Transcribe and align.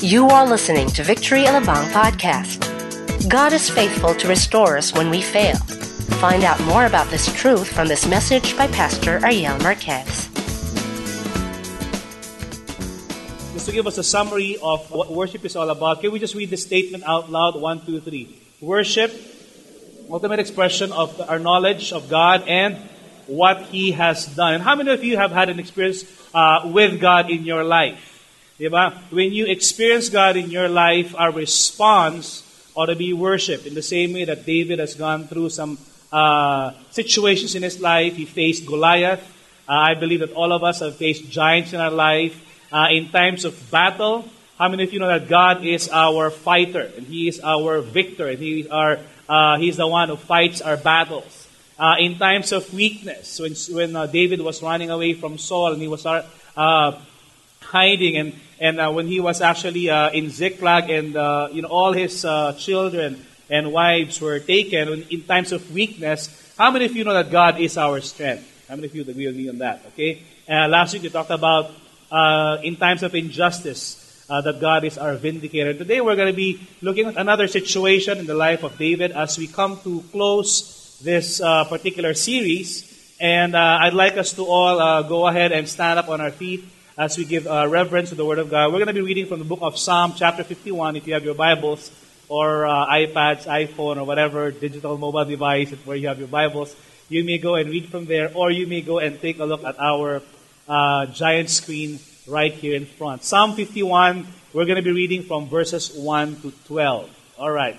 You 0.00 0.28
are 0.28 0.48
listening 0.48 0.88
to 0.96 1.04
Victory 1.04 1.44
Alabang 1.44 1.84
podcast. 1.92 2.64
God 3.28 3.52
is 3.52 3.68
faithful 3.68 4.14
to 4.14 4.28
restore 4.28 4.78
us 4.78 4.94
when 4.94 5.10
we 5.10 5.20
fail. 5.20 5.56
Find 6.24 6.42
out 6.42 6.58
more 6.62 6.86
about 6.86 7.10
this 7.10 7.30
truth 7.34 7.68
from 7.68 7.86
this 7.86 8.06
message 8.08 8.56
by 8.56 8.66
Pastor 8.68 9.20
Ariel 9.22 9.58
Marquez. 9.58 10.32
Just 13.52 13.66
to 13.66 13.72
give 13.72 13.86
us 13.86 13.98
a 13.98 14.02
summary 14.02 14.56
of 14.62 14.90
what 14.90 15.12
worship 15.12 15.44
is 15.44 15.54
all 15.54 15.68
about, 15.68 16.00
can 16.00 16.12
we 16.12 16.18
just 16.18 16.34
read 16.34 16.48
the 16.48 16.56
statement 16.56 17.04
out 17.06 17.30
loud? 17.30 17.60
One, 17.60 17.84
two, 17.84 18.00
three. 18.00 18.40
Worship, 18.62 19.12
ultimate 20.08 20.40
expression 20.40 20.92
of 20.92 21.20
our 21.28 21.38
knowledge 21.38 21.92
of 21.92 22.08
God 22.08 22.48
and 22.48 22.78
what 23.26 23.64
He 23.68 23.92
has 23.92 24.24
done. 24.24 24.54
And 24.54 24.62
how 24.62 24.76
many 24.76 24.92
of 24.92 25.04
you 25.04 25.18
have 25.18 25.30
had 25.30 25.50
an 25.50 25.60
experience 25.60 26.04
uh, 26.32 26.62
with 26.72 27.02
God 27.02 27.28
in 27.28 27.44
your 27.44 27.64
life? 27.64 28.09
When 28.60 29.32
you 29.32 29.46
experience 29.46 30.10
God 30.10 30.36
in 30.36 30.50
your 30.50 30.68
life, 30.68 31.14
our 31.16 31.32
response 31.32 32.44
ought 32.74 32.86
to 32.86 32.94
be 32.94 33.14
worship. 33.14 33.64
In 33.64 33.72
the 33.72 33.80
same 33.80 34.12
way 34.12 34.26
that 34.26 34.44
David 34.44 34.80
has 34.80 34.94
gone 34.94 35.26
through 35.26 35.48
some 35.48 35.78
uh, 36.12 36.72
situations 36.90 37.54
in 37.54 37.62
his 37.62 37.80
life, 37.80 38.16
he 38.16 38.26
faced 38.26 38.66
Goliath. 38.66 39.22
Uh, 39.66 39.72
I 39.72 39.94
believe 39.94 40.20
that 40.20 40.32
all 40.32 40.52
of 40.52 40.62
us 40.62 40.80
have 40.80 40.96
faced 40.96 41.30
giants 41.30 41.72
in 41.72 41.80
our 41.80 41.90
life. 41.90 42.36
Uh, 42.70 42.88
in 42.92 43.08
times 43.08 43.46
of 43.46 43.70
battle, 43.70 44.28
how 44.58 44.68
many 44.68 44.84
of 44.84 44.92
you 44.92 44.98
know 44.98 45.08
that 45.08 45.26
God 45.26 45.64
is 45.64 45.88
our 45.88 46.28
fighter 46.28 46.92
and 46.98 47.06
He 47.06 47.28
is 47.28 47.40
our 47.40 47.80
victor 47.80 48.28
and 48.28 48.38
He 48.38 48.60
is 48.60 48.66
our 48.66 48.98
uh, 49.26 49.56
He's 49.56 49.78
the 49.78 49.86
one 49.86 50.10
who 50.10 50.16
fights 50.16 50.60
our 50.60 50.76
battles. 50.76 51.48
Uh, 51.78 51.94
in 51.98 52.18
times 52.18 52.52
of 52.52 52.74
weakness, 52.74 53.40
when 53.40 53.54
when 53.74 53.96
uh, 53.96 54.04
David 54.04 54.42
was 54.42 54.62
running 54.62 54.90
away 54.90 55.14
from 55.14 55.38
Saul 55.38 55.72
and 55.72 55.80
he 55.80 55.88
was 55.88 56.04
uh, 56.04 57.00
hiding 57.62 58.18
and 58.18 58.34
and 58.60 58.78
uh, 58.78 58.92
when 58.92 59.06
he 59.06 59.18
was 59.20 59.40
actually 59.40 59.88
uh, 59.88 60.10
in 60.10 60.28
Ziklag 60.28 60.90
and 60.90 61.16
uh, 61.16 61.48
you 61.50 61.62
know 61.62 61.68
all 61.68 61.92
his 61.92 62.24
uh, 62.24 62.52
children 62.52 63.24
and 63.48 63.72
wives 63.72 64.20
were 64.20 64.38
taken 64.38 65.06
in 65.10 65.22
times 65.22 65.50
of 65.50 65.72
weakness, 65.72 66.28
how 66.58 66.70
many 66.70 66.84
of 66.84 66.94
you 66.94 67.02
know 67.02 67.14
that 67.14 67.30
God 67.32 67.58
is 67.58 67.78
our 67.78 68.00
strength? 68.02 68.46
How 68.68 68.76
many 68.76 68.86
of 68.86 68.94
you 68.94 69.00
agree 69.02 69.26
with 69.26 69.34
me 69.34 69.48
on 69.48 69.58
that? 69.58 69.82
Okay. 69.88 70.22
Uh, 70.46 70.68
last 70.68 70.92
week 70.92 71.02
we 71.02 71.08
talked 71.08 71.30
about 71.30 71.72
uh, 72.12 72.58
in 72.62 72.76
times 72.76 73.02
of 73.02 73.14
injustice 73.14 74.06
that 74.28 74.60
God 74.60 74.84
is 74.84 74.96
our 74.96 75.16
vindicator. 75.16 75.74
Today 75.74 76.00
we're 76.00 76.14
going 76.14 76.30
to 76.30 76.36
be 76.36 76.60
looking 76.82 77.06
at 77.06 77.16
another 77.16 77.48
situation 77.48 78.18
in 78.18 78.26
the 78.26 78.34
life 78.34 78.62
of 78.62 78.78
David 78.78 79.10
as 79.10 79.36
we 79.36 79.48
come 79.48 79.80
to 79.82 80.04
close 80.12 81.00
this 81.02 81.40
particular 81.40 82.14
series. 82.14 82.86
And 83.18 83.56
I'd 83.56 83.92
like 83.92 84.16
us 84.18 84.32
to 84.34 84.46
all 84.46 85.02
go 85.02 85.26
ahead 85.26 85.50
and 85.50 85.68
stand 85.68 85.98
up 85.98 86.08
on 86.08 86.20
our 86.20 86.30
feet 86.30 86.62
as 87.00 87.16
we 87.16 87.24
give 87.24 87.46
uh, 87.46 87.66
reverence 87.66 88.10
to 88.10 88.14
the 88.14 88.26
Word 88.26 88.38
of 88.38 88.50
God. 88.50 88.70
We're 88.70 88.78
going 88.84 88.88
to 88.88 88.92
be 88.92 89.00
reading 89.00 89.24
from 89.24 89.38
the 89.38 89.46
book 89.46 89.60
of 89.62 89.78
Psalm, 89.78 90.12
chapter 90.14 90.44
51, 90.44 90.96
if 90.96 91.06
you 91.06 91.14
have 91.14 91.24
your 91.24 91.34
Bibles 91.34 91.90
or 92.28 92.66
uh, 92.66 92.86
iPads, 92.88 93.46
iPhone, 93.48 93.96
or 93.96 94.04
whatever 94.04 94.50
digital 94.50 94.98
mobile 94.98 95.24
device 95.24 95.70
where 95.86 95.96
you 95.96 96.08
have 96.08 96.18
your 96.18 96.28
Bibles. 96.28 96.76
You 97.08 97.24
may 97.24 97.38
go 97.38 97.54
and 97.54 97.70
read 97.70 97.88
from 97.88 98.04
there, 98.04 98.30
or 98.34 98.50
you 98.50 98.66
may 98.66 98.82
go 98.82 98.98
and 98.98 99.18
take 99.18 99.38
a 99.38 99.46
look 99.46 99.64
at 99.64 99.80
our 99.80 100.20
uh, 100.68 101.06
giant 101.06 101.48
screen 101.48 102.00
right 102.28 102.52
here 102.52 102.76
in 102.76 102.84
front. 102.84 103.24
Psalm 103.24 103.54
51, 103.54 104.26
we're 104.52 104.66
going 104.66 104.76
to 104.76 104.82
be 104.82 104.92
reading 104.92 105.22
from 105.22 105.48
verses 105.48 105.96
1 105.96 106.42
to 106.42 106.52
12. 106.66 107.08
All 107.38 107.50
right. 107.50 107.78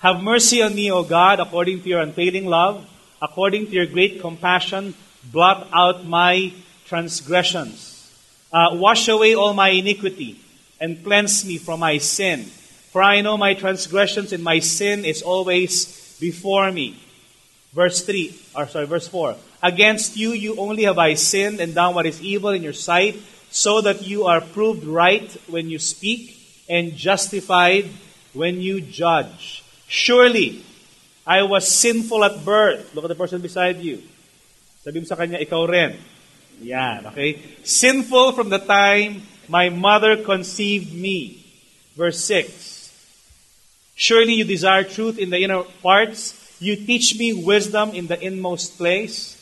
Have 0.00 0.22
mercy 0.22 0.60
on 0.60 0.74
me, 0.74 0.92
O 0.92 1.02
God, 1.02 1.40
according 1.40 1.80
to 1.80 1.88
your 1.88 2.00
unfailing 2.00 2.44
love, 2.44 2.86
according 3.22 3.68
to 3.68 3.72
your 3.72 3.86
great 3.86 4.20
compassion, 4.20 4.92
blot 5.32 5.66
out 5.72 6.04
my 6.04 6.52
transgressions. 6.86 8.10
Uh, 8.52 8.70
wash 8.72 9.08
away 9.08 9.34
all 9.34 9.54
my 9.54 9.70
iniquity 9.70 10.40
and 10.80 11.02
cleanse 11.02 11.44
me 11.44 11.58
from 11.58 11.80
my 11.80 11.98
sin. 11.98 12.44
For 12.90 13.02
I 13.02 13.20
know 13.20 13.36
my 13.36 13.54
transgressions 13.54 14.32
and 14.32 14.42
my 14.42 14.60
sin 14.60 15.04
is 15.04 15.22
always 15.22 16.16
before 16.18 16.72
me. 16.72 16.96
Verse 17.74 18.00
3, 18.00 18.32
or 18.56 18.66
sorry, 18.68 18.86
verse 18.86 19.08
4. 19.08 19.36
Against 19.62 20.16
you, 20.16 20.32
you 20.32 20.56
only 20.56 20.84
have 20.84 20.96
I 20.96 21.14
sinned 21.14 21.60
and 21.60 21.74
done 21.74 21.94
what 21.94 22.06
is 22.06 22.22
evil 22.22 22.50
in 22.50 22.62
your 22.62 22.72
sight, 22.72 23.20
so 23.50 23.80
that 23.80 24.06
you 24.06 24.24
are 24.24 24.40
proved 24.40 24.84
right 24.84 25.28
when 25.48 25.68
you 25.68 25.78
speak 25.78 26.36
and 26.68 26.96
justified 26.96 27.84
when 28.32 28.60
you 28.60 28.80
judge. 28.80 29.64
Surely, 29.88 30.64
I 31.26 31.42
was 31.42 31.68
sinful 31.68 32.24
at 32.24 32.44
birth. 32.44 32.94
Look 32.94 33.04
at 33.04 33.08
the 33.08 33.18
person 33.18 33.40
beside 33.40 33.80
you. 33.80 34.02
Sabi 34.84 35.00
mo 35.00 35.06
sa 35.06 35.16
kanya, 35.16 35.42
ikaw 35.42 35.66
rin. 35.66 35.98
Yeah, 36.60 37.02
okay? 37.06 37.42
Sinful 37.64 38.32
from 38.32 38.48
the 38.48 38.58
time 38.58 39.22
my 39.48 39.68
mother 39.68 40.16
conceived 40.16 40.92
me. 40.92 41.44
Verse 41.96 42.22
6. 42.24 42.76
Surely 43.94 44.34
you 44.34 44.44
desire 44.44 44.84
truth 44.84 45.18
in 45.18 45.30
the 45.30 45.38
inner 45.38 45.62
parts. 45.82 46.34
You 46.60 46.76
teach 46.76 47.18
me 47.18 47.32
wisdom 47.32 47.90
in 47.90 48.06
the 48.06 48.20
inmost 48.20 48.76
place. 48.76 49.34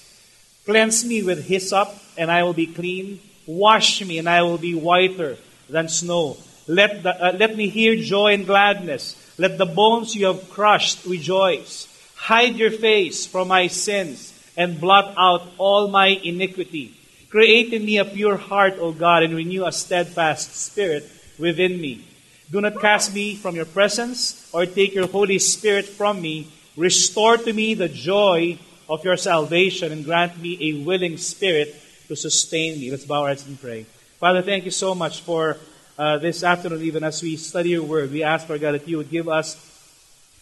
Cleanse 0.65 1.05
me 1.05 1.23
with 1.23 1.47
hyssop, 1.47 1.89
and 2.17 2.31
I 2.31 2.43
will 2.43 2.55
be 2.55 2.67
clean. 2.67 3.21
Wash 3.47 4.03
me, 4.05 4.19
and 4.19 4.29
I 4.29 4.43
will 4.43 4.59
be 4.59 4.75
whiter 4.75 5.37
than 5.69 5.89
snow. 5.89 6.37
Let, 6.67 7.03
the, 7.03 7.13
uh, 7.13 7.33
let 7.33 7.57
me 7.57 7.69
hear 7.69 7.97
joy 7.97 8.35
and 8.35 8.47
gladness. 8.47 9.17
Let 9.39 9.59
the 9.59 9.67
bones 9.67 10.15
you 10.15 10.27
have 10.27 10.49
crushed 10.51 11.05
rejoice. 11.05 11.89
Hide 12.15 12.57
your 12.57 12.71
face 12.71 13.27
from 13.27 13.49
my 13.49 13.67
sins 13.67 14.33
and 14.57 14.81
blot 14.81 15.15
out 15.19 15.43
all 15.59 15.89
my 15.89 16.07
iniquity. 16.07 16.95
Create 17.35 17.73
in 17.73 17.85
me 17.85 17.99
a 17.99 18.05
pure 18.05 18.37
heart, 18.37 18.79
O 18.79 18.93
God, 18.93 19.25
and 19.25 19.35
renew 19.35 19.67
a 19.67 19.73
steadfast 19.73 20.55
spirit 20.55 21.11
within 21.37 21.81
me. 21.81 22.07
Do 22.49 22.61
not 22.61 22.81
cast 22.81 23.13
me 23.13 23.35
from 23.35 23.57
your 23.57 23.65
presence 23.65 24.49
or 24.53 24.67
take 24.67 24.95
your 24.95 25.09
Holy 25.09 25.41
Spirit 25.41 25.85
from 25.85 26.23
me. 26.23 26.47
Restore 26.77 27.39
to 27.39 27.53
me 27.53 27.75
the 27.75 27.89
joy 27.89 28.57
of 28.89 29.05
your 29.05 29.17
salvation 29.17 29.91
and 29.91 30.05
grant 30.05 30.41
me 30.41 30.57
a 30.61 30.85
willing 30.85 31.17
spirit 31.17 31.75
to 32.07 32.15
sustain 32.15 32.79
me. 32.79 32.93
Let's 32.93 33.05
bow 33.05 33.23
our 33.23 33.31
heads 33.31 33.45
and 33.49 33.61
pray. 33.61 33.83
Father, 34.21 34.41
thank 34.41 34.65
you 34.65 34.71
so 34.71 34.95
much 34.95 35.23
for 35.23 35.57
uh, 35.99 36.19
this 36.19 36.45
afternoon, 36.45 36.83
even 36.83 37.03
as 37.03 37.21
we 37.21 37.35
study 37.35 37.71
your 37.71 37.83
word. 37.83 38.13
We 38.13 38.23
ask, 38.23 38.47
for 38.47 38.59
God, 38.59 38.75
that 38.75 38.87
you 38.87 38.99
would 38.99 39.11
give 39.11 39.29
us 39.29 39.57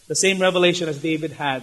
the 0.08 0.14
same 0.14 0.38
revelation 0.38 0.90
as 0.90 0.98
David 1.00 1.32
had 1.32 1.62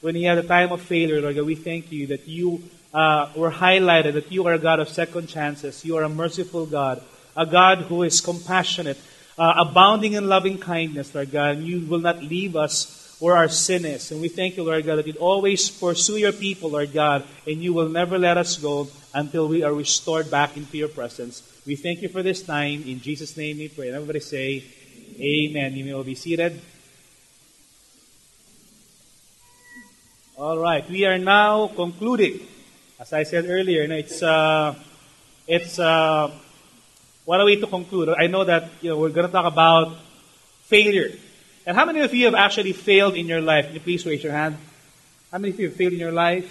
when 0.00 0.14
he 0.14 0.22
had 0.22 0.38
a 0.38 0.44
time 0.44 0.70
of 0.70 0.80
failure, 0.80 1.20
Lord 1.20 1.34
God. 1.34 1.44
We 1.44 1.56
thank 1.56 1.90
you 1.90 2.06
that 2.06 2.28
you 2.28 2.62
uh, 2.92 3.30
were 3.36 3.50
highlighted 3.50 4.14
that 4.14 4.32
you 4.32 4.46
are 4.46 4.54
a 4.54 4.58
God 4.58 4.80
of 4.80 4.88
second 4.88 5.28
chances. 5.28 5.84
You 5.84 5.96
are 5.96 6.02
a 6.02 6.08
merciful 6.08 6.66
God, 6.66 7.02
a 7.36 7.46
God 7.46 7.78
who 7.78 8.02
is 8.02 8.20
compassionate, 8.20 8.98
uh, 9.38 9.64
abounding 9.68 10.14
in 10.14 10.28
loving 10.28 10.58
kindness, 10.58 11.14
Lord 11.14 11.30
God. 11.30 11.56
And 11.56 11.66
you 11.66 11.86
will 11.86 12.00
not 12.00 12.22
leave 12.22 12.56
us 12.56 13.16
where 13.20 13.36
our 13.36 13.48
sin 13.48 13.84
is. 13.84 14.10
And 14.10 14.20
we 14.20 14.28
thank 14.28 14.56
you, 14.56 14.64
Lord 14.64 14.84
God, 14.86 14.96
that 14.96 15.06
you 15.06 15.12
always 15.14 15.70
pursue 15.70 16.16
your 16.16 16.32
people, 16.32 16.70
Lord 16.70 16.92
God, 16.92 17.24
and 17.46 17.62
you 17.62 17.72
will 17.72 17.88
never 17.88 18.18
let 18.18 18.38
us 18.38 18.56
go 18.56 18.88
until 19.14 19.46
we 19.46 19.62
are 19.62 19.72
restored 19.72 20.30
back 20.30 20.56
into 20.56 20.78
your 20.78 20.88
presence. 20.88 21.42
We 21.66 21.76
thank 21.76 22.00
you 22.00 22.08
for 22.08 22.22
this 22.22 22.42
time. 22.42 22.82
In 22.84 23.00
Jesus' 23.00 23.36
name 23.36 23.58
we 23.58 23.68
pray. 23.68 23.90
Everybody 23.90 24.20
say, 24.20 24.64
Amen. 25.20 25.74
You 25.74 25.84
may 25.84 25.92
all 25.92 26.02
be 26.02 26.14
seated. 26.14 26.60
All 30.38 30.58
right. 30.58 30.88
We 30.88 31.04
are 31.04 31.18
now 31.18 31.68
concluding 31.68 32.40
as 33.00 33.14
I 33.14 33.22
said 33.22 33.46
earlier, 33.48 33.90
it's 33.90 34.22
uh, 34.22 34.74
it's 35.48 35.78
uh, 35.78 36.30
what 37.24 37.40
a 37.40 37.46
way 37.46 37.56
to 37.56 37.66
conclude. 37.66 38.10
I 38.10 38.26
know 38.26 38.44
that 38.44 38.68
you 38.82 38.90
know 38.90 38.98
we're 38.98 39.08
going 39.08 39.26
to 39.26 39.32
talk 39.32 39.50
about 39.50 39.96
failure. 40.64 41.08
And 41.64 41.76
how 41.76 41.86
many 41.86 42.00
of 42.00 42.12
you 42.12 42.26
have 42.26 42.34
actually 42.34 42.74
failed 42.74 43.14
in 43.14 43.26
your 43.26 43.40
life? 43.40 43.66
Can 43.66 43.74
you 43.74 43.80
please 43.80 44.04
raise 44.04 44.22
your 44.22 44.32
hand? 44.32 44.56
How 45.32 45.38
many 45.38 45.54
of 45.54 45.60
you 45.60 45.68
have 45.68 45.76
failed 45.76 45.94
in 45.94 45.98
your 45.98 46.12
life? 46.12 46.44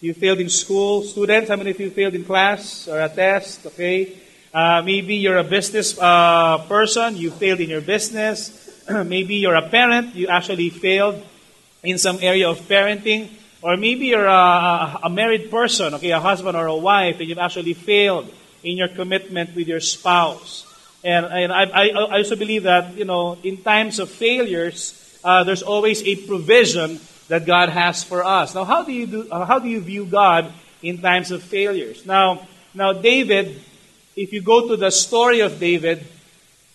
You 0.00 0.14
failed 0.14 0.40
in 0.40 0.48
school, 0.48 1.02
students. 1.02 1.50
How 1.50 1.56
many 1.56 1.72
of 1.72 1.80
you 1.80 1.90
failed 1.90 2.14
in 2.14 2.24
class 2.24 2.88
or 2.88 2.98
a 2.98 3.08
test? 3.10 3.66
Okay. 3.66 4.16
Uh, 4.54 4.80
maybe 4.82 5.16
you're 5.16 5.36
a 5.36 5.44
business 5.44 5.98
uh, 6.00 6.64
person. 6.66 7.16
You 7.16 7.30
failed 7.30 7.60
in 7.60 7.68
your 7.68 7.82
business. 7.82 8.82
maybe 8.88 9.34
you're 9.36 9.54
a 9.54 9.68
parent. 9.68 10.14
You 10.14 10.28
actually 10.28 10.70
failed 10.70 11.20
in 11.82 11.98
some 11.98 12.18
area 12.22 12.48
of 12.48 12.58
parenting. 12.60 13.28
Or 13.62 13.76
maybe 13.76 14.06
you're 14.06 14.26
a, 14.26 15.00
a, 15.02 15.10
married 15.10 15.50
person, 15.50 15.92
okay, 15.94 16.10
a 16.10 16.20
husband 16.20 16.56
or 16.56 16.66
a 16.66 16.76
wife, 16.76 17.20
and 17.20 17.28
you've 17.28 17.38
actually 17.38 17.74
failed 17.74 18.32
in 18.64 18.78
your 18.78 18.88
commitment 18.88 19.54
with 19.54 19.68
your 19.68 19.80
spouse. 19.80 20.66
And, 21.04 21.26
and 21.26 21.52
I, 21.52 21.64
I, 21.64 21.88
I 21.88 22.16
also 22.18 22.36
believe 22.36 22.62
that, 22.62 22.94
you 22.94 23.04
know, 23.04 23.36
in 23.42 23.58
times 23.58 23.98
of 23.98 24.08
failures, 24.08 24.96
uh, 25.24 25.44
there's 25.44 25.62
always 25.62 26.02
a 26.04 26.16
provision 26.26 27.00
that 27.28 27.44
God 27.44 27.68
has 27.68 28.02
for 28.02 28.24
us. 28.24 28.54
Now, 28.54 28.64
how 28.64 28.82
do 28.82 28.92
you 28.92 29.06
do, 29.06 29.28
uh, 29.30 29.44
how 29.44 29.58
do 29.58 29.68
you 29.68 29.80
view 29.80 30.06
God 30.06 30.50
in 30.82 30.98
times 30.98 31.30
of 31.30 31.42
failures? 31.42 32.06
Now, 32.06 32.46
now 32.72 32.94
David, 32.94 33.60
if 34.16 34.32
you 34.32 34.40
go 34.40 34.68
to 34.68 34.76
the 34.76 34.90
story 34.90 35.40
of 35.40 35.60
David, 35.60 36.06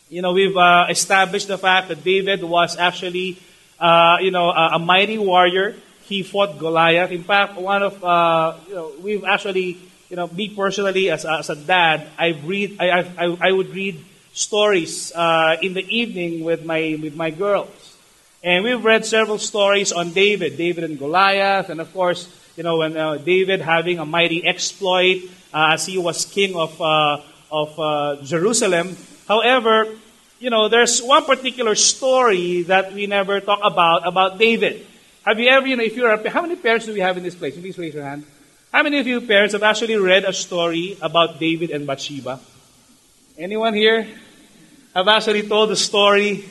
you 0.09 0.21
know, 0.21 0.33
we've 0.33 0.55
uh, 0.55 0.85
established 0.89 1.47
the 1.47 1.57
fact 1.57 1.87
that 1.87 2.03
David 2.03 2.43
was 2.43 2.77
actually, 2.77 3.39
uh, 3.79 4.17
you 4.21 4.29
know, 4.29 4.51
a, 4.51 4.75
a 4.75 4.79
mighty 4.79 5.17
warrior 5.17 5.75
he 6.07 6.23
fought 6.23 6.59
Goliath. 6.59 7.11
In 7.11 7.23
fact, 7.23 7.57
one 7.57 7.83
of 7.83 8.03
uh, 8.03 8.55
you 8.67 8.75
know, 8.75 8.91
we've 9.01 9.23
actually, 9.23 9.77
you 10.09 10.15
know, 10.15 10.27
me 10.27 10.49
personally 10.49 11.09
as 11.09 11.25
as 11.25 11.49
a 11.49 11.55
dad, 11.55 12.07
I 12.17 12.29
read, 12.45 12.77
I, 12.79 13.01
I, 13.17 13.37
I 13.41 13.51
would 13.51 13.69
read 13.69 14.03
stories 14.33 15.11
uh, 15.15 15.57
in 15.61 15.73
the 15.73 15.85
evening 15.89 16.43
with 16.43 16.65
my 16.65 16.97
with 17.01 17.15
my 17.15 17.31
girls, 17.31 17.97
and 18.43 18.63
we've 18.63 18.83
read 18.83 19.05
several 19.05 19.37
stories 19.37 19.91
on 19.91 20.11
David, 20.11 20.57
David 20.57 20.83
and 20.83 20.99
Goliath, 20.99 21.69
and 21.69 21.81
of 21.81 21.91
course, 21.93 22.29
you 22.55 22.63
know, 22.63 22.77
when 22.77 22.95
uh, 22.95 23.17
David 23.17 23.61
having 23.61 23.99
a 23.99 24.05
mighty 24.05 24.45
exploit 24.45 25.23
uh, 25.53 25.73
as 25.73 25.85
he 25.85 25.97
was 25.97 26.25
king 26.25 26.55
of 26.55 26.79
uh, 26.81 27.21
of 27.51 27.79
uh, 27.79 28.17
Jerusalem. 28.23 28.95
However, 29.27 29.87
you 30.39 30.49
know, 30.49 30.69
there's 30.69 31.01
one 31.01 31.25
particular 31.25 31.73
story 31.73 32.63
that 32.63 32.93
we 32.93 33.07
never 33.07 33.39
talk 33.41 33.59
about 33.63 34.05
about 34.05 34.37
David. 34.37 34.85
Have 35.25 35.39
you 35.39 35.49
ever, 35.49 35.65
you 35.65 35.75
know, 35.75 35.81
if 35.81 35.95
you're 35.95 36.13
a, 36.13 36.29
how 36.29 36.43
many 36.43 36.55
parents 36.55 36.85
do 36.85 36.93
we 36.93 36.99
have 36.99 37.17
in 37.17 37.23
this 37.23 37.33
place? 37.33 37.57
Please 37.57 37.75
raise 37.79 37.95
your 37.95 38.03
hand. 38.03 38.23
How 38.71 38.83
many 38.83 38.99
of 38.99 39.07
you 39.07 39.19
parents 39.21 39.53
have 39.53 39.63
actually 39.63 39.95
read 39.97 40.23
a 40.23 40.31
story 40.31 40.99
about 41.01 41.39
David 41.39 41.71
and 41.71 41.87
Bathsheba? 41.87 42.39
Anyone 43.35 43.73
here 43.73 44.07
have 44.93 45.07
actually 45.07 45.47
told 45.47 45.71
the 45.71 45.75
story? 45.75 46.45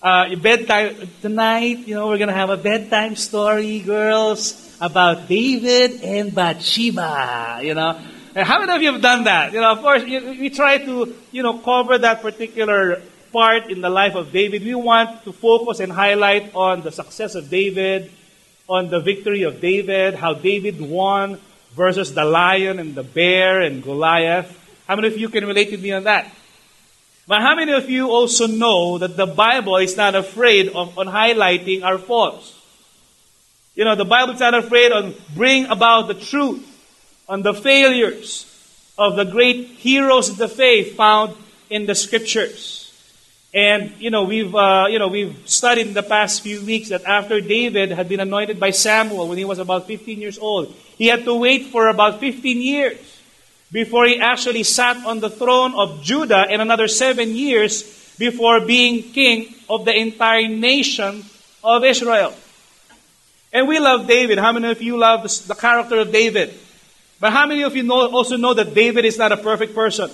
Uh, 0.00 0.36
bedtime 0.36 0.94
tonight, 1.20 1.88
you 1.88 1.96
know, 1.96 2.06
we're 2.06 2.18
gonna 2.18 2.32
have 2.32 2.50
a 2.50 2.56
bedtime 2.56 3.16
story, 3.16 3.80
girls, 3.80 4.54
about 4.80 5.26
David 5.26 6.00
and 6.04 6.32
Bathsheba. 6.32 7.58
You 7.60 7.74
know, 7.74 8.00
and 8.36 8.46
how 8.46 8.60
many 8.60 8.72
of 8.72 8.82
you 8.82 8.92
have 8.92 9.02
done 9.02 9.24
that? 9.24 9.52
You 9.52 9.60
know, 9.60 9.72
of 9.72 9.80
course, 9.80 10.04
we 10.04 10.48
try 10.50 10.78
to, 10.78 11.12
you 11.32 11.42
know, 11.42 11.58
cover 11.58 11.98
that 11.98 12.22
particular 12.22 13.02
part 13.36 13.68
in 13.68 13.82
the 13.82 13.90
life 13.90 14.14
of 14.14 14.32
David. 14.32 14.64
We 14.64 14.74
want 14.74 15.22
to 15.24 15.30
focus 15.30 15.80
and 15.80 15.92
highlight 15.92 16.54
on 16.54 16.80
the 16.80 16.90
success 16.90 17.34
of 17.34 17.50
David, 17.50 18.10
on 18.66 18.88
the 18.88 18.98
victory 18.98 19.42
of 19.42 19.60
David, 19.60 20.14
how 20.14 20.32
David 20.32 20.80
won 20.80 21.38
versus 21.74 22.14
the 22.14 22.24
lion 22.24 22.78
and 22.78 22.94
the 22.94 23.02
bear 23.02 23.60
and 23.60 23.82
Goliath. 23.82 24.48
How 24.88 24.96
many 24.96 25.08
of 25.08 25.18
you 25.18 25.28
can 25.28 25.44
relate 25.44 25.68
to 25.68 25.76
me 25.76 25.92
on 25.92 26.04
that? 26.04 26.32
But 27.28 27.42
how 27.42 27.54
many 27.54 27.72
of 27.72 27.90
you 27.90 28.08
also 28.08 28.46
know 28.46 28.96
that 28.96 29.18
the 29.18 29.26
Bible 29.26 29.76
is 29.76 29.98
not 29.98 30.14
afraid 30.14 30.68
of 30.68 30.96
on 30.96 31.06
highlighting 31.06 31.84
our 31.84 31.98
faults? 31.98 32.56
You 33.74 33.84
know, 33.84 33.96
the 33.96 34.06
Bible 34.06 34.32
is 34.32 34.40
not 34.40 34.54
afraid 34.54 34.92
on 34.92 35.14
bring 35.34 35.66
about 35.66 36.08
the 36.08 36.14
truth 36.14 36.64
on 37.28 37.42
the 37.42 37.52
failures 37.52 38.48
of 38.96 39.16
the 39.16 39.24
great 39.24 39.76
heroes 39.76 40.30
of 40.30 40.38
the 40.38 40.48
faith 40.48 40.96
found 40.96 41.36
in 41.68 41.84
the 41.84 41.94
scriptures. 41.94 42.85
And 43.56 43.94
you 43.98 44.10
know 44.10 44.24
we've 44.24 44.54
uh, 44.54 44.86
you 44.90 44.98
know 44.98 45.08
we've 45.08 45.34
studied 45.48 45.86
in 45.86 45.94
the 45.94 46.02
past 46.02 46.42
few 46.42 46.60
weeks 46.60 46.90
that 46.90 47.04
after 47.06 47.40
David 47.40 47.90
had 47.90 48.06
been 48.06 48.20
anointed 48.20 48.60
by 48.60 48.68
Samuel 48.68 49.28
when 49.28 49.38
he 49.38 49.46
was 49.46 49.58
about 49.58 49.86
15 49.86 50.20
years 50.20 50.36
old, 50.36 50.74
he 50.98 51.06
had 51.06 51.24
to 51.24 51.34
wait 51.34 51.72
for 51.72 51.88
about 51.88 52.20
15 52.20 52.60
years 52.60 53.00
before 53.72 54.04
he 54.04 54.20
actually 54.20 54.62
sat 54.62 54.98
on 55.06 55.20
the 55.20 55.30
throne 55.30 55.74
of 55.74 56.02
Judah, 56.02 56.44
and 56.50 56.60
another 56.60 56.86
seven 56.86 57.34
years 57.34 57.82
before 58.18 58.60
being 58.60 59.02
king 59.02 59.54
of 59.70 59.86
the 59.86 59.96
entire 59.96 60.48
nation 60.48 61.24
of 61.64 61.82
Israel. 61.82 62.34
And 63.54 63.66
we 63.66 63.78
love 63.78 64.06
David. 64.06 64.36
How 64.36 64.52
many 64.52 64.70
of 64.70 64.82
you 64.82 64.98
love 64.98 65.22
the, 65.48 65.54
character 65.54 66.00
of 66.00 66.12
David? 66.12 66.52
But 67.20 67.32
how 67.32 67.46
many 67.46 67.62
of 67.62 67.74
you 67.74 67.84
know, 67.84 68.10
also 68.10 68.36
know 68.36 68.52
that 68.52 68.74
David 68.74 69.06
is 69.06 69.16
not 69.16 69.32
a 69.32 69.38
perfect 69.38 69.74
person? 69.74 70.10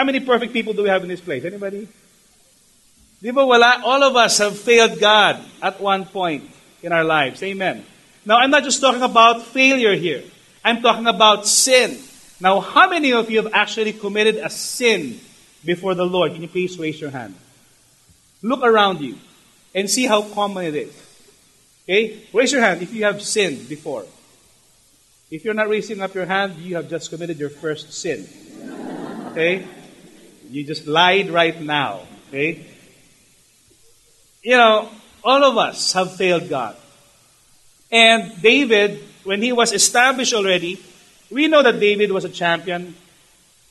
How 0.00 0.04
many 0.04 0.20
perfect 0.20 0.54
people 0.54 0.72
do 0.72 0.84
we 0.84 0.88
have 0.88 1.02
in 1.02 1.10
this 1.10 1.20
place? 1.20 1.44
Anybody? 1.44 1.86
Di 3.20 3.32
ba 3.32 3.44
wala? 3.44 3.82
All 3.84 4.02
of 4.02 4.16
us 4.16 4.38
have 4.38 4.58
failed 4.58 4.98
God 4.98 5.44
at 5.60 5.78
one 5.78 6.06
point 6.06 6.48
in 6.82 6.90
our 6.90 7.04
lives. 7.04 7.42
Amen. 7.42 7.84
Now, 8.24 8.38
I'm 8.38 8.48
not 8.48 8.64
just 8.64 8.80
talking 8.80 9.02
about 9.02 9.42
failure 9.42 9.94
here. 9.94 10.24
I'm 10.64 10.80
talking 10.80 11.06
about 11.06 11.46
sin. 11.46 11.98
Now, 12.40 12.60
how 12.60 12.88
many 12.88 13.12
of 13.12 13.28
you 13.28 13.44
have 13.44 13.52
actually 13.52 13.92
committed 13.92 14.36
a 14.36 14.48
sin 14.48 15.20
before 15.66 15.94
the 15.94 16.06
Lord? 16.06 16.32
Can 16.32 16.40
you 16.40 16.48
please 16.48 16.78
raise 16.78 16.98
your 16.98 17.10
hand? 17.10 17.34
Look 18.40 18.62
around 18.62 19.02
you 19.02 19.18
and 19.74 19.84
see 19.84 20.06
how 20.06 20.22
common 20.22 20.64
it 20.64 20.76
is. 20.76 20.96
Okay? 21.84 22.24
Raise 22.32 22.52
your 22.52 22.62
hand 22.62 22.80
if 22.80 22.94
you 22.94 23.04
have 23.04 23.20
sinned 23.20 23.68
before. 23.68 24.06
If 25.30 25.44
you're 25.44 25.52
not 25.52 25.68
raising 25.68 26.00
up 26.00 26.14
your 26.14 26.24
hand, 26.24 26.56
you 26.56 26.76
have 26.76 26.88
just 26.88 27.10
committed 27.10 27.36
your 27.36 27.50
first 27.50 27.92
sin. 27.92 28.24
Okay? 29.32 29.66
You 30.50 30.64
just 30.64 30.88
lied 30.88 31.30
right 31.30 31.60
now. 31.62 32.00
Okay? 32.28 32.66
You 34.42 34.56
know, 34.56 34.90
all 35.22 35.44
of 35.44 35.56
us 35.56 35.92
have 35.92 36.16
failed 36.16 36.48
God. 36.48 36.74
And 37.92 38.42
David, 38.42 38.98
when 39.22 39.42
he 39.42 39.52
was 39.52 39.72
established 39.72 40.34
already, 40.34 40.82
we 41.30 41.46
know 41.46 41.62
that 41.62 41.78
David 41.78 42.10
was 42.10 42.24
a 42.24 42.28
champion. 42.28 42.96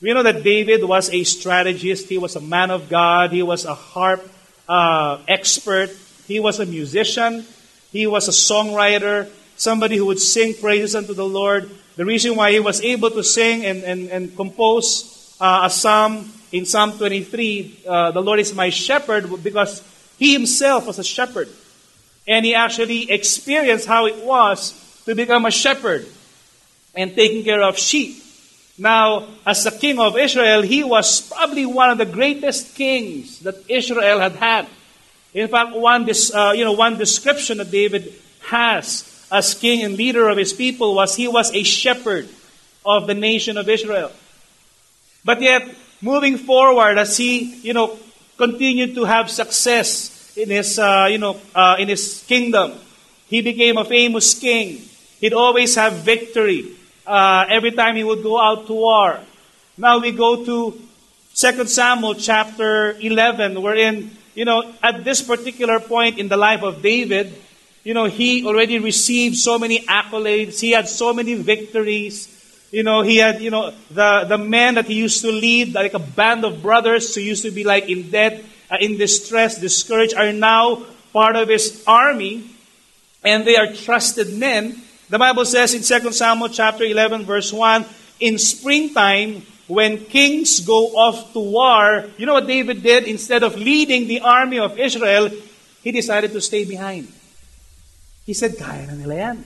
We 0.00 0.14
know 0.14 0.22
that 0.22 0.42
David 0.42 0.82
was 0.82 1.10
a 1.10 1.22
strategist. 1.24 2.08
He 2.08 2.16
was 2.16 2.34
a 2.36 2.40
man 2.40 2.70
of 2.70 2.88
God. 2.88 3.32
He 3.32 3.42
was 3.42 3.66
a 3.66 3.74
harp 3.74 4.26
uh, 4.66 5.18
expert. 5.28 5.90
He 6.26 6.40
was 6.40 6.60
a 6.60 6.66
musician. 6.66 7.44
He 7.92 8.06
was 8.06 8.28
a 8.28 8.30
songwriter, 8.30 9.28
somebody 9.56 9.96
who 9.96 10.06
would 10.06 10.20
sing 10.20 10.54
praises 10.54 10.94
unto 10.94 11.12
the 11.12 11.26
Lord. 11.26 11.70
The 11.96 12.06
reason 12.06 12.36
why 12.36 12.52
he 12.52 12.60
was 12.60 12.80
able 12.80 13.10
to 13.10 13.22
sing 13.22 13.66
and, 13.66 13.82
and, 13.82 14.08
and 14.08 14.34
compose 14.34 15.36
uh, 15.40 15.62
a 15.64 15.70
psalm 15.70 16.32
in 16.52 16.64
Psalm 16.66 16.92
23, 16.92 17.80
uh, 17.86 18.10
the 18.10 18.20
Lord 18.20 18.40
is 18.40 18.54
my 18.54 18.70
shepherd 18.70 19.42
because 19.42 19.82
he 20.18 20.32
himself 20.32 20.86
was 20.86 20.98
a 20.98 21.04
shepherd. 21.04 21.48
And 22.26 22.44
he 22.44 22.54
actually 22.54 23.10
experienced 23.10 23.86
how 23.86 24.06
it 24.06 24.24
was 24.24 24.74
to 25.06 25.14
become 25.14 25.46
a 25.46 25.50
shepherd 25.50 26.06
and 26.94 27.14
taking 27.14 27.44
care 27.44 27.62
of 27.62 27.78
sheep. 27.78 28.22
Now, 28.78 29.28
as 29.46 29.64
the 29.64 29.70
king 29.70 29.98
of 29.98 30.16
Israel, 30.16 30.62
he 30.62 30.82
was 30.82 31.20
probably 31.30 31.66
one 31.66 31.90
of 31.90 31.98
the 31.98 32.06
greatest 32.06 32.74
kings 32.74 33.40
that 33.40 33.56
Israel 33.68 34.18
had 34.18 34.32
had. 34.32 34.66
In 35.34 35.48
fact, 35.48 35.76
one, 35.76 36.08
uh, 36.34 36.52
you 36.52 36.64
know, 36.64 36.72
one 36.72 36.98
description 36.98 37.58
that 37.58 37.70
David 37.70 38.12
has 38.48 39.06
as 39.30 39.54
king 39.54 39.84
and 39.84 39.96
leader 39.96 40.28
of 40.28 40.36
his 40.36 40.52
people 40.52 40.94
was 40.94 41.14
he 41.14 41.28
was 41.28 41.54
a 41.54 41.62
shepherd 41.62 42.28
of 42.84 43.06
the 43.06 43.14
nation 43.14 43.56
of 43.56 43.68
Israel. 43.68 44.10
But 45.24 45.40
yet, 45.40 45.68
moving 46.00 46.38
forward 46.38 46.98
as 46.98 47.16
he, 47.16 47.54
you 47.60 47.72
know, 47.72 47.98
continued 48.36 48.94
to 48.94 49.04
have 49.04 49.30
success 49.30 50.36
in 50.36 50.48
his, 50.50 50.78
uh, 50.78 51.08
you 51.10 51.18
know, 51.18 51.36
uh, 51.54 51.76
in 51.78 51.88
his 51.88 52.24
kingdom. 52.26 52.72
He 53.26 53.42
became 53.42 53.76
a 53.76 53.84
famous 53.84 54.38
king. 54.38 54.82
He'd 55.20 55.34
always 55.34 55.74
have 55.74 55.94
victory 56.04 56.72
uh, 57.06 57.44
every 57.48 57.72
time 57.72 57.96
he 57.96 58.04
would 58.04 58.22
go 58.22 58.40
out 58.40 58.66
to 58.66 58.72
war. 58.72 59.20
Now 59.76 59.98
we 59.98 60.12
go 60.12 60.44
to 60.44 60.80
2 61.34 61.66
Samuel 61.66 62.14
chapter 62.14 62.92
11, 62.92 63.60
wherein, 63.62 64.10
you 64.34 64.44
know, 64.44 64.64
at 64.82 65.04
this 65.04 65.22
particular 65.22 65.80
point 65.80 66.18
in 66.18 66.28
the 66.28 66.36
life 66.36 66.62
of 66.62 66.82
David, 66.82 67.32
you 67.84 67.94
know, 67.94 68.04
he 68.04 68.44
already 68.46 68.78
received 68.78 69.36
so 69.36 69.58
many 69.58 69.80
accolades. 69.80 70.60
He 70.60 70.72
had 70.72 70.88
so 70.88 71.14
many 71.14 71.34
victories. 71.34 72.28
You 72.70 72.84
know, 72.84 73.02
he 73.02 73.16
had, 73.16 73.42
you 73.42 73.50
know, 73.50 73.72
the, 73.90 74.26
the 74.28 74.38
men 74.38 74.76
that 74.76 74.86
he 74.86 74.94
used 74.94 75.22
to 75.22 75.32
lead, 75.32 75.74
like 75.74 75.94
a 75.94 75.98
band 75.98 76.44
of 76.44 76.62
brothers 76.62 77.14
who 77.14 77.20
used 77.20 77.42
to 77.42 77.50
be 77.50 77.64
like 77.64 77.88
in 77.88 78.10
debt, 78.10 78.44
uh, 78.70 78.76
in 78.80 78.96
distress, 78.96 79.58
discouraged, 79.58 80.14
are 80.14 80.32
now 80.32 80.84
part 81.12 81.34
of 81.34 81.48
his 81.48 81.82
army, 81.86 82.48
and 83.24 83.44
they 83.44 83.56
are 83.56 83.72
trusted 83.72 84.32
men. 84.38 84.80
The 85.08 85.18
Bible 85.18 85.44
says 85.44 85.74
in 85.74 85.82
2 85.82 86.12
Samuel 86.12 86.48
chapter 86.48 86.84
11 86.84 87.24
verse 87.24 87.52
1, 87.52 87.84
in 88.20 88.38
springtime, 88.38 89.42
when 89.66 90.04
kings 90.06 90.60
go 90.60 90.94
off 90.96 91.32
to 91.32 91.40
war, 91.40 92.04
you 92.18 92.26
know 92.26 92.34
what 92.34 92.46
David 92.46 92.82
did? 92.82 93.04
Instead 93.04 93.42
of 93.42 93.56
leading 93.56 94.06
the 94.06 94.20
army 94.20 94.58
of 94.58 94.78
Israel, 94.78 95.30
he 95.82 95.90
decided 95.90 96.32
to 96.32 96.40
stay 96.40 96.64
behind. 96.64 97.10
He 98.26 98.34
said, 98.34 98.58
kaya 98.58 98.86
na 98.86 98.94
nila 98.94 99.16
yan. 99.16 99.44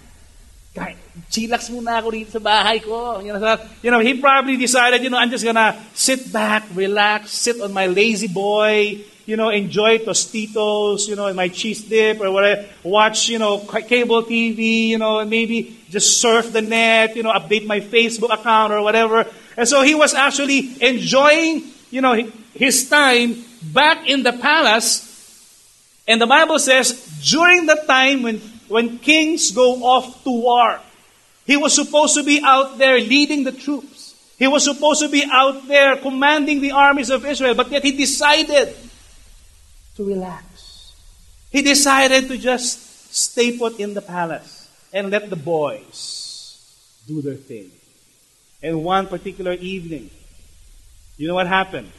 Kahit, 0.75 0.97
chillax 1.31 1.71
muna 1.71 1.99
ako 2.03 2.11
dito 2.11 2.31
sa 2.35 2.43
bahay 2.43 2.83
ko. 2.83 3.21
You 3.21 3.35
know, 3.35 3.57
you 3.83 3.91
know, 3.91 4.01
he 4.01 4.19
probably 4.19 4.57
decided, 4.57 5.03
you 5.03 5.11
know, 5.11 5.19
I'm 5.19 5.31
just 5.31 5.45
gonna 5.45 5.79
sit 5.95 6.33
back, 6.33 6.65
relax, 6.75 7.31
sit 7.31 7.61
on 7.61 7.73
my 7.73 7.87
La-Z-Boy, 7.87 8.99
you 9.27 9.37
know, 9.37 9.49
enjoy 9.49 9.99
Tostitos, 9.99 11.09
you 11.09 11.17
know, 11.17 11.33
my 11.33 11.49
cheese 11.49 11.83
dip 11.83 12.21
or 12.21 12.31
whatever, 12.31 12.67
watch, 12.83 13.29
you 13.29 13.39
know, 13.39 13.59
cable 13.89 14.23
TV, 14.23 14.89
you 14.89 14.99
know, 14.99 15.21
and 15.21 15.31
maybe 15.31 15.79
just 15.89 16.21
surf 16.21 16.53
the 16.53 16.63
net, 16.63 17.17
you 17.17 17.23
know, 17.23 17.33
update 17.33 17.67
my 17.67 17.81
Facebook 17.81 18.33
account 18.33 18.73
or 18.73 18.83
whatever. 18.83 19.27
And 19.57 19.69
so 19.69 19.83
he 19.83 19.95
was 19.95 20.15
actually 20.15 20.77
enjoying, 20.83 21.63
you 21.91 22.03
know, 22.03 22.15
his 22.55 22.89
time 22.91 23.43
back 23.73 24.07
in 24.07 24.23
the 24.23 24.33
palace. 24.33 25.11
And 26.07 26.21
the 26.21 26.27
Bible 26.27 26.59
says, 26.59 26.93
during 27.25 27.65
the 27.65 27.81
time 27.87 28.23
when 28.23 28.43
when 28.69 28.99
kings 28.99 29.53
go 29.53 29.83
off 29.85 30.25
to 30.25 30.31
war. 30.31 30.81
He 31.47 31.57
was 31.57 31.75
supposed 31.75 32.15
to 32.15 32.23
be 32.23 32.41
out 32.43 32.79
there 32.79 32.99
leading 32.99 33.45
the 33.45 33.53
troops. 33.53 34.15
He 34.39 34.47
was 34.47 34.65
supposed 34.65 35.01
to 35.03 35.09
be 35.09 35.25
out 35.31 35.69
there 35.69 35.97
commanding 35.97 36.61
the 36.61 36.73
armies 36.73 37.11
of 37.11 37.25
Israel, 37.25 37.55
but 37.55 37.71
yet 37.71 37.85
he 37.85 37.93
decided 37.93 38.75
to 39.97 40.05
relax. 40.05 40.93
He 41.51 41.63
decided 41.63 42.29
to 42.29 42.39
just 42.39 43.15
stay 43.15 43.57
put 43.57 43.79
in 43.79 43.95
the 43.95 44.03
palace 44.03 44.69
and 44.93 45.11
let 45.11 45.31
the 45.31 45.37
boys 45.37 47.03
do 47.07 47.23
their 47.23 47.35
thing. 47.35 47.71
And 48.63 48.83
one 48.83 49.07
particular 49.07 49.53
evening, 49.53 50.11
You 51.17 51.29
know 51.29 51.35
what 51.35 51.47
happened? 51.47 51.91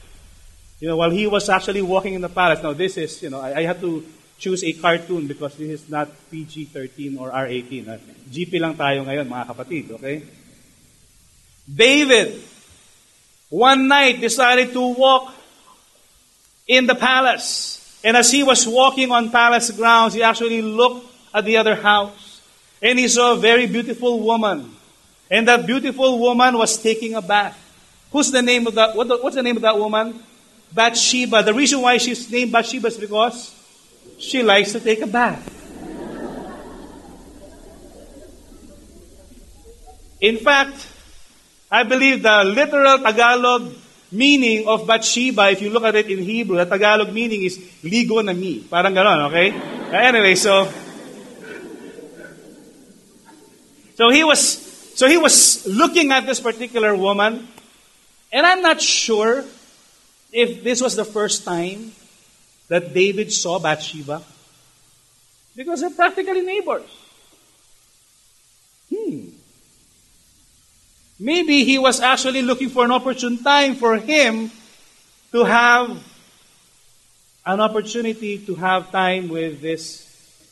You 0.79 0.89
know, 0.89 0.97
while 0.97 1.09
he 1.09 1.25
was 1.25 1.47
actually 1.47 1.81
walking 1.81 2.15
in 2.15 2.21
the 2.21 2.29
palace, 2.29 2.61
now 2.61 2.73
this 2.73 2.97
is, 2.97 3.21
you 3.23 3.29
know, 3.29 3.39
I, 3.39 3.59
I 3.59 3.63
have 3.63 3.79
to 3.79 4.05
choose 4.37 4.63
a 4.63 4.73
cartoon 4.73 5.27
because 5.27 5.55
this 5.55 5.81
is 5.81 5.89
not 5.89 6.09
PG-13 6.31 7.19
or 7.19 7.31
R-18. 7.31 7.87
Uh, 7.87 7.97
GP 8.29 8.59
lang 8.59 8.75
tayo 8.75 9.03
ngayon, 9.07 9.27
mga 9.27 9.45
kapatid, 9.47 9.91
okay? 9.95 10.23
David, 11.65 12.41
one 13.49 13.87
night 13.87 14.21
decided 14.21 14.73
to 14.73 14.81
walk 14.93 15.33
in 16.67 16.85
the 16.85 16.95
palace. 16.95 17.81
And 18.03 18.17
as 18.17 18.31
he 18.31 18.43
was 18.43 18.67
walking 18.67 19.11
on 19.11 19.31
palace 19.31 19.71
grounds, 19.71 20.13
he 20.13 20.21
actually 20.21 20.61
looked 20.61 21.07
at 21.33 21.45
the 21.45 21.57
other 21.57 21.75
house. 21.75 22.41
And 22.81 22.99
he 22.99 23.07
saw 23.07 23.33
a 23.33 23.37
very 23.37 23.65
beautiful 23.65 24.19
woman. 24.19 24.69
And 25.31 25.47
that 25.47 25.65
beautiful 25.65 26.19
woman 26.19 26.57
was 26.57 26.77
taking 26.77 27.15
a 27.15 27.21
bath. 27.21 27.57
Who's 28.11 28.31
the 28.31 28.41
name 28.41 28.67
of 28.67 28.75
that? 28.75 28.95
What 28.95 29.07
the, 29.07 29.17
what's 29.17 29.35
the 29.35 29.41
name 29.41 29.55
of 29.55 29.63
that 29.63 29.77
woman? 29.77 30.21
Bathsheba. 30.71 31.41
The 31.41 31.53
reason 31.53 31.81
why 31.81 31.97
she's 31.97 32.29
named 32.29 32.51
Bathsheba 32.51 32.87
is 32.87 32.97
because 32.97 33.54
she 34.17 34.43
likes 34.43 34.71
to 34.73 34.79
take 34.79 35.01
a 35.01 35.07
bath. 35.07 35.43
In 40.21 40.37
fact, 40.37 40.87
I 41.69 41.83
believe 41.83 42.23
the 42.23 42.43
literal 42.43 42.99
Tagalog 42.99 43.73
meaning 44.11 44.67
of 44.67 44.87
Bathsheba, 44.87 45.51
if 45.51 45.61
you 45.61 45.69
look 45.69 45.83
at 45.83 45.95
it 45.95 46.09
in 46.09 46.19
Hebrew, 46.19 46.57
the 46.57 46.65
Tagalog 46.65 47.11
meaning 47.11 47.43
is 47.43 47.57
ligo 47.83 48.23
na 48.23 48.33
mi. 48.33 48.61
Parang 48.61 48.93
ganon, 48.93 49.27
okay? 49.27 49.51
Anyway, 49.91 50.35
so 50.35 50.71
so 53.95 54.09
he 54.09 54.23
was 54.23 54.39
so 54.95 55.07
he 55.07 55.17
was 55.17 55.67
looking 55.67 56.11
at 56.11 56.25
this 56.25 56.39
particular 56.39 56.95
woman, 56.95 57.47
and 58.31 58.45
I'm 58.45 58.61
not 58.61 58.81
sure 58.81 59.43
if 60.31 60.63
this 60.63 60.81
was 60.81 60.95
the 60.95 61.05
first 61.05 61.43
time 61.43 61.91
that 62.67 62.93
David 62.93 63.31
saw 63.31 63.59
Bathsheba? 63.59 64.21
Because 65.55 65.81
they're 65.81 65.89
practically 65.89 66.41
neighbors. 66.41 66.89
Hmm. 68.93 69.29
Maybe 71.19 71.63
he 71.63 71.77
was 71.77 72.01
actually 72.01 72.41
looking 72.41 72.69
for 72.69 72.83
an 72.83 72.91
opportune 72.91 73.41
time 73.41 73.75
for 73.75 73.95
him 73.97 74.51
to 75.31 75.43
have 75.45 76.03
an 77.45 77.61
opportunity 77.61 78.39
to 78.39 78.55
have 78.55 78.91
time 78.91 79.29
with 79.29 79.61
this 79.61 80.05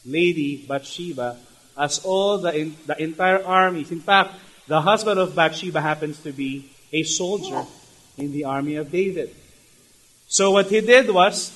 lady, 0.06 0.58
Bathsheba, 0.68 1.38
as 1.78 2.00
all 2.00 2.38
the, 2.38 2.56
in, 2.56 2.76
the 2.86 3.02
entire 3.02 3.44
armies. 3.44 3.92
In 3.92 4.00
fact, 4.00 4.36
the 4.68 4.80
husband 4.80 5.20
of 5.20 5.36
Bathsheba 5.36 5.82
happens 5.82 6.20
to 6.20 6.32
be 6.32 6.70
a 6.94 7.04
soldier 7.04 7.66
in 8.18 8.32
the 8.32 8.46
army 8.46 8.76
of 8.76 8.92
David. 8.92 9.36
So 10.28 10.52
what 10.52 10.68
he 10.68 10.82
did 10.82 11.10
was, 11.10 11.52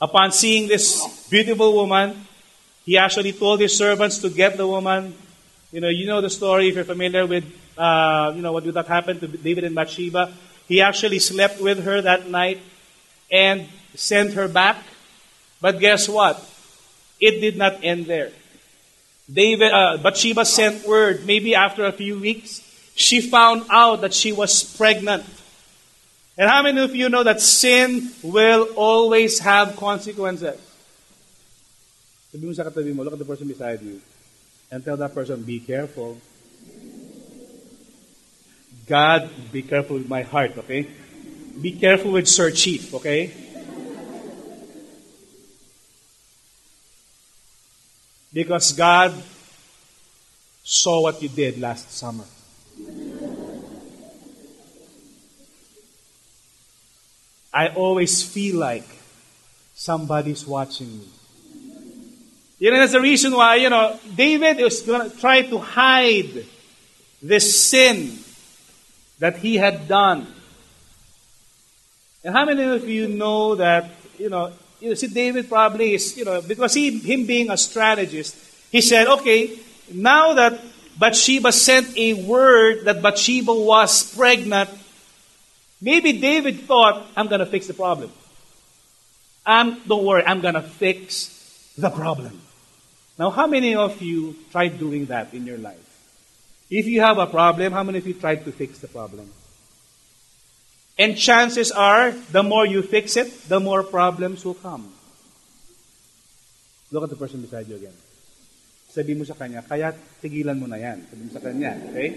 Upon 0.00 0.32
seeing 0.32 0.66
this 0.66 1.28
beautiful 1.28 1.74
woman, 1.74 2.26
he 2.86 2.96
actually 2.96 3.32
told 3.32 3.60
his 3.60 3.76
servants 3.76 4.18
to 4.18 4.30
get 4.30 4.56
the 4.56 4.66
woman. 4.66 5.14
You 5.72 5.80
know, 5.80 5.88
you 5.88 6.06
know 6.06 6.20
the 6.20 6.30
story 6.30 6.68
if 6.68 6.74
you're 6.74 6.84
familiar 6.84 7.26
with, 7.26 7.44
uh, 7.76 8.32
you 8.34 8.40
know, 8.40 8.52
what 8.52 8.64
did 8.64 8.74
that 8.74 8.86
happen 8.86 9.20
to 9.20 9.28
David 9.28 9.64
and 9.64 9.74
Bathsheba. 9.74 10.32
He 10.66 10.80
actually 10.80 11.18
slept 11.18 11.60
with 11.60 11.84
her 11.84 12.00
that 12.00 12.28
night 12.28 12.60
and 13.30 13.68
sent 13.94 14.34
her 14.34 14.48
back. 14.48 14.78
But 15.60 15.78
guess 15.78 16.08
what? 16.08 16.42
It 17.20 17.40
did 17.40 17.58
not 17.58 17.84
end 17.84 18.06
there. 18.06 18.32
David, 19.30 19.70
uh, 19.70 19.98
Bathsheba 19.98 20.44
sent 20.44 20.86
word. 20.86 21.26
Maybe 21.26 21.54
after 21.54 21.84
a 21.84 21.92
few 21.92 22.18
weeks, 22.18 22.62
she 22.94 23.20
found 23.20 23.64
out 23.70 24.00
that 24.00 24.14
she 24.14 24.32
was 24.32 24.64
pregnant. 24.76 25.24
And 26.38 26.48
how 26.48 26.62
many 26.62 26.80
of 26.80 26.94
you 26.94 27.08
know 27.08 27.22
that 27.22 27.40
sin 27.40 28.10
will 28.22 28.68
always 28.76 29.38
have 29.40 29.76
consequences? 29.76 30.58
Sabi 32.32 32.46
mo 32.46 32.52
sa 32.52 32.62
katabi 32.64 32.94
mo, 32.94 33.02
look 33.02 33.14
at 33.14 33.18
the 33.18 33.26
person 33.26 33.48
beside 33.48 33.82
you, 33.82 34.00
and 34.70 34.84
tell 34.84 34.96
that 34.96 35.12
person, 35.12 35.42
be 35.42 35.58
careful. 35.58 36.16
God, 38.86 39.28
be 39.52 39.62
careful 39.62 39.96
with 39.98 40.08
my 40.08 40.22
heart, 40.22 40.56
okay? 40.58 40.86
Be 41.60 41.72
careful 41.72 42.12
with 42.12 42.26
Sir 42.26 42.50
Chief, 42.50 42.94
okay? 42.94 43.34
Because 48.32 48.72
God 48.72 49.12
saw 50.62 51.02
what 51.02 51.20
you 51.20 51.28
did 51.28 51.58
last 51.58 51.90
summer. 51.90 52.24
I 57.52 57.68
always 57.68 58.22
feel 58.22 58.58
like 58.58 58.86
somebody's 59.74 60.46
watching 60.46 60.98
me. 60.98 61.06
You 62.58 62.70
know, 62.70 62.78
that's 62.78 62.92
the 62.92 63.00
reason 63.00 63.32
why, 63.32 63.56
you 63.56 63.70
know, 63.70 63.98
David 64.14 64.58
was 64.58 64.82
going 64.82 65.10
to 65.10 65.16
try 65.16 65.42
to 65.42 65.58
hide 65.58 66.44
this 67.22 67.58
sin 67.60 68.18
that 69.18 69.38
he 69.38 69.56
had 69.56 69.88
done. 69.88 70.26
And 72.22 72.34
how 72.34 72.44
many 72.44 72.62
of 72.64 72.86
you 72.86 73.08
know 73.08 73.54
that, 73.54 73.90
you 74.18 74.28
know, 74.28 74.52
you 74.78 74.94
see, 74.94 75.08
David 75.08 75.48
probably 75.48 75.94
is, 75.94 76.16
you 76.16 76.24
know, 76.24 76.42
because 76.42 76.74
he, 76.74 76.98
him 76.98 77.26
being 77.26 77.50
a 77.50 77.56
strategist, 77.56 78.36
he 78.70 78.80
said, 78.80 79.06
okay, 79.06 79.58
now 79.92 80.34
that 80.34 80.60
Bathsheba 80.98 81.52
sent 81.52 81.96
a 81.96 82.14
word 82.14 82.84
that 82.84 83.02
Bathsheba 83.02 83.52
was 83.52 84.14
pregnant, 84.14 84.70
Maybe 85.80 86.12
David 86.12 86.60
thought, 86.60 87.06
I'm 87.16 87.28
going 87.28 87.40
to 87.40 87.46
fix 87.46 87.66
the 87.66 87.74
problem. 87.74 88.12
I'm, 89.46 89.80
don't 89.88 90.04
worry, 90.04 90.22
I'm 90.24 90.40
going 90.40 90.54
to 90.54 90.62
fix 90.62 91.72
the 91.76 91.90
problem. 91.90 92.40
Now, 93.18 93.30
how 93.30 93.46
many 93.46 93.74
of 93.74 94.00
you 94.00 94.36
tried 94.52 94.78
doing 94.78 95.06
that 95.06 95.32
in 95.32 95.46
your 95.46 95.58
life? 95.58 95.86
If 96.70 96.86
you 96.86 97.00
have 97.00 97.18
a 97.18 97.26
problem, 97.26 97.72
how 97.72 97.82
many 97.82 97.98
of 97.98 98.06
you 98.06 98.14
tried 98.14 98.44
to 98.44 98.52
fix 98.52 98.78
the 98.78 98.88
problem? 98.88 99.30
And 100.98 101.16
chances 101.16 101.72
are, 101.72 102.12
the 102.12 102.42
more 102.42 102.66
you 102.66 102.82
fix 102.82 103.16
it, 103.16 103.48
the 103.48 103.58
more 103.58 103.82
problems 103.82 104.44
will 104.44 104.54
come. 104.54 104.92
Look 106.92 107.04
at 107.04 107.10
the 107.10 107.16
person 107.16 107.40
beside 107.40 107.68
you 107.68 107.76
again. 107.76 107.96
Sabi 108.90 109.14
mo 109.14 109.24
sa 109.24 109.34
kanya, 109.34 109.62
kaya 109.62 109.94
tigilan 110.20 110.58
mo 110.58 110.66
na 110.66 110.76
yan. 110.76 111.06
Sabi 111.08 111.22
mo 111.24 111.30
sa 111.32 111.40
kanya, 111.40 111.78
okay? 111.88 112.08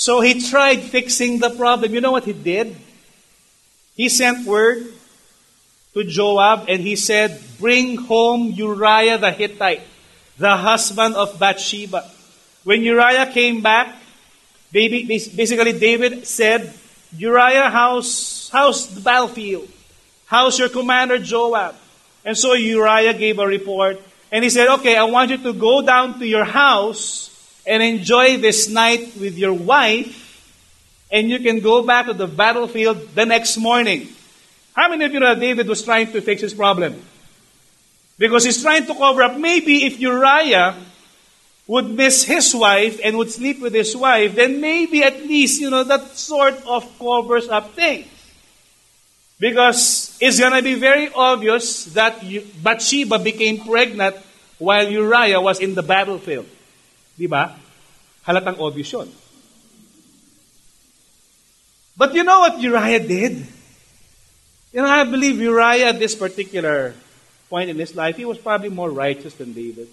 So 0.00 0.22
he 0.22 0.40
tried 0.40 0.80
fixing 0.80 1.40
the 1.40 1.50
problem. 1.50 1.92
You 1.92 2.00
know 2.00 2.10
what 2.10 2.24
he 2.24 2.32
did? 2.32 2.74
He 3.94 4.08
sent 4.08 4.48
word 4.48 4.80
to 5.92 6.04
Joab 6.04 6.70
and 6.72 6.80
he 6.80 6.96
said, 6.96 7.38
Bring 7.60 7.98
home 8.08 8.48
Uriah 8.56 9.18
the 9.18 9.30
Hittite, 9.30 9.82
the 10.38 10.56
husband 10.56 11.16
of 11.16 11.38
Bathsheba. 11.38 12.08
When 12.64 12.80
Uriah 12.80 13.26
came 13.26 13.60
back, 13.60 13.94
basically 14.72 15.78
David 15.78 16.26
said, 16.26 16.72
Uriah, 17.18 17.68
how's, 17.68 18.48
how's 18.48 18.88
the 18.94 19.02
battlefield? 19.02 19.68
How's 20.24 20.58
your 20.58 20.70
commander 20.70 21.18
Joab? 21.18 21.76
And 22.24 22.38
so 22.38 22.54
Uriah 22.54 23.12
gave 23.12 23.38
a 23.38 23.46
report 23.46 24.00
and 24.32 24.44
he 24.44 24.48
said, 24.48 24.66
Okay, 24.80 24.96
I 24.96 25.04
want 25.04 25.30
you 25.30 25.36
to 25.44 25.52
go 25.52 25.82
down 25.82 26.18
to 26.20 26.26
your 26.26 26.44
house 26.44 27.30
and 27.66 27.82
enjoy 27.82 28.38
this 28.38 28.68
night 28.68 29.16
with 29.18 29.36
your 29.36 29.52
wife, 29.52 30.26
and 31.10 31.28
you 31.28 31.38
can 31.40 31.60
go 31.60 31.82
back 31.82 32.06
to 32.06 32.14
the 32.14 32.26
battlefield 32.26 33.14
the 33.14 33.26
next 33.26 33.56
morning. 33.56 34.08
How 34.74 34.88
many 34.88 35.04
of 35.04 35.12
you 35.12 35.20
know 35.20 35.34
David 35.34 35.68
was 35.68 35.82
trying 35.82 36.12
to 36.12 36.20
fix 36.20 36.42
his 36.42 36.54
problem? 36.54 37.02
Because 38.18 38.44
he's 38.44 38.62
trying 38.62 38.86
to 38.86 38.94
cover 38.94 39.22
up. 39.22 39.36
Maybe 39.36 39.84
if 39.84 39.98
Uriah 39.98 40.76
would 41.66 41.88
miss 41.88 42.24
his 42.24 42.54
wife 42.54 43.00
and 43.02 43.16
would 43.16 43.30
sleep 43.30 43.60
with 43.60 43.72
his 43.72 43.96
wife, 43.96 44.34
then 44.34 44.60
maybe 44.60 45.02
at 45.02 45.24
least, 45.26 45.60
you 45.60 45.70
know, 45.70 45.84
that 45.84 46.16
sort 46.16 46.54
of 46.66 46.86
covers 46.98 47.48
up 47.48 47.74
things. 47.74 48.06
Because 49.38 50.18
it's 50.20 50.38
going 50.38 50.52
to 50.52 50.62
be 50.62 50.74
very 50.74 51.10
obvious 51.14 51.86
that 51.94 52.22
Bathsheba 52.62 53.18
became 53.18 53.64
pregnant 53.64 54.16
while 54.58 54.86
Uriah 54.86 55.40
was 55.40 55.60
in 55.60 55.74
the 55.74 55.82
battlefield. 55.82 56.46
Di 57.18 57.26
ba? 57.26 57.56
Halatang 58.26 58.58
obvious 58.60 58.92
yun. 58.92 59.08
But 61.96 62.14
you 62.14 62.24
know 62.24 62.40
what 62.40 62.60
Uriah 62.60 63.00
did? 63.00 63.46
You 64.72 64.82
know, 64.82 64.88
I 64.88 65.04
believe 65.04 65.38
Uriah 65.38 65.88
at 65.88 65.98
this 65.98 66.14
particular 66.14 66.94
point 67.50 67.68
in 67.68 67.78
his 67.78 67.94
life, 67.94 68.16
he 68.16 68.24
was 68.24 68.38
probably 68.38 68.68
more 68.70 68.90
righteous 68.90 69.34
than 69.34 69.52
David. 69.52 69.88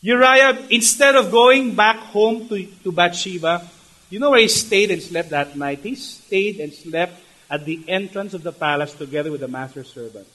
Uriah, 0.00 0.66
instead 0.70 1.16
of 1.16 1.30
going 1.30 1.74
back 1.74 1.96
home 1.96 2.48
to, 2.48 2.66
to 2.84 2.92
Bathsheba, 2.92 3.68
you 4.10 4.18
know 4.18 4.30
where 4.30 4.40
he 4.40 4.48
stayed 4.48 4.90
and 4.90 5.02
slept 5.02 5.30
that 5.30 5.56
night? 5.56 5.80
He 5.80 5.94
stayed 5.94 6.60
and 6.60 6.72
slept 6.72 7.14
at 7.50 7.64
the 7.64 7.84
entrance 7.88 8.34
of 8.34 8.42
the 8.42 8.52
palace 8.52 8.94
together 8.94 9.30
with 9.30 9.40
the 9.40 9.48
master's 9.48 9.92
servants. 9.92 10.30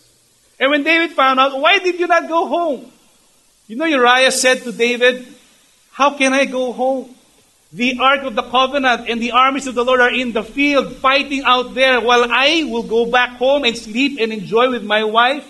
And 0.59 0.71
when 0.71 0.83
David 0.83 1.11
found 1.11 1.39
out, 1.39 1.59
why 1.59 1.79
did 1.79 1.99
you 1.99 2.07
not 2.07 2.27
go 2.27 2.47
home? 2.47 2.91
You 3.67 3.75
know, 3.75 3.85
Uriah 3.85 4.31
said 4.31 4.63
to 4.63 4.71
David, 4.71 5.27
how 5.97 6.15
can 6.15 6.31
I 6.31 6.45
go 6.45 6.73
home? 6.73 7.09
The 7.73 7.97
Ark 7.99 8.21
of 8.21 8.35
the 8.35 8.43
Covenant 8.43 9.09
and 9.09 9.19
the 9.19 9.31
armies 9.31 9.65
of 9.65 9.73
the 9.73 9.83
Lord 9.83 9.99
are 9.99 10.13
in 10.13 10.31
the 10.31 10.43
field 10.43 10.95
fighting 10.97 11.41
out 11.43 11.73
there 11.73 11.99
while 11.99 12.27
I 12.29 12.65
will 12.69 12.83
go 12.83 13.09
back 13.09 13.31
home 13.37 13.63
and 13.63 13.75
sleep 13.75 14.19
and 14.21 14.31
enjoy 14.31 14.69
with 14.69 14.83
my 14.83 15.03
wife. 15.03 15.43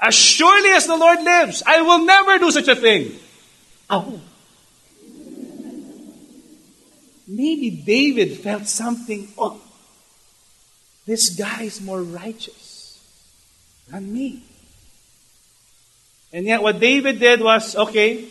As 0.00 0.14
surely 0.14 0.70
as 0.70 0.86
the 0.86 0.96
Lord 0.96 1.20
lives, 1.20 1.62
I 1.66 1.82
will 1.82 2.06
never 2.06 2.38
do 2.38 2.50
such 2.50 2.66
a 2.68 2.76
thing. 2.76 3.12
Oh. 3.90 4.18
Maybe 7.26 7.68
David 7.68 8.38
felt 8.38 8.66
something. 8.68 9.28
Oh, 9.36 9.60
this 11.04 11.36
guy 11.36 11.64
is 11.64 11.82
more 11.82 12.02
righteous 12.02 13.04
than 13.90 14.10
me. 14.10 14.44
And 16.32 16.46
yet, 16.46 16.62
what 16.62 16.80
David 16.80 17.20
did 17.20 17.42
was 17.42 17.76
okay, 17.76 18.28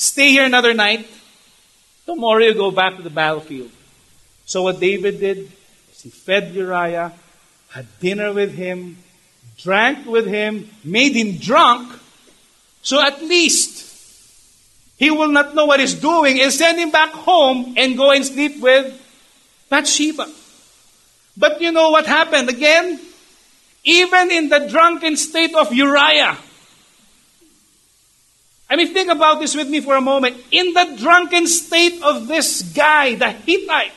stay 0.00 0.30
here 0.30 0.44
another 0.44 0.72
night. 0.74 1.06
Tomorrow 2.06 2.44
you 2.44 2.54
go 2.54 2.70
back 2.70 2.96
to 2.96 3.02
the 3.02 3.10
battlefield. 3.10 3.70
So, 4.46 4.62
what 4.62 4.80
David 4.80 5.20
did 5.20 5.38
is 5.92 6.02
he 6.02 6.10
fed 6.10 6.54
Uriah, 6.54 7.12
had 7.68 7.86
dinner 8.00 8.32
with 8.32 8.54
him, 8.54 8.96
drank 9.58 10.06
with 10.06 10.26
him, 10.26 10.68
made 10.82 11.12
him 11.12 11.36
drunk. 11.36 11.92
So, 12.82 13.00
at 13.00 13.22
least 13.22 13.86
he 14.96 15.10
will 15.10 15.28
not 15.28 15.54
know 15.54 15.66
what 15.66 15.80
he's 15.80 15.94
doing 15.94 16.40
and 16.40 16.52
send 16.52 16.78
him 16.78 16.90
back 16.90 17.12
home 17.12 17.74
and 17.76 17.96
go 17.96 18.10
and 18.10 18.24
sleep 18.24 18.60
with 18.60 18.96
Bathsheba. 19.68 20.26
But 21.36 21.60
you 21.60 21.72
know 21.72 21.90
what 21.90 22.06
happened 22.06 22.48
again? 22.48 22.98
Even 23.84 24.30
in 24.30 24.48
the 24.48 24.68
drunken 24.68 25.16
state 25.16 25.54
of 25.54 25.72
Uriah, 25.72 26.36
I 28.70 28.76
mean, 28.76 28.94
think 28.94 29.10
about 29.10 29.40
this 29.40 29.56
with 29.56 29.68
me 29.68 29.80
for 29.80 29.96
a 29.96 30.00
moment. 30.00 30.36
In 30.52 30.72
the 30.72 30.96
drunken 30.96 31.48
state 31.48 32.00
of 32.02 32.28
this 32.28 32.62
guy, 32.62 33.16
the 33.16 33.30
Hittite, 33.30 33.90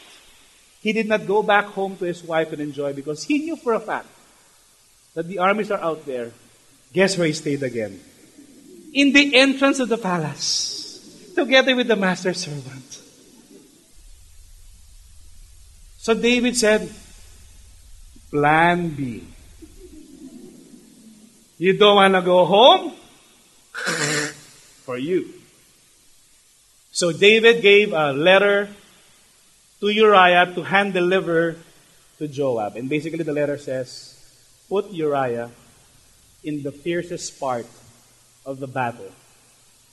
he 0.81 0.91
did 0.91 1.07
not 1.07 1.27
go 1.27 1.43
back 1.43 1.65
home 1.65 1.95
to 1.97 2.05
his 2.05 2.23
wife 2.23 2.51
and 2.51 2.59
enjoy 2.59 2.91
because 2.91 3.23
he 3.23 3.37
knew 3.37 3.55
for 3.55 3.73
a 3.73 3.79
fact 3.79 4.07
that 5.13 5.27
the 5.27 5.37
armies 5.37 5.69
are 5.69 5.79
out 5.79 6.07
there. 6.07 6.31
Guess 6.91 7.19
where 7.19 7.27
he 7.27 7.33
stayed 7.33 7.61
again? 7.61 8.01
In 8.93 9.13
the 9.13 9.35
entrance 9.35 9.79
of 9.79 9.89
the 9.89 9.97
palace, 9.97 11.31
together 11.35 11.75
with 11.75 11.87
the 11.87 11.95
master 11.95 12.33
servant. 12.33 12.99
So 15.99 16.15
David 16.15 16.57
said, 16.57 16.91
Plan 18.31 18.89
B. 18.89 19.23
You 21.59 21.77
don't 21.77 21.95
want 21.95 22.15
to 22.15 22.21
go 22.21 22.45
home? 22.45 22.93
for 24.83 24.97
you. 24.97 25.33
So 26.91 27.11
David 27.11 27.61
gave 27.61 27.93
a 27.93 28.13
letter 28.13 28.69
to 29.79 29.89
Uriah 29.89 30.53
to 30.53 30.63
hand 30.63 30.93
deliver 30.93 31.55
to 32.19 32.27
Joab. 32.27 32.75
And 32.75 32.87
basically 32.87 33.23
the 33.23 33.33
letter 33.33 33.57
says, 33.57 34.13
put 34.69 34.91
Uriah 34.91 35.49
in 36.43 36.61
the 36.61 36.71
fiercest 36.71 37.39
part 37.39 37.65
of 38.45 38.59
the 38.59 38.67
battle. 38.67 39.11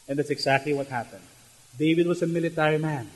And 0.08 0.18
that's 0.18 0.30
exactly 0.30 0.74
what 0.74 0.88
happened. 0.88 1.22
David 1.78 2.06
was 2.06 2.22
a 2.22 2.26
military 2.26 2.78
man. 2.78 3.08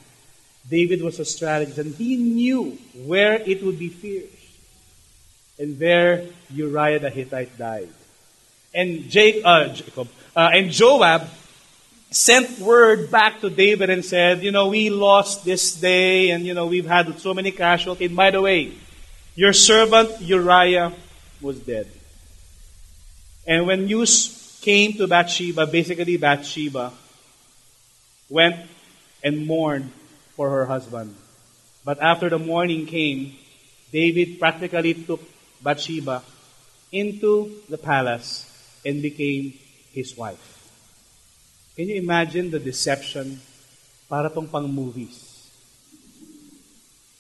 David 0.69 1.03
was 1.03 1.21
a 1.21 1.25
strategist, 1.25 1.79
and 1.79 1.95
he 1.95 2.17
knew 2.17 2.79
where 3.05 3.35
it 3.35 3.63
would 3.63 3.79
be 3.79 3.89
fierce. 3.91 4.31
And 5.59 5.79
there 5.79 6.27
Uriah 6.51 6.99
the 7.01 7.11
Hittite 7.11 7.59
died. 7.59 7.91
And 8.73 9.11
Jacob, 9.11 9.43
uh, 9.45 9.69
Jacob 9.69 10.09
uh, 10.35 10.51
and 10.53 10.71
Joab 10.71 11.29
sent 12.15 12.61
word 12.61 13.11
back 13.11 13.41
to 13.41 13.51
David 13.51 13.91
and 13.91 14.05
said, 14.05 14.43
you 14.43 14.53
know, 14.53 14.69
we 14.69 14.89
lost 14.89 15.45
this 15.45 15.75
day 15.75 16.31
and, 16.31 16.47
you 16.47 16.55
know, 16.55 16.67
we've 16.67 16.87
had 16.87 17.19
so 17.19 17.35
many 17.35 17.51
casualties. 17.51 18.07
And 18.07 18.17
by 18.17 18.31
the 18.31 18.41
way, 18.41 18.73
your 19.35 19.53
servant 19.53 20.21
Uriah 20.21 20.93
was 21.41 21.59
dead. 21.59 21.91
And 23.49 23.67
when 23.67 23.87
news 23.87 24.59
came 24.63 24.93
to 24.95 25.09
Bathsheba, 25.09 25.67
basically 25.67 26.17
Bathsheba 26.17 26.93
went 28.31 28.65
and 29.25 29.45
mourned 29.45 29.91
for 30.37 30.51
her 30.51 30.67
husband. 30.67 31.17
But 31.85 32.01
after 32.01 32.31
the 32.31 32.39
mourning 32.39 32.87
came, 32.87 33.35
David 33.91 34.39
practically 34.39 34.95
took 34.95 35.21
Bathsheba 35.61 36.23
into 36.93 37.59
the 37.69 37.77
palace 37.77 38.47
and 38.87 39.03
became 39.03 39.59
his 39.93 40.17
wife. 40.17 40.54
Can 41.77 41.89
you 41.89 41.97
imagine 41.97 42.51
the 42.51 42.61
deception 42.63 43.41
para 44.09 44.31
tong 44.31 44.47
pang 44.47 44.71
movies? 44.71 45.51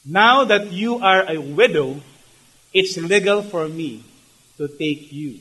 Now 0.04 0.44
that 0.44 0.70
you 0.70 1.02
are 1.02 1.26
a 1.26 1.38
widow, 1.38 1.98
it's 2.72 2.96
legal 2.96 3.42
for 3.42 3.66
me 3.68 4.04
to 4.58 4.68
take 4.68 5.10
you 5.10 5.40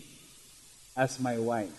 as 0.97 1.19
my 1.19 1.37
wife. 1.37 1.69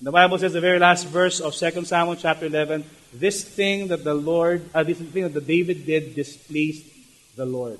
The 0.00 0.10
Bible 0.10 0.38
says 0.38 0.52
the 0.52 0.60
very 0.60 0.78
last 0.78 1.06
verse 1.06 1.38
of 1.38 1.54
2 1.54 1.84
Samuel 1.84 2.16
chapter 2.16 2.46
11, 2.46 2.84
this 3.12 3.44
thing 3.44 3.88
that 3.88 4.02
the 4.02 4.14
Lord, 4.14 4.64
uh, 4.74 4.82
this 4.82 4.98
thing 4.98 5.30
that 5.30 5.46
David 5.46 5.86
did 5.86 6.14
displeased 6.14 6.86
the 7.36 7.46
Lord. 7.46 7.78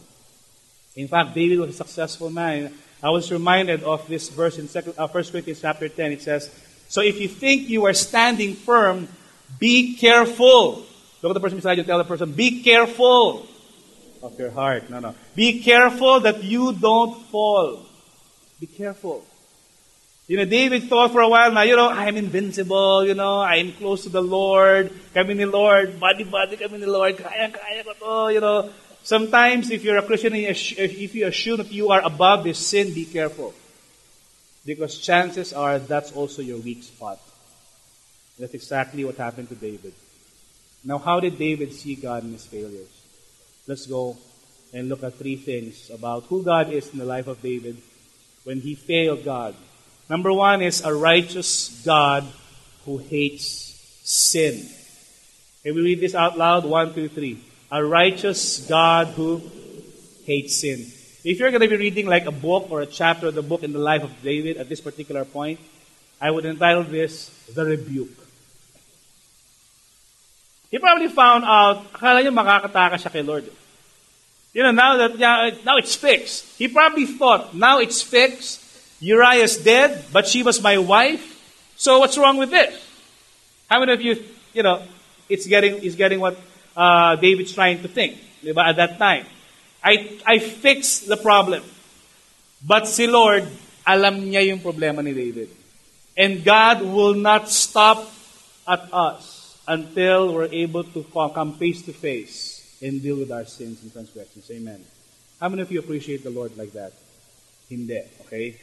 In 0.94 1.08
fact, 1.08 1.34
David 1.34 1.58
was 1.58 1.70
a 1.70 1.72
successful 1.72 2.30
man. 2.30 2.72
I 3.02 3.10
was 3.10 3.32
reminded 3.32 3.82
of 3.82 4.06
this 4.08 4.28
verse 4.28 4.58
in 4.58 4.68
2, 4.68 4.94
uh, 4.98 5.08
1 5.08 5.24
Corinthians 5.24 5.60
chapter 5.60 5.88
10. 5.88 6.12
It 6.12 6.22
says, 6.22 6.50
so 6.92 7.00
if 7.00 7.16
you 7.16 7.24
think 7.24 7.72
you 7.72 7.88
are 7.88 7.96
standing 7.96 8.52
firm, 8.52 9.08
be 9.56 9.96
careful. 9.96 10.84
Look 11.24 11.30
at 11.30 11.32
the 11.32 11.40
person 11.40 11.56
beside 11.56 11.80
you, 11.80 11.88
tell 11.88 11.96
the 11.96 12.04
person, 12.04 12.36
be 12.36 12.60
careful 12.60 13.48
of 14.20 14.36
your 14.36 14.52
heart. 14.52 14.92
No, 14.92 15.00
no. 15.00 15.14
Be 15.32 15.64
careful 15.64 16.20
that 16.20 16.44
you 16.44 16.76
don't 16.76 17.16
fall. 17.32 17.80
Be 18.60 18.68
careful. 18.68 19.24
You 20.28 20.36
know, 20.36 20.44
David 20.44 20.84
thought 20.92 21.12
for 21.16 21.22
a 21.22 21.28
while 21.32 21.50
now, 21.50 21.62
you 21.62 21.76
know, 21.76 21.88
I'm 21.88 22.20
invincible, 22.20 23.06
you 23.08 23.14
know, 23.14 23.40
I'm 23.40 23.72
close 23.72 24.04
to 24.04 24.10
the 24.12 24.20
Lord, 24.20 24.92
kami 25.14 25.32
ni 25.32 25.46
Lord, 25.46 25.98
body, 25.98 26.24
body 26.24 26.60
kami 26.60 26.76
ni 26.76 26.84
Lord, 26.84 27.16
kaya, 27.16 27.48
kaya 27.48 27.84
ko 27.88 28.28
to, 28.28 28.34
you 28.34 28.40
know. 28.44 28.68
Sometimes 29.02 29.70
if 29.70 29.82
you're 29.82 29.96
a 29.96 30.04
Christian, 30.04 30.36
if 30.36 31.14
you 31.14 31.26
assume 31.26 31.56
that 31.56 31.72
you 31.72 31.88
are 31.88 32.04
above 32.04 32.44
this 32.44 32.58
sin, 32.60 32.92
be 32.92 33.06
careful. 33.06 33.54
Because 34.64 34.98
chances 34.98 35.52
are 35.52 35.78
that's 35.78 36.12
also 36.12 36.42
your 36.42 36.58
weak 36.58 36.82
spot. 36.82 37.18
That's 38.38 38.54
exactly 38.54 39.04
what 39.04 39.16
happened 39.16 39.48
to 39.48 39.54
David. 39.54 39.92
Now, 40.84 40.98
how 40.98 41.20
did 41.20 41.38
David 41.38 41.72
see 41.72 41.94
God 41.94 42.24
in 42.24 42.32
his 42.32 42.46
failures? 42.46 42.90
Let's 43.66 43.86
go 43.86 44.16
and 44.72 44.88
look 44.88 45.02
at 45.02 45.14
three 45.14 45.36
things 45.36 45.90
about 45.90 46.24
who 46.24 46.42
God 46.42 46.72
is 46.72 46.92
in 46.92 46.98
the 46.98 47.04
life 47.04 47.26
of 47.26 47.42
David 47.42 47.76
when 48.44 48.60
he 48.60 48.74
failed 48.74 49.24
God. 49.24 49.54
Number 50.08 50.32
one 50.32 50.62
is 50.62 50.82
a 50.82 50.92
righteous 50.92 51.82
God 51.84 52.24
who 52.84 52.98
hates 52.98 54.00
sin. 54.02 54.66
Can 55.62 55.74
we 55.76 55.82
read 55.82 56.00
this 56.00 56.14
out 56.14 56.36
loud? 56.36 56.64
One, 56.64 56.92
two, 56.92 57.08
three. 57.08 57.38
A 57.70 57.84
righteous 57.84 58.66
God 58.66 59.08
who 59.08 59.40
hates 60.24 60.56
sin. 60.56 60.86
If 61.24 61.38
you're 61.38 61.50
going 61.50 61.62
to 61.62 61.68
be 61.68 61.76
reading 61.76 62.06
like 62.06 62.26
a 62.26 62.32
book 62.32 62.70
or 62.70 62.80
a 62.80 62.86
chapter 62.86 63.28
of 63.28 63.34
the 63.34 63.42
book 63.42 63.62
in 63.62 63.72
the 63.72 63.78
life 63.78 64.02
of 64.02 64.10
David 64.22 64.56
at 64.56 64.68
this 64.68 64.80
particular 64.80 65.24
point, 65.24 65.60
I 66.20 66.30
would 66.30 66.44
entitle 66.44 66.82
this 66.82 67.30
The 67.54 67.64
Rebuke. 67.64 68.18
He 70.70 70.78
probably 70.78 71.08
found 71.08 71.44
out, 71.44 71.92
akala 71.92 72.24
niya 72.24 72.34
makakataka 72.34 72.98
siya 72.98 73.12
kay 73.12 73.22
Lord. 73.22 73.44
You 74.52 74.64
know, 74.64 74.72
now 74.72 74.96
that 74.96 75.64
now 75.64 75.76
it's 75.76 75.94
fixed. 75.94 76.58
He 76.58 76.66
probably 76.66 77.06
thought, 77.06 77.54
now 77.54 77.78
it's 77.78 78.02
fixed. 78.02 78.60
Uriah's 79.00 79.58
dead, 79.58 80.04
but 80.12 80.26
she 80.26 80.42
was 80.42 80.62
my 80.62 80.78
wife. 80.78 81.22
So 81.76 81.98
what's 82.00 82.18
wrong 82.18 82.36
with 82.36 82.50
this? 82.50 82.74
How 83.68 83.80
many 83.80 83.92
of 83.92 84.00
you, 84.00 84.24
you 84.54 84.62
know, 84.62 84.82
it's 85.28 85.46
getting, 85.46 85.82
is 85.82 85.94
getting 85.94 86.20
what 86.20 86.38
uh, 86.76 87.16
David's 87.16 87.52
trying 87.52 87.82
to 87.82 87.88
think 87.88 88.18
at 88.46 88.76
that 88.76 88.98
time. 88.98 89.26
I, 89.82 90.18
I 90.26 90.38
fixed 90.38 91.08
the 91.08 91.16
problem. 91.16 91.62
But 92.62 92.86
si 92.86 93.06
Lord, 93.06 93.46
alam 93.86 94.22
niya 94.22 94.46
yung 94.46 94.60
problema 94.62 95.02
ni 95.02 95.12
David. 95.12 95.50
And 96.16 96.44
God 96.44 96.82
will 96.82 97.14
not 97.14 97.50
stop 97.50 98.06
at 98.68 98.86
us 98.92 99.58
until 99.66 100.34
we're 100.34 100.52
able 100.52 100.84
to 100.84 101.02
come 101.10 101.54
face 101.58 101.82
to 101.82 101.92
face 101.92 102.78
and 102.82 103.02
deal 103.02 103.16
with 103.16 103.32
our 103.32 103.44
sins 103.44 103.82
and 103.82 103.92
transgressions. 103.92 104.50
Amen. 104.50 104.84
How 105.40 105.48
many 105.48 105.62
of 105.62 105.72
you 105.72 105.80
appreciate 105.80 106.22
the 106.22 106.30
Lord 106.30 106.56
like 106.56 106.72
that? 106.72 106.92
Hindi. 107.70 108.02
Okay? 108.26 108.54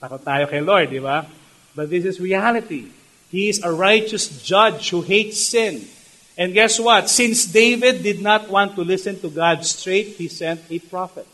Takot 0.00 0.24
tayo 0.24 0.48
kay 0.48 0.60
Lord, 0.60 0.88
di 0.88 1.00
ba? 1.00 1.28
But 1.74 1.90
this 1.90 2.04
is 2.04 2.20
reality. 2.20 2.88
He 3.28 3.48
is 3.48 3.60
a 3.60 3.72
righteous 3.72 4.30
judge 4.40 4.88
who 4.88 5.02
hates 5.02 5.40
sin. 5.42 5.84
And 6.36 6.52
guess 6.52 6.80
what? 6.80 7.08
Since 7.08 7.46
David 7.46 8.02
did 8.02 8.20
not 8.20 8.50
want 8.50 8.74
to 8.74 8.82
listen 8.82 9.20
to 9.20 9.30
God 9.30 9.64
straight, 9.64 10.18
he 10.18 10.28
sent 10.28 10.60
a 10.70 10.78
prophet. 10.78 11.26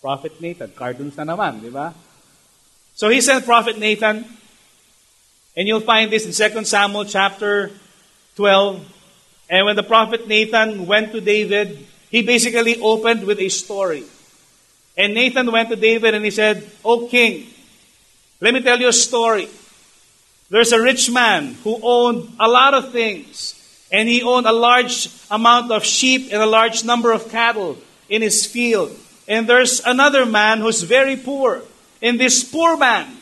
Prophet 0.00 0.40
Nathan. 0.40 0.72
Cartoons 0.76 1.16
na 1.16 1.24
naman, 1.24 1.62
di 1.62 1.70
ba? 1.70 1.94
So 2.94 3.08
he 3.08 3.20
sent 3.20 3.44
Prophet 3.44 3.78
Nathan, 3.78 4.24
and 5.56 5.66
you'll 5.66 5.80
find 5.80 6.12
this 6.12 6.26
in 6.26 6.32
2 6.36 6.64
Samuel 6.64 7.06
chapter 7.06 7.70
12. 8.36 8.84
And 9.48 9.66
when 9.66 9.76
the 9.76 9.82
prophet 9.82 10.28
Nathan 10.28 10.86
went 10.86 11.12
to 11.12 11.20
David, 11.20 11.86
he 12.10 12.22
basically 12.22 12.80
opened 12.80 13.24
with 13.24 13.40
a 13.40 13.48
story. 13.48 14.04
And 14.96 15.14
Nathan 15.14 15.50
went 15.50 15.70
to 15.70 15.76
David 15.76 16.14
and 16.14 16.24
he 16.24 16.30
said, 16.30 16.70
O 16.84 17.08
king, 17.08 17.46
let 18.40 18.54
me 18.54 18.62
tell 18.62 18.78
you 18.78 18.88
a 18.88 18.92
story. 18.92 19.48
There's 20.50 20.72
a 20.72 20.80
rich 20.80 21.10
man 21.10 21.54
who 21.64 21.80
owned 21.82 22.28
a 22.38 22.46
lot 22.46 22.74
of 22.74 22.92
things. 22.92 23.63
And 23.92 24.08
he 24.08 24.22
owned 24.22 24.46
a 24.46 24.52
large 24.52 25.08
amount 25.30 25.70
of 25.70 25.84
sheep 25.84 26.32
and 26.32 26.42
a 26.42 26.46
large 26.46 26.84
number 26.84 27.12
of 27.12 27.30
cattle 27.30 27.78
in 28.08 28.22
his 28.22 28.46
field. 28.46 28.96
And 29.28 29.46
there's 29.46 29.80
another 29.84 30.26
man 30.26 30.60
who's 30.60 30.82
very 30.82 31.16
poor. 31.16 31.62
And 32.02 32.18
this 32.18 32.44
poor 32.44 32.76
man 32.76 33.16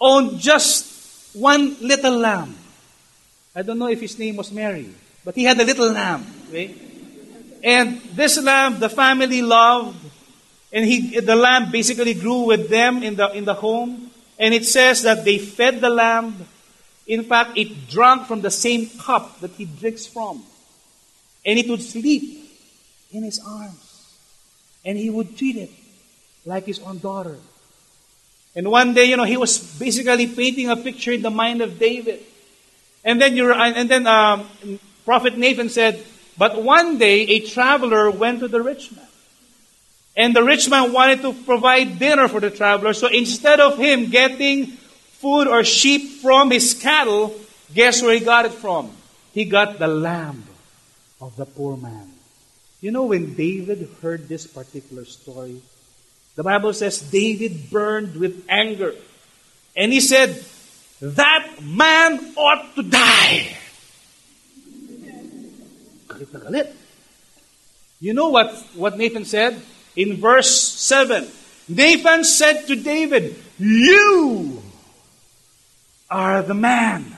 owned 0.00 0.38
just 0.38 1.34
one 1.34 1.76
little 1.80 2.18
lamb. 2.18 2.54
I 3.54 3.62
don't 3.62 3.78
know 3.78 3.88
if 3.88 4.00
his 4.00 4.18
name 4.18 4.36
was 4.36 4.50
Mary, 4.52 4.88
but 5.24 5.34
he 5.34 5.44
had 5.44 5.58
a 5.60 5.64
little 5.64 5.90
lamb. 5.90 6.26
Okay? 6.48 6.74
And 7.62 8.00
this 8.14 8.42
lamb, 8.42 8.80
the 8.80 8.88
family 8.88 9.42
loved, 9.42 9.98
and 10.72 10.84
he, 10.84 11.20
the 11.20 11.36
lamb 11.36 11.70
basically 11.70 12.14
grew 12.14 12.44
with 12.44 12.68
them 12.68 13.02
in 13.02 13.16
the, 13.16 13.28
in 13.32 13.44
the 13.44 13.54
home. 13.54 14.10
And 14.38 14.54
it 14.54 14.64
says 14.64 15.02
that 15.02 15.24
they 15.24 15.38
fed 15.38 15.80
the 15.80 15.90
lamb. 15.90 16.34
In 17.12 17.24
fact, 17.24 17.58
it 17.58 17.90
drank 17.90 18.24
from 18.26 18.40
the 18.40 18.50
same 18.50 18.88
cup 18.88 19.40
that 19.40 19.50
he 19.50 19.66
drinks 19.66 20.06
from. 20.06 20.42
And 21.44 21.58
it 21.58 21.68
would 21.68 21.82
sleep 21.82 22.24
in 23.12 23.22
his 23.22 23.38
arms. 23.46 24.16
And 24.82 24.96
he 24.96 25.10
would 25.10 25.36
treat 25.36 25.56
it 25.56 25.68
like 26.46 26.64
his 26.64 26.78
own 26.78 27.00
daughter. 27.00 27.36
And 28.56 28.70
one 28.70 28.94
day, 28.94 29.04
you 29.04 29.18
know, 29.18 29.24
he 29.24 29.36
was 29.36 29.58
basically 29.78 30.26
painting 30.26 30.70
a 30.70 30.76
picture 30.76 31.12
in 31.12 31.20
the 31.20 31.28
mind 31.28 31.60
of 31.60 31.78
David. 31.78 32.20
And 33.04 33.20
then 33.20 33.36
you 33.36 33.52
and 33.52 33.90
then 33.90 34.06
um, 34.06 34.48
Prophet 35.04 35.36
Nathan 35.36 35.68
said, 35.68 36.02
but 36.38 36.62
one 36.62 36.96
day 36.96 37.28
a 37.28 37.40
traveler 37.40 38.10
went 38.10 38.40
to 38.40 38.48
the 38.48 38.62
rich 38.62 38.90
man. 38.90 39.12
And 40.16 40.34
the 40.34 40.42
rich 40.42 40.70
man 40.70 40.94
wanted 40.94 41.20
to 41.20 41.34
provide 41.34 41.98
dinner 41.98 42.26
for 42.26 42.40
the 42.40 42.50
traveler. 42.50 42.94
So 42.94 43.08
instead 43.08 43.60
of 43.60 43.76
him 43.76 44.08
getting 44.08 44.78
food 45.22 45.46
or 45.46 45.62
sheep 45.62 46.20
from 46.20 46.50
his 46.50 46.74
cattle, 46.74 47.32
guess 47.72 48.02
where 48.02 48.12
he 48.12 48.20
got 48.20 48.44
it 48.44 48.52
from? 48.52 48.90
He 49.32 49.44
got 49.44 49.78
the 49.78 49.86
lamb 49.86 50.42
of 51.20 51.36
the 51.36 51.46
poor 51.46 51.76
man. 51.76 52.10
You 52.80 52.90
know, 52.90 53.04
when 53.04 53.34
David 53.34 53.88
heard 54.02 54.26
this 54.26 54.48
particular 54.48 55.04
story, 55.04 55.62
the 56.34 56.42
Bible 56.42 56.72
says 56.72 57.00
David 57.00 57.70
burned 57.70 58.16
with 58.16 58.44
anger. 58.48 58.94
And 59.76 59.92
he 59.92 60.00
said, 60.00 60.42
That 61.00 61.62
man 61.62 62.34
ought 62.36 62.74
to 62.74 62.82
die. 62.82 63.56
You 68.00 68.14
know 68.14 68.30
what, 68.30 68.52
what 68.74 68.98
Nathan 68.98 69.24
said? 69.24 69.62
In 69.94 70.16
verse 70.16 70.50
7, 70.50 71.28
Nathan 71.68 72.24
said 72.24 72.66
to 72.66 72.76
David, 72.76 73.36
You 73.58 74.61
are 76.12 76.42
the 76.42 76.54
man. 76.54 77.16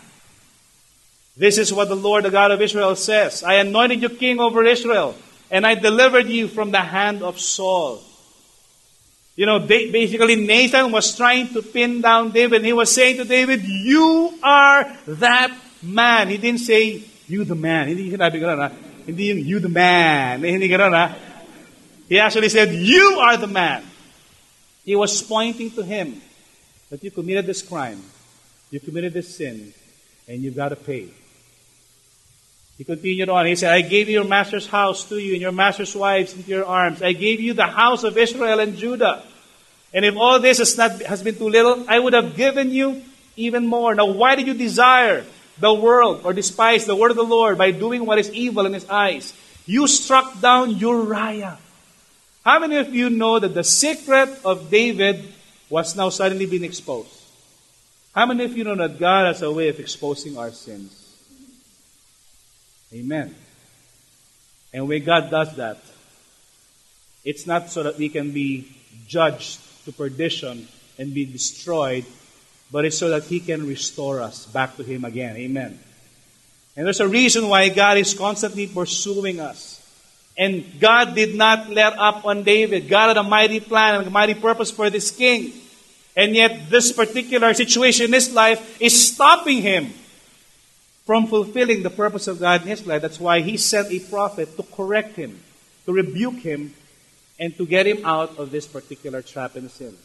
This 1.37 1.59
is 1.59 1.75
what 1.75 1.89
the 1.89 1.99
Lord, 1.99 2.25
the 2.25 2.31
God 2.31 2.53
of 2.53 2.63
Israel, 2.63 2.95
says 2.95 3.43
I 3.43 3.55
anointed 3.55 4.01
you 4.01 4.09
king 4.09 4.39
over 4.39 4.65
Israel 4.65 5.17
and 5.51 5.67
I 5.67 5.75
delivered 5.75 6.29
you 6.29 6.47
from 6.47 6.71
the 6.71 6.81
hand 6.81 7.23
of 7.23 7.41
Saul. 7.41 8.01
You 9.37 9.47
know, 9.47 9.59
basically 9.59 10.37
Nathan 10.37 10.93
was 10.93 11.17
trying 11.17 11.49
to 11.55 11.63
pin 11.63 12.01
down 12.01 12.31
David. 12.31 12.65
He 12.65 12.73
was 12.73 12.93
saying 12.95 13.17
to 13.17 13.25
David, 13.25 13.65
You 13.65 14.33
are 14.43 14.87
that 15.07 15.51
man. 15.83 16.29
He 16.29 16.37
didn't 16.37 16.61
say, 16.61 17.03
You 17.27 17.43
the 17.43 17.57
man. 17.57 17.89
Hindi 17.89 18.15
sinabi 18.15 18.39
ganun, 18.39 18.63
ha? 18.63 18.71
Hindi 19.05 19.25
yung 19.25 19.39
you 19.43 19.59
the 19.59 19.69
man. 19.69 20.45
Hindi 20.45 20.69
ganun, 20.69 20.95
ha? 20.95 21.17
He 22.09 22.21
actually 22.21 22.49
said, 22.49 22.71
You 22.73 23.19
are 23.19 23.37
the 23.37 23.49
man. 23.49 23.83
He 24.85 24.95
was 24.95 25.21
pointing 25.21 25.73
to 25.73 25.83
him 25.83 26.23
that 26.91 27.03
you 27.03 27.11
committed 27.11 27.47
this 27.47 27.63
crime, 27.63 27.99
you 28.75 28.81
committed 28.81 29.13
this 29.13 29.37
sin, 29.37 29.73
and 30.27 30.43
you've 30.43 30.57
got 30.57 30.71
to 30.71 30.77
pay. 30.77 31.07
He 32.77 32.83
continued 32.83 33.29
on. 33.29 33.47
He 33.47 33.55
said, 33.55 33.73
I 33.73 33.83
gave 33.83 34.09
your 34.09 34.25
master's 34.25 34.67
house 34.67 35.09
to 35.11 35.17
you 35.17 35.35
and 35.35 35.41
your 35.41 35.53
master's 35.53 35.95
wives 35.95 36.35
into 36.35 36.51
your 36.51 36.65
arms. 36.65 37.01
I 37.01 37.13
gave 37.13 37.41
you 37.41 37.55
the 37.55 37.69
house 37.69 38.03
of 38.03 38.19
Israel 38.19 38.59
and 38.59 38.77
Judah. 38.77 39.23
And 39.93 40.05
if 40.05 40.17
all 40.17 40.41
this 40.41 40.59
has, 40.59 40.77
not, 40.77 41.01
has 41.03 41.23
been 41.23 41.37
too 41.37 41.49
little, 41.49 41.89
I 41.89 42.01
would 42.01 42.15
have 42.15 42.35
given 42.35 42.73
you 42.73 43.01
even 43.37 43.65
more. 43.65 43.95
Now, 43.95 44.07
why 44.11 44.35
did 44.35 44.49
you 44.49 44.55
desire 44.55 45.25
the 45.61 45.73
world 45.73 46.23
or 46.25 46.33
despise 46.33 46.85
the 46.85 46.97
word 46.97 47.13
of 47.13 47.17
the 47.17 47.23
Lord 47.23 47.57
by 47.57 47.71
doing 47.71 48.05
what 48.05 48.19
is 48.19 48.29
evil 48.33 48.67
in 48.67 48.73
his 48.73 48.89
eyes? 48.89 49.33
You 49.67 49.87
struck 49.87 50.41
down 50.41 50.79
Uriah. 50.79 51.59
How 52.45 52.59
many 52.59 52.79
of 52.79 52.93
you 52.93 53.09
know 53.09 53.39
that 53.39 53.55
the 53.55 53.63
secret 53.63 54.31
of 54.45 54.69
David 54.69 55.25
was 55.71 55.95
now 55.95 56.09
suddenly 56.09 56.47
being 56.47 56.65
exposed? 56.65 57.21
How 58.15 58.27
many 58.27 58.45
of 58.45 58.57
you 58.57 58.63
know 58.63 58.77
that 58.77 59.01
God 59.01 59.27
has 59.27 59.43
a 59.43 59.51
way 59.51 59.69
of 59.69 59.81
exposing 59.81 60.39
our 60.39 60.53
sins? 60.53 61.01
Amen. 62.93 63.35
And 64.73 64.87
when 64.87 65.03
God 65.03 65.31
does 65.31 65.57
that, 65.57 65.79
it's 67.25 67.45
not 67.45 67.71
so 67.71 67.83
that 67.83 67.99
we 67.99 68.09
can 68.09 68.31
be 68.31 68.69
judged 69.09 69.59
to 69.85 69.93
perdition 69.93 70.69
and 70.97 71.13
be 71.13 71.25
destroyed, 71.25 72.05
but 72.71 72.85
it's 72.85 72.97
so 72.97 73.11
that 73.11 73.25
He 73.25 73.41
can 73.41 73.67
restore 73.67 74.21
us 74.21 74.47
back 74.47 74.77
to 74.77 74.85
Him 74.85 75.05
again. 75.05 75.37
Amen. 75.37 75.81
And 76.77 76.87
there's 76.87 77.01
a 77.01 77.09
reason 77.09 77.49
why 77.49 77.69
God 77.69 77.99
is 77.99 78.15
constantly 78.15 78.69
pursuing 78.69 79.41
us. 79.41 79.81
And 80.39 80.65
God 80.81 81.17
did 81.17 81.35
not 81.35 81.71
let 81.71 81.99
up 81.99 82.25
on 82.25 82.45
David. 82.45 82.89
God 82.89 83.09
had 83.09 83.17
a 83.17 83.23
mighty 83.25 83.59
plan 83.59 83.97
and 83.97 84.07
a 84.07 84.11
mighty 84.11 84.35
purpose 84.35 84.71
for 84.71 84.89
this 84.91 85.11
king. 85.11 85.53
And 86.17 86.35
yet, 86.35 86.71
this 86.71 86.93
particular 86.93 87.53
situation 87.55 88.07
in 88.07 88.13
his 88.13 88.33
life 88.33 88.81
is 88.81 89.13
stopping 89.13 89.63
him 89.63 89.93
from 91.05 91.27
fulfilling 91.27 91.83
the 91.83 91.91
purpose 91.91 92.29
of 92.29 92.41
God 92.41 92.63
in 92.63 92.69
his 92.69 92.87
life. 92.87 93.03
That's 93.03 93.21
why 93.21 93.41
he 93.41 93.57
sent 93.57 93.91
a 93.91 93.99
prophet 93.99 94.57
to 94.57 94.63
correct 94.63 95.17
him, 95.17 95.41
to 95.87 95.93
rebuke 95.93 96.37
him, 96.37 96.75
and 97.39 97.57
to 97.57 97.67
get 97.67 97.87
him 97.87 98.05
out 98.05 98.39
of 98.39 98.51
this 98.51 98.67
particular 98.67 99.23
trap 99.23 99.57
and 99.57 99.71
sin. 99.71 99.97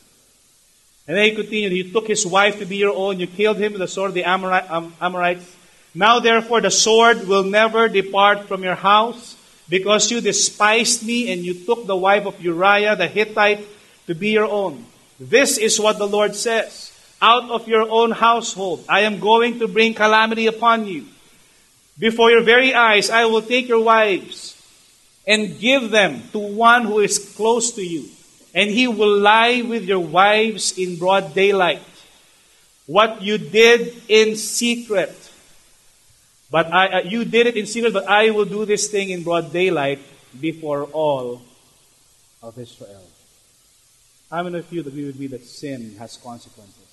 And 1.07 1.17
then 1.17 1.25
he 1.25 1.35
continued, 1.35 1.73
You 1.73 1.91
took 1.91 2.07
his 2.07 2.25
wife 2.25 2.59
to 2.59 2.65
be 2.65 2.77
your 2.77 2.95
own, 2.95 3.19
you 3.19 3.27
killed 3.27 3.57
him 3.57 3.73
with 3.73 3.81
the 3.81 3.87
sword 3.87 4.09
of 4.09 4.15
the 4.15 4.25
um, 4.25 4.93
Amorites. 4.99 5.55
Now 5.95 6.19
therefore 6.19 6.61
the 6.61 6.71
sword 6.71 7.27
will 7.27 7.43
never 7.43 7.87
depart 7.87 8.47
from 8.47 8.63
your 8.63 8.75
house, 8.75 9.35
because 9.69 10.09
you 10.11 10.21
despised 10.21 11.05
me 11.05 11.31
and 11.31 11.43
you 11.43 11.53
took 11.53 11.85
the 11.85 11.95
wife 11.95 12.25
of 12.25 12.41
Uriah 12.41 12.95
the 12.95 13.07
Hittite 13.07 13.65
to 14.07 14.15
be 14.15 14.31
your 14.31 14.45
own. 14.45 14.85
This 15.19 15.57
is 15.57 15.79
what 15.79 15.97
the 15.97 16.07
Lord 16.07 16.35
says 16.35 16.89
out 17.21 17.49
of 17.51 17.67
your 17.67 17.89
own 17.89 18.11
household. 18.11 18.85
I 18.87 19.01
am 19.01 19.19
going 19.19 19.59
to 19.59 19.67
bring 19.67 19.93
calamity 19.93 20.47
upon 20.47 20.87
you. 20.87 21.05
Before 21.97 22.31
your 22.31 22.43
very 22.43 22.73
eyes, 22.73 23.09
I 23.09 23.25
will 23.25 23.41
take 23.41 23.67
your 23.67 23.83
wives 23.83 24.55
and 25.27 25.59
give 25.59 25.91
them 25.91 26.23
to 26.31 26.39
one 26.39 26.85
who 26.85 26.99
is 26.99 27.35
close 27.35 27.73
to 27.73 27.83
you, 27.83 28.07
and 28.55 28.69
he 28.69 28.87
will 28.87 29.19
lie 29.19 29.61
with 29.61 29.83
your 29.83 29.99
wives 29.99 30.77
in 30.77 30.97
broad 30.97 31.35
daylight. 31.35 31.83
What 32.85 33.21
you 33.21 33.37
did 33.37 34.01
in 34.07 34.37
secret, 34.37 35.13
but 36.49 36.73
I, 36.73 36.87
uh, 36.87 37.01
you 37.03 37.25
did 37.25 37.47
it 37.47 37.57
in 37.57 37.67
secret, 37.67 37.93
but 37.93 38.07
I 38.07 38.31
will 38.31 38.45
do 38.45 38.65
this 38.65 38.87
thing 38.87 39.09
in 39.09 39.23
broad 39.23 39.51
daylight 39.51 39.99
before 40.39 40.85
all 40.85 41.41
of 42.41 42.57
Israel. 42.57 43.08
How 44.29 44.43
many 44.43 44.59
of 44.59 44.71
you 44.71 44.81
agree 44.81 45.05
with 45.05 45.19
me 45.19 45.27
that 45.27 45.43
sin 45.43 45.95
has 45.97 46.17
consequences? 46.17 46.89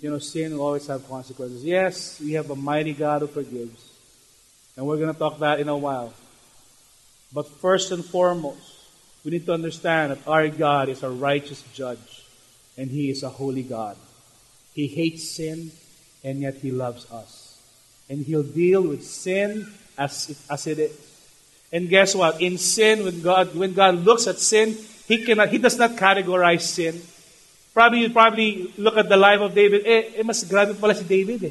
you 0.00 0.10
know, 0.10 0.18
sin 0.18 0.56
will 0.56 0.64
always 0.64 0.86
have 0.86 1.06
consequences. 1.08 1.62
Yes, 1.62 2.20
we 2.20 2.32
have 2.32 2.50
a 2.50 2.56
mighty 2.56 2.94
God 2.94 3.20
who 3.20 3.26
forgives. 3.26 3.92
And 4.76 4.86
we're 4.86 4.96
going 4.96 5.12
to 5.12 5.18
talk 5.18 5.38
that 5.40 5.60
in 5.60 5.68
a 5.68 5.76
while. 5.76 6.14
But 7.32 7.46
first 7.46 7.92
and 7.92 8.04
foremost, 8.04 8.78
we 9.24 9.30
need 9.32 9.44
to 9.46 9.52
understand 9.52 10.12
that 10.12 10.26
our 10.26 10.48
God 10.48 10.88
is 10.88 11.02
a 11.02 11.10
righteous 11.10 11.62
judge 11.74 12.24
and 12.78 12.90
He 12.90 13.10
is 13.10 13.22
a 13.22 13.28
holy 13.28 13.62
God. 13.62 13.96
He 14.72 14.86
hates 14.86 15.28
sin 15.28 15.70
and 16.24 16.40
yet 16.40 16.54
He 16.54 16.70
loves 16.70 17.10
us. 17.12 17.60
And 18.08 18.24
He'll 18.24 18.42
deal 18.42 18.82
with 18.82 19.04
sin 19.04 19.70
as 19.98 20.30
it, 20.30 20.38
as 20.50 20.66
it 20.66 20.78
is. 20.78 21.06
And 21.72 21.88
guess 21.88 22.14
what? 22.14 22.40
In 22.40 22.56
sin, 22.56 23.04
when 23.04 23.20
God, 23.20 23.54
when 23.54 23.74
God 23.74 23.96
looks 23.96 24.26
at 24.26 24.38
sin, 24.38 24.76
He 25.10 25.26
cannot, 25.26 25.48
He 25.48 25.58
does 25.58 25.76
not 25.76 25.98
categorize 25.98 26.62
sin. 26.62 27.02
Probably, 27.74 28.06
you 28.06 28.10
probably 28.10 28.72
look 28.78 28.96
at 28.96 29.08
the 29.08 29.16
life 29.16 29.40
of 29.40 29.52
David. 29.52 29.82
Eh, 29.84 30.12
eh 30.14 30.22
mas 30.22 30.44
grabe 30.44 30.78
pala 30.78 30.94
si 30.94 31.02
David 31.02 31.42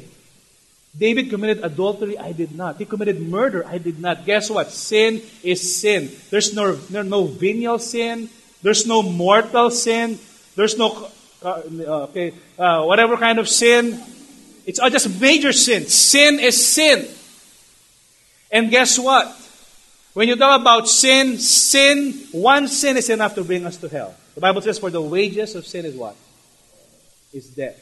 David 0.96 1.28
committed 1.28 1.62
adultery, 1.62 2.16
I 2.16 2.32
did 2.32 2.56
not. 2.56 2.78
He 2.78 2.86
committed 2.86 3.20
murder, 3.20 3.64
I 3.66 3.76
did 3.76 4.00
not. 4.00 4.24
Guess 4.24 4.48
what? 4.48 4.72
Sin 4.72 5.20
is 5.44 5.76
sin. 5.76 6.10
There's 6.30 6.54
no, 6.54 6.80
no, 6.88 7.02
no 7.02 7.24
venial 7.26 7.78
sin. 7.78 8.30
There's 8.62 8.86
no 8.86 9.02
mortal 9.02 9.70
sin. 9.70 10.18
There's 10.56 10.78
no, 10.78 11.08
uh, 11.44 12.08
okay, 12.08 12.32
uh, 12.58 12.82
whatever 12.84 13.18
kind 13.18 13.38
of 13.38 13.46
sin. 13.46 14.00
It's 14.64 14.80
all 14.80 14.88
just 14.88 15.20
major 15.20 15.52
sin. 15.52 15.84
Sin 15.84 16.40
is 16.40 16.56
sin. 16.56 17.06
And 18.50 18.70
guess 18.70 18.98
what? 18.98 19.36
When 20.12 20.28
you 20.28 20.36
talk 20.36 20.60
about 20.60 20.88
sin, 20.88 21.38
sin, 21.38 22.12
one 22.32 22.66
sin 22.66 22.96
is 22.96 23.08
enough 23.10 23.34
to 23.36 23.44
bring 23.44 23.64
us 23.64 23.76
to 23.78 23.88
hell. 23.88 24.14
The 24.34 24.40
Bible 24.40 24.60
says, 24.60 24.78
for 24.78 24.90
the 24.90 25.00
wages 25.00 25.54
of 25.54 25.66
sin 25.66 25.84
is 25.84 25.94
what? 25.94 26.16
Is 27.32 27.48
death. 27.48 27.78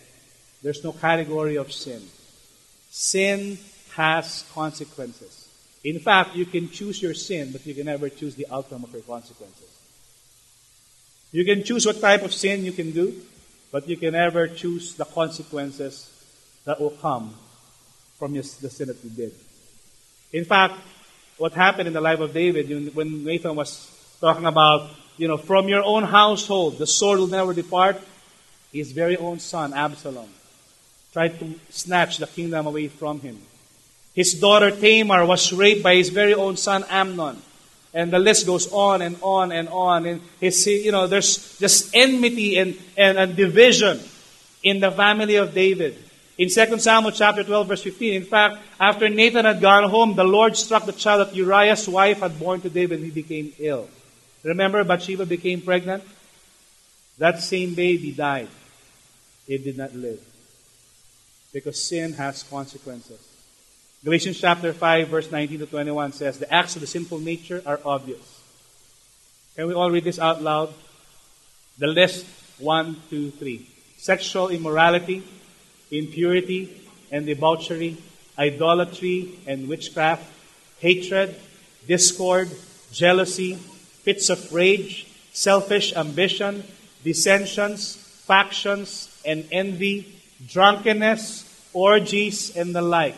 There's 0.63 0.85
no 0.85 0.93
category 0.93 1.57
of 1.57 1.73
sin. 1.73 2.03
Sin 2.91 3.59
has 3.95 4.45
consequences. 4.53 5.49
In 5.85 6.01
fact, 6.01 6.35
you 6.37 6.45
can 6.45 6.69
choose 6.69 7.01
your 7.01 7.15
sin, 7.15 7.53
but 7.53 7.65
you 7.67 7.75
can 7.75 7.87
never 7.87 8.09
choose 8.09 8.35
the 8.35 8.47
outcome 8.53 8.85
of 8.85 8.93
your 8.93 9.03
consequences. 9.03 9.71
You 11.33 11.45
can 11.45 11.65
choose 11.65 11.87
what 11.87 12.01
type 12.01 12.23
of 12.23 12.35
sin 12.35 12.65
you 12.65 12.73
can 12.73 12.91
do, 12.91 13.23
but 13.71 13.89
you 13.89 13.97
can 13.97 14.13
never 14.13 14.49
choose 14.49 14.95
the 14.95 15.05
consequences 15.05 16.11
that 16.65 16.81
will 16.81 16.91
come 16.91 17.35
from 18.19 18.35
the 18.35 18.43
sin 18.43 18.89
that 18.89 19.03
you 19.05 19.11
did. 19.11 19.33
In 20.33 20.45
fact, 20.45 20.75
what 21.39 21.53
happened 21.53 21.87
in 21.87 21.95
the 21.95 22.01
life 22.01 22.21
of 22.21 22.35
David 22.35 22.95
when 22.95 23.25
Nathan 23.25 23.55
was 23.55 23.91
talking 24.21 24.45
about, 24.45 24.91
you 25.17 25.29
know, 25.29 25.37
from 25.37 25.69
your 25.69 25.83
own 25.85 26.03
household, 26.03 26.79
the 26.79 26.87
sword 26.87 27.21
will 27.21 27.29
never 27.29 27.55
depart, 27.55 28.01
his 28.73 28.93
very 28.93 29.17
own 29.17 29.39
son, 29.39 29.73
Absalom, 29.73 30.29
tried 31.13 31.39
to 31.39 31.55
snatch 31.71 32.19
the 32.19 32.27
kingdom 32.27 32.67
away 32.67 32.89
from 32.89 33.21
him. 33.21 33.39
His 34.15 34.35
daughter 34.35 34.73
Tamar 34.73 35.25
was 35.25 35.53
raped 35.53 35.83
by 35.83 35.95
his 35.95 36.09
very 36.09 36.35
own 36.35 36.57
son 36.57 36.85
Amnon. 36.91 37.41
And 37.95 38.11
the 38.11 38.19
list 38.19 38.47
goes 38.47 38.71
on 38.73 39.01
and 39.01 39.17
on 39.23 39.53
and 39.53 39.69
on. 39.69 40.07
And 40.07 40.21
his, 40.41 40.67
you 40.67 40.93
know, 40.93 41.07
there's 41.07 41.57
just 41.59 41.95
enmity 41.95 42.59
and, 42.59 42.77
and, 42.97 43.17
and 43.17 43.37
division 43.37 44.01
in 44.63 44.81
the 44.81 44.91
family 44.91 45.37
of 45.37 45.55
David. 45.55 45.97
In 46.39 46.49
2 46.49 46.79
Samuel 46.79 47.11
chapter 47.11 47.43
12, 47.43 47.67
verse 47.67 47.83
15, 47.83 48.15
in 48.15 48.25
fact, 48.25 48.59
after 48.79 49.09
Nathan 49.09 49.45
had 49.45 49.61
gone 49.61 49.91
home, 49.91 50.15
the 50.15 50.23
Lord 50.23 50.57
struck 50.57 50.87
the 50.87 50.93
child 50.93 51.27
that 51.27 51.35
Uriah's 51.35 51.89
wife 51.89 52.21
had 52.21 52.39
born 52.39 52.61
to 52.61 52.71
David, 52.71 53.01
and 53.01 53.05
he 53.05 53.11
became 53.11 53.53
ill. 53.59 53.89
Remember, 54.45 54.85
Bathsheba 54.85 55.27
became 55.27 55.61
pregnant? 55.61 56.05
That 57.19 57.43
same 57.43 57.75
baby 57.75 58.13
died. 58.13 58.49
It 59.49 59.65
did 59.65 59.77
not 59.77 59.97
live. 59.97 60.21
Because 61.53 61.83
sin 61.83 62.13
has 62.13 62.45
consequences. 62.45 63.21
Galatians 64.05 64.39
chapter 64.39 64.73
5, 64.73 65.09
verse 65.09 65.33
19 65.33 65.59
to 65.59 65.67
21 65.67 66.13
says, 66.13 66.39
The 66.39 66.55
acts 66.55 66.77
of 66.77 66.83
the 66.83 66.87
sinful 66.87 67.19
nature 67.19 67.65
are 67.67 67.81
obvious. 67.85 68.41
Can 69.57 69.67
we 69.67 69.75
all 69.75 69.91
read 69.91 70.05
this 70.05 70.21
out 70.21 70.41
loud? 70.41 70.73
The 71.79 71.89
list 71.89 72.25
one, 72.59 72.97
two, 73.11 73.33
three. 73.33 73.69
Sexual 73.97 74.51
immorality, 74.51 75.25
impurity 75.91 76.83
and 77.11 77.27
debauchery, 77.27 77.97
idolatry 78.39 79.39
and 79.47 79.69
witchcraft, 79.69 80.25
hatred, 80.81 81.35
discord, 81.87 82.49
jealousy, 82.93 83.55
fits 83.55 84.31
of 84.31 84.53
rage, 84.53 85.07
selfish 85.33 85.95
ambition, 85.95 86.65
dissensions, 87.05 87.97
factions, 88.27 89.09
and 89.25 89.47
envy, 89.51 90.07
drunkenness, 90.47 91.45
orgies, 91.73 92.57
and 92.57 92.75
the 92.75 92.83
like. 92.83 93.17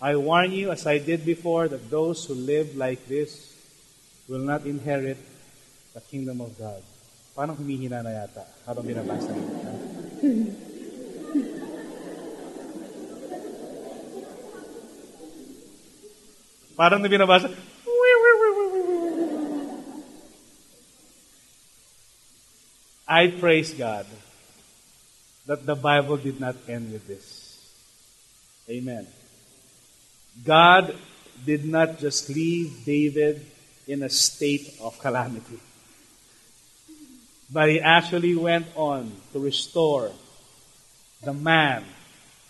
I 0.00 0.16
warn 0.16 0.52
you, 0.52 0.70
as 0.72 0.86
I 0.86 0.98
did 0.98 1.24
before, 1.24 1.68
that 1.68 1.90
those 1.90 2.24
who 2.26 2.34
live 2.34 2.76
like 2.76 3.06
this 3.08 3.54
will 4.28 4.44
not 4.44 4.66
inherit 4.66 5.16
the 5.94 6.00
kingdom 6.00 6.40
of 6.40 6.58
God. 6.58 6.82
Paano 7.36 7.56
humihina 7.56 8.02
na 8.04 8.10
yata 8.10 8.44
habang 8.66 8.84
binabasa 8.84 9.32
Parang 16.76 17.00
na. 17.00 17.48
I 23.08 23.28
praise 23.28 23.72
God 23.72 24.04
that 25.46 25.64
the 25.64 25.74
Bible 25.74 26.16
did 26.18 26.38
not 26.38 26.56
end 26.68 26.92
with 26.92 27.06
this. 27.06 27.56
Amen. 28.68 29.06
God 30.44 30.94
did 31.46 31.64
not 31.64 31.98
just 31.98 32.28
leave 32.28 32.84
David 32.84 33.40
in 33.86 34.02
a 34.02 34.10
state 34.10 34.76
of 34.82 34.98
calamity, 34.98 35.60
but 37.48 37.70
he 37.70 37.80
actually 37.80 38.34
went 38.34 38.66
on 38.74 39.12
to 39.32 39.38
restore 39.38 40.10
the 41.22 41.32
man 41.32 41.84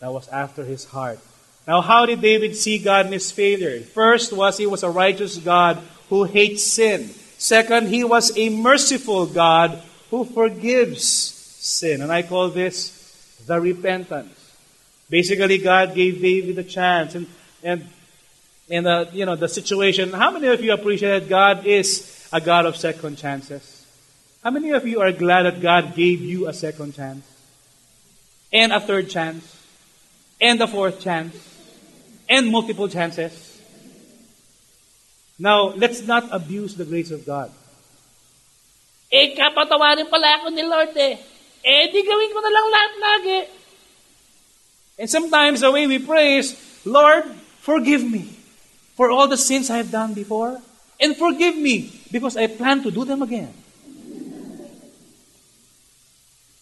that 0.01 0.11
was 0.11 0.27
after 0.29 0.65
his 0.65 0.87
heart 0.87 1.21
now, 1.67 1.81
how 1.81 2.07
did 2.07 2.21
David 2.21 2.57
see 2.57 2.79
God 2.79 3.07
in 3.07 3.13
his 3.13 3.33
failure? 3.33 3.81
First 3.81 4.33
was 4.33 4.57
he 4.57 4.67
was 4.67 4.85
a 4.85 4.91
righteous 4.91 5.37
God 5.37 5.79
who 6.09 6.23
hates 6.23 6.63
sin. 6.63 7.09
Second, 7.39 7.89
he 7.89 8.05
was 8.05 8.37
a 8.39 8.51
merciful 8.51 9.27
God 9.27 9.83
who 10.11 10.25
forgives 10.25 11.05
sin. 11.05 12.03
And 12.03 12.13
I 12.13 12.23
call 12.23 12.51
this 12.51 12.93
the 13.47 13.61
repentance. 13.61 14.33
Basically, 15.11 15.59
God 15.59 15.95
gave 15.95 16.23
David 16.23 16.57
a 16.59 16.65
chance. 16.65 17.17
And, 17.17 17.27
and, 17.65 17.89
and 18.71 18.87
uh, 18.87 19.07
you 19.13 19.27
know, 19.27 19.35
the 19.35 19.49
situation, 19.49 20.13
how 20.13 20.31
many 20.31 20.47
of 20.47 20.63
you 20.63 20.73
appreciate 20.73 21.21
that 21.21 21.29
God 21.29 21.67
is 21.67 22.29
a 22.33 22.41
God 22.41 22.67
of 22.67 22.77
second 22.77 23.19
chances? 23.19 23.85
How 24.45 24.51
many 24.51 24.71
of 24.71 24.87
you 24.87 25.01
are 25.01 25.11
glad 25.11 25.43
that 25.43 25.61
God 25.61 25.97
gave 25.97 26.21
you 26.21 26.47
a 26.47 26.53
second 26.53 26.95
chance? 26.95 27.27
And 28.53 28.73
a 28.73 28.79
third 28.79 29.11
chance? 29.11 29.53
And 30.41 30.61
a 30.61 30.69
fourth 30.69 31.01
chance? 31.01 31.56
And 32.29 32.49
multiple 32.49 32.89
chances. 32.89 33.61
Now, 35.39 35.75
let's 35.77 36.07
not 36.07 36.29
abuse 36.33 36.75
the 36.75 36.85
grace 36.85 37.11
of 37.11 37.27
God. 37.27 37.53
Eh, 39.13 39.37
kapatawarin 39.37 40.09
pala 40.11 40.43
ako 40.43 40.51
ni 40.51 40.65
Lord 40.65 40.97
eh. 40.97 41.15
Eh, 41.63 41.85
di 41.93 42.01
gawin 42.03 42.31
ko 42.33 42.41
na 42.43 42.51
lang 42.51 42.67
lahat 42.73 42.93
lagi. 42.99 43.39
And 44.99 45.09
sometimes 45.11 45.61
the 45.61 45.71
way 45.71 45.87
we 45.87 45.99
pray 46.01 46.39
is, 46.41 46.57
Lord, 46.85 47.29
forgive 47.61 48.03
me 48.03 48.33
for 48.97 49.11
all 49.11 49.29
the 49.29 49.37
sins 49.37 49.69
I 49.69 49.77
have 49.77 49.93
done 49.93 50.15
before. 50.15 50.59
And 50.99 51.15
forgive 51.15 51.55
me 51.55 51.93
because 52.11 52.37
I 52.37 52.47
plan 52.49 52.83
to 52.83 52.91
do 52.91 53.05
them 53.05 53.21
again. 53.21 53.53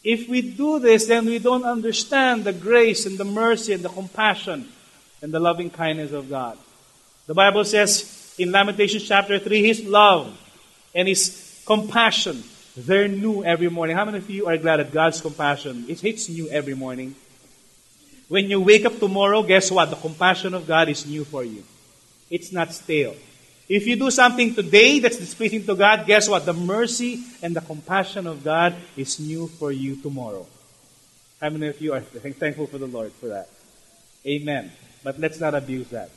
If 0.03 0.29
we 0.29 0.43
do 0.43 0.81
this, 0.81 1.07
then 1.07 1.25
we 1.25 1.39
don't 1.39 1.65
understand 1.65 2.45
the 2.45 2.53
grace 2.53 3.07
and 3.07 3.17
the 3.17 3.25
mercy 3.25 3.73
and 3.73 3.83
the 3.83 3.89
compassion 3.89 4.69
and 5.25 5.33
the 5.33 5.41
loving 5.41 5.71
kindness 5.71 6.13
of 6.13 6.29
God. 6.29 6.59
The 7.27 7.33
Bible 7.33 7.65
says 7.65 8.35
in 8.39 8.53
Lamentations 8.53 9.09
chapter 9.09 9.39
3, 9.39 9.63
His 9.63 9.83
love 9.83 10.39
and 10.95 11.09
His 11.09 11.63
compassion, 11.65 12.45
they're 12.77 13.09
new 13.09 13.43
every 13.43 13.71
morning. 13.71 13.97
How 13.97 14.05
many 14.05 14.19
of 14.19 14.29
you 14.29 14.47
are 14.47 14.59
glad 14.59 14.77
that 14.77 14.93
God's 14.93 15.23
compassion, 15.23 15.87
it 15.89 15.99
hits 16.01 16.29
new 16.29 16.47
every 16.51 16.75
morning? 16.75 17.15
When 18.29 18.51
you 18.51 18.61
wake 18.61 18.85
up 18.85 18.99
tomorrow, 18.99 19.43
guess 19.43 19.71
what? 19.71 19.89
The 19.89 19.97
compassion 19.97 20.53
of 20.53 20.67
God 20.67 20.91
is 20.91 21.07
new 21.07 21.25
for 21.25 21.43
you. 21.43 21.65
It's 22.29 22.53
not 22.53 22.75
stale. 22.75 23.17
If 23.67 23.87
you 23.87 23.97
do 23.97 24.11
something 24.11 24.55
today 24.55 24.99
that's 24.99 25.17
displeasing 25.17 25.65
to 25.65 25.75
God, 25.75 26.05
guess 26.07 26.29
what? 26.29 26.45
The 26.45 26.53
mercy 26.53 27.25
and 27.41 27.57
the 27.57 27.63
compassion 27.63 28.27
of 28.27 28.45
God 28.45 28.75
is 28.95 29.19
new 29.19 29.49
for 29.49 29.73
you 29.73 29.97
tomorrow. 29.97 30.47
How 31.41 31.49
many 31.49 31.69
of 31.69 31.81
you 31.81 31.95
are 31.95 32.01
thankful 32.01 32.67
for 32.67 32.77
the 32.77 32.87
Lord 32.87 33.11
for 33.13 33.29
that? 33.29 33.49
Amen. 34.27 34.71
But 35.05 35.21
let's 35.21 35.39
not 35.39 35.55
abuse 35.55 35.89
that. 35.91 36.11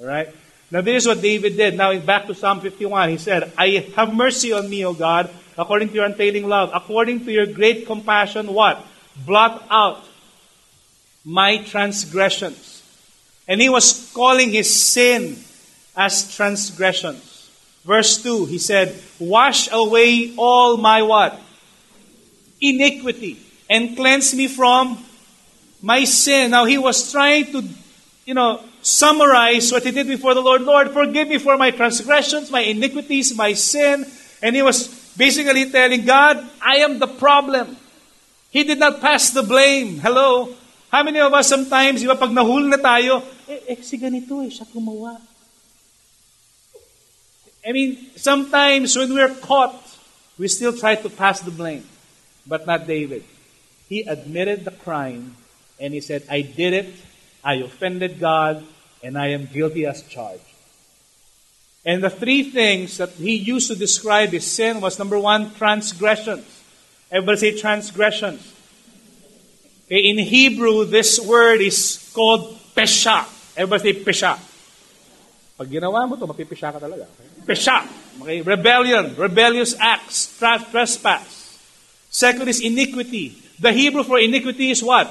Alright? 0.00 0.34
Now 0.70 0.80
this 0.80 1.04
is 1.04 1.06
what 1.06 1.20
David 1.20 1.56
did. 1.58 1.76
Now 1.76 1.96
back 2.00 2.26
to 2.26 2.34
Psalm 2.34 2.60
51. 2.60 3.10
He 3.10 3.18
said, 3.18 3.52
I 3.58 3.92
have 3.94 4.14
mercy 4.14 4.52
on 4.52 4.68
me, 4.68 4.84
O 4.86 4.94
God, 4.94 5.28
according 5.58 5.88
to 5.88 5.94
your 5.94 6.06
untailing 6.06 6.48
love, 6.48 6.70
according 6.74 7.26
to 7.26 7.30
your 7.30 7.44
great 7.44 7.86
compassion, 7.86 8.54
what? 8.54 8.82
Blot 9.26 9.66
out 9.70 10.02
my 11.24 11.58
transgressions. 11.58 12.82
And 13.46 13.60
he 13.60 13.68
was 13.68 14.10
calling 14.14 14.50
his 14.50 14.72
sin 14.72 15.36
as 15.94 16.34
transgressions. 16.34 17.50
Verse 17.84 18.22
2, 18.22 18.46
he 18.46 18.58
said, 18.58 18.98
Wash 19.18 19.70
away 19.70 20.34
all 20.38 20.78
my 20.78 21.02
what? 21.02 21.38
Iniquity. 22.62 23.38
And 23.68 23.94
cleanse 23.94 24.34
me 24.34 24.48
from 24.48 25.04
my 25.82 26.04
sin. 26.04 26.52
Now 26.52 26.64
he 26.64 26.78
was 26.78 27.12
trying 27.12 27.52
to 27.52 27.62
you 28.24 28.34
know, 28.34 28.62
summarize 28.82 29.72
what 29.72 29.82
he 29.82 29.90
did 29.90 30.06
before 30.06 30.34
the 30.34 30.40
Lord. 30.40 30.62
Lord, 30.62 30.90
forgive 30.90 31.28
me 31.28 31.38
for 31.38 31.56
my 31.56 31.70
transgressions, 31.70 32.50
my 32.50 32.60
iniquities, 32.60 33.34
my 33.34 33.52
sin. 33.52 34.06
And 34.42 34.54
he 34.54 34.62
was 34.62 34.88
basically 35.16 35.70
telling 35.70 36.04
God, 36.04 36.44
I 36.60 36.76
am 36.76 36.98
the 36.98 37.06
problem. 37.06 37.76
He 38.50 38.64
did 38.64 38.78
not 38.78 39.00
pass 39.00 39.30
the 39.30 39.42
blame. 39.42 39.98
Hello? 39.98 40.54
How 40.90 41.02
many 41.02 41.20
of 41.20 41.32
us 41.32 41.48
sometimes, 41.48 42.02
iba 42.02 42.18
pag 42.18 42.30
nahul 42.30 42.68
na 42.68 42.76
tayo, 42.76 43.24
eh, 43.48 43.74
eh 43.74 43.80
si 43.80 43.96
ganito 43.96 44.44
eh, 44.44 44.52
siya 44.52 44.68
gumawa. 44.68 45.16
I 47.64 47.72
mean, 47.72 48.10
sometimes 48.16 48.94
when 48.96 49.14
we're 49.14 49.34
caught, 49.40 49.72
we 50.36 50.48
still 50.48 50.76
try 50.76 50.96
to 50.96 51.08
pass 51.08 51.40
the 51.40 51.50
blame. 51.50 51.86
But 52.46 52.66
not 52.66 52.86
David. 52.86 53.24
He 53.88 54.02
admitted 54.02 54.64
the 54.64 54.72
crime 54.72 55.36
and 55.78 55.94
he 55.94 56.00
said, 56.00 56.24
I 56.28 56.42
did 56.42 56.74
it 56.74 56.90
I 57.44 57.54
offended 57.54 58.20
God, 58.20 58.64
and 59.02 59.18
I 59.18 59.28
am 59.28 59.46
guilty 59.46 59.86
as 59.86 60.02
charged. 60.02 60.42
And 61.84 62.02
the 62.02 62.10
three 62.10 62.44
things 62.50 62.98
that 62.98 63.10
he 63.10 63.34
used 63.34 63.68
to 63.68 63.74
describe 63.74 64.30
his 64.30 64.46
sin 64.46 64.80
was 64.80 64.98
number 64.98 65.18
one, 65.18 65.52
transgressions. 65.54 66.46
Everybody 67.10 67.38
say 67.38 67.58
transgressions. 67.58 68.54
Okay, 69.86 70.08
in 70.08 70.18
Hebrew, 70.18 70.84
this 70.84 71.18
word 71.18 71.60
is 71.60 72.10
called 72.14 72.56
pesha. 72.76 73.26
Everybody 73.56 73.92
say 73.92 74.04
pesha. 74.04 74.38
Pag 75.58 75.68
ginawa 75.68 76.08
mo 76.08 76.16
to, 76.16 76.26
mapipisha 76.26 76.72
ka 76.72 76.78
talaga. 76.78 77.06
Pesha. 77.44 77.84
Okay, 78.22 78.40
rebellion, 78.42 79.16
rebellious 79.16 79.74
acts, 79.78 80.38
trespass. 80.38 81.58
Second 82.08 82.48
is 82.48 82.60
iniquity. 82.60 83.36
The 83.58 83.72
Hebrew 83.72 84.04
for 84.04 84.18
iniquity 84.18 84.70
is 84.70 84.82
what? 84.82 85.10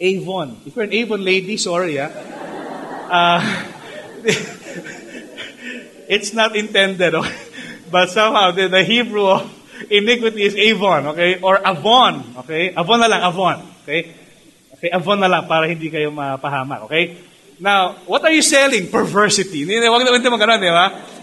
Avon. 0.00 0.60
If 0.66 0.76
you're 0.76 0.84
an 0.84 0.92
Avon 0.92 1.24
lady, 1.24 1.56
sorry, 1.56 1.98
ah. 2.00 2.10
Uh, 3.06 3.40
it's 6.08 6.34
not 6.34 6.56
intended, 6.56 7.14
okay? 7.14 7.36
but 7.90 8.10
somehow 8.10 8.50
the, 8.50 8.68
the 8.68 8.84
Hebrew 8.84 9.26
of 9.26 9.46
iniquity 9.90 10.42
is 10.42 10.54
Avon, 10.54 11.06
okay? 11.14 11.40
Or 11.40 11.56
Avon, 11.64 12.34
okay? 12.44 12.74
Avon 12.74 13.00
na 13.00 13.06
lang, 13.06 13.22
Avon, 13.22 13.62
okay? 13.84 14.12
Okay, 14.76 14.90
Avon 14.92 15.20
na 15.20 15.28
lang 15.28 15.48
para 15.48 15.64
hindi 15.64 15.88
kayo 15.88 16.12
mapahamak, 16.12 16.84
okay? 16.84 17.16
Now, 17.56 17.96
what 18.04 18.20
are 18.20 18.32
you 18.32 18.44
selling? 18.44 18.92
Perversity. 18.92 19.64
Hindi, 19.64 19.88
wag 19.88 20.04
naman 20.04 20.20
naman 20.20 20.36
ganun, 20.36 20.60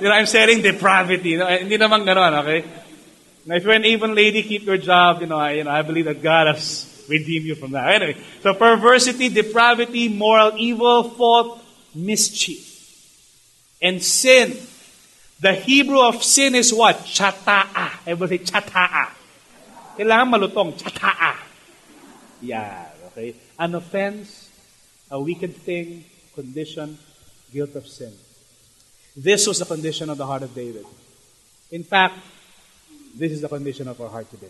I'm 0.09 0.25
selling 0.25 0.65
depravity. 0.65 1.37
No, 1.37 1.45
hindi 1.45 1.77
naman 1.77 2.01
ganun, 2.01 2.33
okay? 2.41 2.65
Now, 3.45 3.53
if 3.53 3.61
you're 3.61 3.77
an 3.77 3.85
Avon 3.85 4.15
lady, 4.15 4.41
keep 4.41 4.65
your 4.65 4.81
job. 4.81 5.21
You 5.21 5.27
know, 5.27 5.37
I, 5.37 5.61
you 5.61 5.63
know, 5.63 5.69
I 5.69 5.83
believe 5.83 6.05
that 6.05 6.23
God 6.23 6.47
has 6.47 6.92
redeemed 7.07 7.45
you 7.45 7.55
from 7.55 7.71
that. 7.71 8.01
Anyway, 8.01 8.17
so 8.41 8.53
perversity, 8.53 9.29
depravity, 9.29 10.09
moral 10.09 10.53
evil, 10.57 11.03
fault, 11.11 11.63
mischief. 11.95 12.69
And 13.81 14.01
sin. 14.01 14.57
The 15.39 15.53
Hebrew 15.53 15.99
of 15.99 16.23
sin 16.23 16.55
is 16.55 16.73
what? 16.73 16.99
Chata'a. 16.99 18.07
Everybody 18.07 18.45
say 18.45 18.51
chata'a. 18.51 19.11
Kailangan 19.97 20.27
malutong. 20.31 20.73
Chata'a. 20.79 21.35
Yeah, 22.41 22.87
okay? 23.07 23.35
An 23.59 23.75
offense, 23.75 24.49
a 25.11 25.19
wicked 25.19 25.55
thing, 25.55 26.05
condition, 26.33 26.97
guilt 27.51 27.75
of 27.75 27.87
sin. 27.87 28.13
This 29.15 29.47
was 29.47 29.59
the 29.59 29.65
condition 29.65 30.09
of 30.09 30.17
the 30.17 30.25
heart 30.25 30.43
of 30.43 30.55
David. 30.55 30.85
In 31.71 31.83
fact, 31.83 32.17
this 33.15 33.31
is 33.31 33.41
the 33.41 33.49
condition 33.49 33.87
of 33.87 33.99
our 34.01 34.09
heart 34.09 34.29
today. 34.29 34.49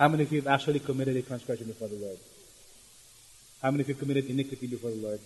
How 0.00 0.08
many 0.08 0.22
of 0.22 0.32
you 0.32 0.40
have 0.40 0.48
actually 0.48 0.80
committed 0.80 1.14
a 1.14 1.20
transgression 1.20 1.66
before 1.66 1.88
the 1.88 1.96
Lord? 1.96 2.16
How 3.60 3.70
many 3.70 3.82
of 3.82 3.88
you 3.88 3.92
have 3.92 4.00
committed 4.00 4.30
iniquity 4.30 4.66
before 4.66 4.88
the 4.88 4.96
Lord? 4.96 5.20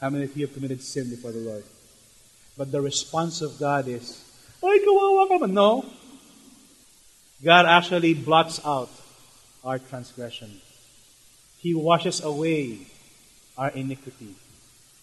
How 0.00 0.08
many 0.08 0.24
of 0.24 0.34
you 0.34 0.46
have 0.46 0.54
committed 0.54 0.80
sin 0.80 1.10
before 1.10 1.30
the 1.30 1.40
Lord? 1.40 1.62
But 2.56 2.72
the 2.72 2.80
response 2.80 3.42
of 3.42 3.58
God 3.60 3.86
is, 3.86 4.24
Ay, 4.64 4.80
kawawa 4.80 5.28
ka. 5.28 5.44
No. 5.44 5.84
God 7.44 7.66
actually 7.66 8.14
blots 8.14 8.64
out 8.64 8.88
our 9.62 9.78
transgression. 9.78 10.62
He 11.58 11.74
washes 11.74 12.24
away 12.24 12.78
our 13.58 13.68
iniquity. 13.72 14.36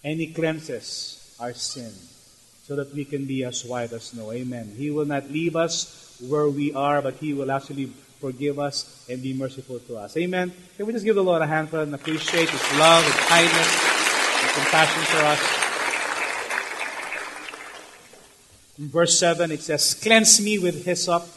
And 0.03 0.19
He 0.19 0.33
cleanses 0.33 1.37
our 1.39 1.53
sin 1.53 1.93
so 2.65 2.75
that 2.75 2.91
we 2.95 3.05
can 3.05 3.25
be 3.25 3.43
as 3.43 3.63
white 3.63 3.93
as 3.93 4.05
snow. 4.05 4.31
Amen. 4.31 4.73
He 4.75 4.89
will 4.89 5.05
not 5.05 5.29
leave 5.29 5.55
us 5.55 6.17
where 6.27 6.49
we 6.49 6.73
are, 6.73 7.03
but 7.03 7.21
He 7.21 7.35
will 7.35 7.51
actually 7.51 7.93
forgive 8.23 8.57
us 8.57 9.05
and 9.09 9.21
be 9.21 9.33
merciful 9.33 9.79
to 9.79 9.97
us. 9.97 10.15
Amen. 10.15 10.49
Can 10.77 10.85
we 10.85 10.93
just 10.93 11.03
give 11.03 11.15
the 11.15 11.21
Lord 11.21 11.41
a 11.41 11.45
hand 11.45 11.67
for 11.67 11.81
and 11.81 11.93
appreciate 11.93 12.49
His 12.49 12.79
love, 12.79 13.03
and 13.03 13.13
kindness, 13.27 13.69
and 14.39 14.51
compassion 14.63 15.03
for 15.11 15.23
us? 15.27 15.41
In 18.79 18.87
verse 18.87 19.19
7, 19.19 19.51
it 19.51 19.59
says, 19.59 19.93
Cleanse 19.95 20.39
me 20.39 20.57
with 20.57 20.85
hyssop, 20.85 21.27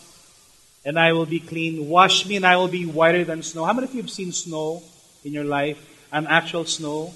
and 0.85 0.97
I 0.97 1.13
will 1.13 1.27
be 1.27 1.41
clean. 1.41 1.89
Wash 1.89 2.25
me, 2.25 2.37
and 2.37 2.47
I 2.47 2.57
will 2.57 2.69
be 2.69 2.87
whiter 2.87 3.25
than 3.25 3.43
snow. 3.43 3.65
How 3.65 3.73
many 3.73 3.89
of 3.89 3.95
you 3.95 4.03
have 4.03 4.11
seen 4.11 4.31
snow 4.31 4.81
in 5.25 5.33
your 5.33 5.43
life? 5.43 5.83
An 6.13 6.29
actual 6.29 6.67
snow? 6.67 7.13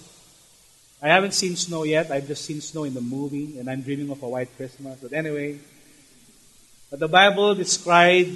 I 1.00 1.10
haven't 1.10 1.34
seen 1.34 1.54
snow 1.54 1.84
yet. 1.84 2.10
I've 2.10 2.26
just 2.26 2.44
seen 2.44 2.60
snow 2.60 2.82
in 2.82 2.94
the 2.94 3.00
movie, 3.00 3.56
and 3.60 3.70
I'm 3.70 3.82
dreaming 3.82 4.10
of 4.10 4.20
a 4.20 4.28
white 4.28 4.50
Christmas. 4.56 4.98
But 5.00 5.12
anyway, 5.12 5.60
but 6.90 6.98
the 6.98 7.06
Bible 7.06 7.54
described 7.54 8.30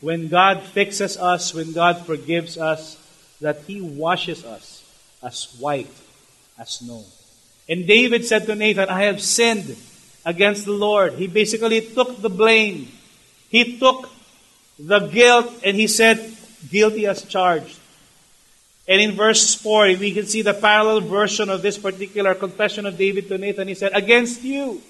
when 0.00 0.28
God 0.28 0.62
fixes 0.62 1.16
us, 1.16 1.54
when 1.54 1.72
God 1.72 2.04
forgives 2.06 2.58
us, 2.58 2.96
that 3.40 3.60
He 3.66 3.80
washes 3.80 4.44
us 4.44 4.84
as 5.22 5.54
white 5.58 5.90
as 6.58 6.70
snow. 6.70 7.04
And 7.68 7.86
David 7.86 8.24
said 8.24 8.46
to 8.46 8.54
Nathan, 8.54 8.88
I 8.88 9.02
have 9.02 9.20
sinned 9.20 9.76
against 10.24 10.64
the 10.64 10.72
Lord. 10.72 11.14
He 11.14 11.26
basically 11.26 11.80
took 11.80 12.20
the 12.20 12.30
blame. 12.30 12.88
He 13.48 13.78
took 13.78 14.10
the 14.78 15.00
guilt 15.00 15.52
and 15.64 15.76
he 15.76 15.86
said, 15.86 16.36
guilty 16.70 17.06
as 17.06 17.22
charged. 17.22 17.78
And 18.88 19.00
in 19.00 19.16
verse 19.16 19.54
4, 19.54 19.96
we 19.98 20.12
can 20.12 20.26
see 20.26 20.42
the 20.42 20.54
parallel 20.54 21.00
version 21.00 21.50
of 21.50 21.62
this 21.62 21.76
particular 21.76 22.34
confession 22.34 22.86
of 22.86 22.96
David 22.96 23.28
to 23.28 23.38
Nathan. 23.38 23.66
He 23.66 23.74
said, 23.74 23.92
Against 23.94 24.42
you, 24.42 24.80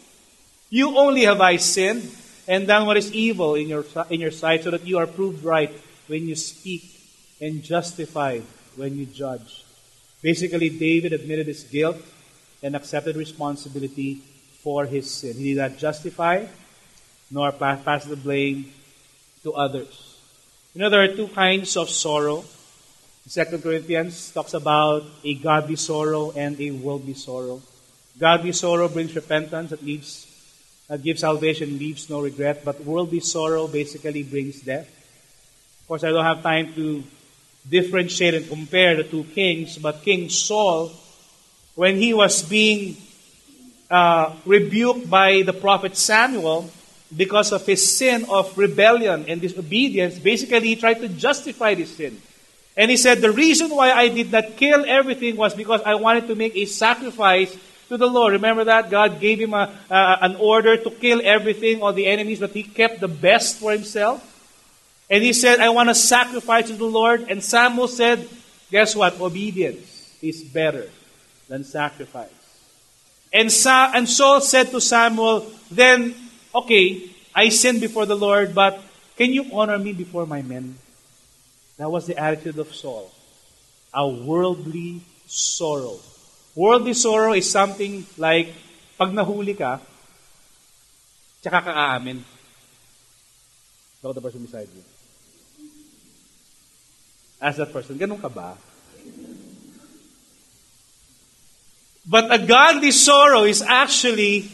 you 0.69 0.99
only 0.99 1.23
have 1.23 1.41
I 1.41 1.57
sinned 1.57 2.11
and 2.49 2.67
done 2.67 2.87
what 2.87 2.97
is 2.97 3.13
evil 3.13 3.55
in 3.55 3.69
your, 3.69 3.85
in 4.11 4.21
your 4.21 4.31
sight, 4.31 4.65
so 4.65 4.71
that 4.71 4.87
you 4.87 4.99
are 4.99 5.07
proved 5.07 5.45
right 5.45 5.73
when 6.07 6.27
you 6.27 6.37
speak 6.37 7.01
and 7.41 7.63
justified 7.63 8.43
when 8.77 8.97
you 8.97 9.07
judge. 9.07 9.65
Basically, 10.23 10.71
David 10.71 11.13
admitted 11.13 11.47
his 11.47 11.65
guilt 11.65 11.99
and 12.63 12.75
accepted 12.75 13.17
responsibility 13.17 14.23
for 14.63 14.87
his 14.87 15.11
sin. 15.11 15.35
He 15.35 15.55
did 15.55 15.61
not 15.61 15.79
justify 15.79 16.47
nor 17.31 17.53
pass 17.53 18.05
the 18.05 18.17
blame 18.17 18.73
to 19.43 19.53
others. 19.53 20.19
You 20.75 20.81
know, 20.81 20.91
there 20.91 21.03
are 21.03 21.15
two 21.15 21.29
kinds 21.29 21.77
of 21.77 21.91
sorrow. 21.91 22.45
Second 23.27 23.63
Corinthians 23.63 24.31
talks 24.31 24.55
about 24.55 25.03
a 25.25 25.35
godly 25.35 25.77
sorrow 25.77 26.31
and 26.37 26.61
a 26.61 26.71
worldly 26.71 27.15
sorrow. 27.15 27.61
Godly 28.19 28.53
sorrow 28.53 28.89
brings 28.89 29.15
repentance 29.15 29.71
that 29.71 29.83
leaves, 29.83 30.27
gives 31.03 31.21
salvation, 31.21 31.79
leaves 31.79 32.09
no 32.09 32.21
regret. 32.21 32.65
But 32.65 32.85
worldly 32.85 33.21
sorrow 33.21 33.67
basically 33.67 34.23
brings 34.23 34.61
death. 34.61 34.89
Of 35.81 35.89
course, 35.89 36.05
I 36.05 36.11
don't 36.11 36.25
have 36.25 36.43
time 36.43 36.75
to 36.75 37.03
differentiate 37.69 38.35
and 38.35 38.49
compare 38.49 38.97
the 38.97 39.05
two 39.05 39.25
kings. 39.25 39.79
But 39.79 40.03
King 40.03 40.29
Saul, 40.29 40.93
when 41.75 41.97
he 41.97 42.15
was 42.15 42.43
being 42.43 42.97
uh, 43.91 44.35
rebuked 44.45 45.09
by 45.11 45.43
the 45.43 45.53
prophet 45.53 45.97
Samuel 45.97 46.71
because 47.17 47.53
of 47.53 47.65
his 47.67 47.97
sin 47.97 48.27
of 48.29 48.57
rebellion 48.59 49.25
and 49.29 49.41
disobedience, 49.41 50.19
basically 50.19 50.69
he 50.69 50.77
tried 50.77 51.01
to 51.01 51.09
justify 51.09 51.75
this 51.75 51.97
sin. 51.97 52.21
And 52.77 52.91
he 52.91 52.97
said, 52.97 53.21
The 53.21 53.31
reason 53.31 53.71
why 53.71 53.93
I 53.93 54.09
did 54.09 54.31
not 54.31 54.57
kill 54.57 54.85
everything 54.87 55.37
was 55.37 55.55
because 55.55 55.81
I 55.83 55.95
wanted 55.95 56.27
to 56.29 56.35
make 56.35 56.55
a 56.57 56.67
sacrifice 56.67 57.57
to 57.89 57.97
the 57.97 58.07
Lord. 58.07 58.33
Remember 58.33 58.65
that? 58.65 58.91
God 58.91 59.21
gave 59.21 59.39
him 59.39 59.55
a, 59.55 59.73
an 59.91 60.37
order 60.37 60.77
to 60.77 60.91
kill 60.91 61.21
everything, 61.23 61.83
all 61.83 61.93
the 61.93 62.07
enemies, 62.07 62.41
but 62.41 62.51
he 62.51 62.63
kept 62.63 63.01
the 63.01 63.09
best 63.09 63.59
for 63.59 63.73
himself. 63.73 64.33
And 65.09 65.23
he 65.23 65.33
said, 65.33 65.61
I 65.61 65.69
want 65.69 65.89
to 65.89 65.95
sacrifice 65.95 66.67
to 66.69 66.75
the 66.75 66.85
Lord. 66.85 67.27
And 67.29 67.43
Samuel 67.43 67.89
said, 67.89 68.29
Guess 68.71 68.97
what? 68.97 69.21
Obedience 69.21 70.17
is 70.21 70.43
better 70.43 70.91
than 71.49 71.63
sacrifice. 71.63 72.31
And, 73.33 73.53
Sa- 73.53 73.93
and 73.95 74.09
Saul 74.09 74.41
said 74.41 74.71
to 74.71 74.81
Samuel, 74.81 75.47
Then, 75.71 76.15
okay, 76.55 77.11
I 77.35 77.51
sinned 77.51 77.81
before 77.81 78.07
the 78.07 78.17
Lord, 78.17 78.55
but 78.55 78.83
can 79.17 79.33
you 79.33 79.47
honor 79.53 79.79
me 79.79 79.93
before 79.93 80.27
my 80.27 80.43
men? 80.43 80.77
That 81.77 81.91
was 81.91 82.07
the 82.07 82.19
attitude 82.19 82.59
of 82.59 82.75
Saul. 82.75 83.13
A 83.95 84.09
worldly 84.09 85.03
sorrow. 85.27 86.01
Worldly 86.57 86.97
sorrow 86.97 87.37
is 87.37 87.45
something 87.45 88.09
like, 88.17 88.49
pag 88.97 89.13
nahuli 89.13 89.53
ka, 89.53 89.77
tsaka 91.45 91.61
ka 91.61 91.73
aamin. 91.77 92.25
At 94.01 94.15
the 94.15 94.23
person 94.25 94.41
beside 94.41 94.71
you. 94.73 94.85
Ask 97.43 97.59
that 97.61 97.75
person, 97.75 98.01
ganun 98.01 98.23
ka 98.23 98.33
ba? 98.33 98.57
But 102.07 102.33
a 102.33 102.39
godly 102.39 102.95
sorrow 102.95 103.45
is 103.45 103.61
actually 103.61 104.49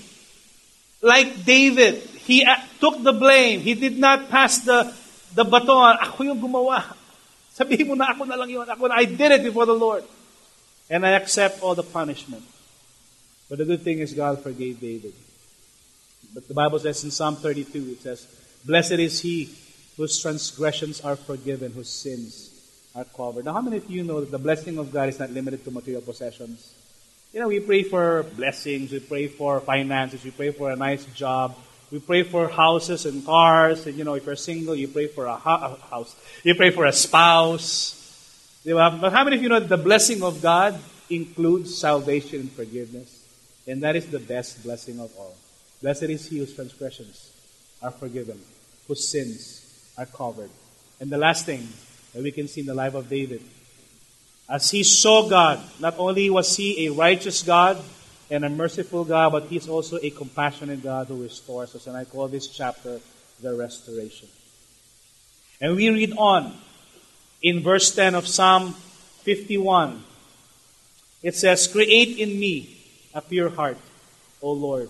like 1.05 1.45
David. 1.45 2.01
He 2.25 2.43
uh, 2.43 2.57
took 2.81 2.99
the 3.05 3.13
blame. 3.13 3.61
He 3.61 3.75
did 3.75 4.01
not 4.01 4.33
pass 4.33 4.65
the, 4.65 4.89
the 5.37 5.45
baton. 5.45 6.01
Ako 6.01 6.25
yung 6.25 6.41
gumawa. 6.41 6.97
Sabihin 7.59 7.93
mo 7.93 7.95
na 7.95 8.11
ako 8.11 8.25
na 8.25 8.41
lang 8.41 8.49
yun. 8.49 8.65
Ako 8.65 8.89
na, 8.89 8.97
I 8.97 9.05
did 9.05 9.37
it 9.37 9.45
before 9.45 9.69
the 9.69 9.77
Lord. 9.77 10.03
And 10.93 11.07
I 11.07 11.13
accept 11.13 11.63
all 11.63 11.75
the 11.75 11.83
punishment. 11.83 12.45
But 13.49 13.57
the 13.57 13.65
good 13.65 13.81
thing 13.81 14.01
is 14.01 14.13
God 14.13 14.43
forgave 14.43 14.79
David. 14.79 15.15
But 16.35 16.49
the 16.49 16.55
Bible 16.55 16.79
says 16.79 17.03
in 17.03 17.11
Psalm 17.11 17.37
32, 17.37 17.93
it 17.93 18.03
says, 18.03 18.27
Blessed 18.67 19.01
is 19.01 19.21
he 19.21 19.49
whose 19.97 20.21
transgressions 20.21 21.01
are 21.01 21.17
forgiven, 21.17 21.73
whose 21.73 21.89
sins 21.89 22.51
are 22.95 23.05
covered. 23.05 23.47
Now, 23.47 23.55
how 23.55 23.63
many 23.63 23.79
of 23.79 23.91
you 23.91 24.05
know 24.05 24.21
that 24.21 24.31
the 24.31 24.39
blessing 24.39 24.77
of 24.77 24.93
God 24.93 25.09
is 25.09 25.19
not 25.19 25.31
limited 25.31 25.65
to 25.65 25.71
material 25.71 26.03
possessions? 26.03 26.75
You 27.33 27.41
know, 27.41 27.49
we 27.49 27.61
pray 27.61 27.85
for 27.85 28.25
blessings, 28.37 28.93
we 28.93 29.01
pray 29.01 29.29
for 29.29 29.61
finances, 29.61 30.23
we 30.23 30.31
pray 30.31 30.51
for 30.51 30.71
a 30.71 30.77
nice 30.77 31.07
job, 31.07 31.57
we 31.91 32.01
pray 32.01 32.23
for 32.23 32.49
houses 32.49 33.07
and 33.07 33.25
cars, 33.25 33.87
and 33.87 33.97
you 33.97 34.05
know, 34.05 34.13
if 34.13 34.27
you're 34.27 34.37
single, 34.37 34.75
you 34.75 34.89
pray 34.89 35.07
for 35.07 35.25
a, 35.25 35.33
a 35.33 35.79
house, 35.91 36.15
you 36.45 36.55
pray 36.55 36.69
for 36.69 36.85
a 36.85 36.93
spouse. 36.93 38.02
But 38.65 39.13
how 39.13 39.25
many 39.25 39.37
of 39.37 39.43
you 39.43 39.49
know 39.49 39.61
that 39.61 39.69
the 39.69 39.77
blessing 39.77 40.23
of 40.23 40.41
God 40.41 40.79
includes 41.11 41.77
salvation 41.77 42.41
and 42.41 42.53
forgiveness? 42.53 43.27
And 43.67 43.83
that 43.83 43.97
is 43.97 44.07
the 44.07 44.19
best 44.19 44.63
blessing 44.63 45.01
of 45.01 45.11
all. 45.19 45.37
Blessed 45.81 46.05
is 46.05 46.29
he 46.29 46.39
whose 46.39 46.55
transgressions 46.55 47.31
are 47.83 47.91
forgiven, 47.91 48.41
whose 48.87 49.09
sins 49.09 49.93
are 49.99 50.07
covered. 50.07 50.51
And 51.01 51.11
the 51.11 51.19
last 51.19 51.47
thing 51.47 51.69
that 52.15 52.23
we 52.23 52.31
can 52.31 52.47
see 52.47 52.61
in 52.61 52.67
the 52.67 52.75
life 52.75 52.95
of 52.95 53.09
David 53.09 53.43
as 54.49 54.71
he 54.71 54.83
saw 54.83 55.29
God, 55.29 55.61
not 55.81 55.99
only 55.99 56.29
was 56.29 56.57
he 56.57 56.87
a 56.87 56.93
righteous 56.93 57.43
God 57.43 57.83
and 58.31 58.45
a 58.45 58.51
merciful 58.51 59.05
God, 59.05 59.33
but 59.33 59.45
he's 59.45 59.69
also 59.69 59.99
a 60.03 60.11
compassionate 60.11 60.83
God 60.83 61.09
who 61.09 61.23
restores 61.23 61.75
us. 61.75 61.87
And 61.87 61.97
I 61.97 62.05
call 62.05 62.29
this 62.29 62.49
chapter 62.49 63.01
the 63.41 63.55
restoration. 63.55 64.29
And 65.61 65.75
we 65.77 65.89
read 65.89 66.13
on 66.19 66.59
in 67.43 67.63
verse 67.63 67.95
10 67.95 68.15
of 68.15 68.27
Psalm 68.27 68.73
51. 69.23 70.03
It 71.23 71.35
says, 71.35 71.67
Create 71.67 72.19
in 72.19 72.39
me 72.39 72.77
a 73.15 73.21
pure 73.21 73.51
heart, 73.51 73.79
O 74.41 74.53
Lord, 74.53 74.89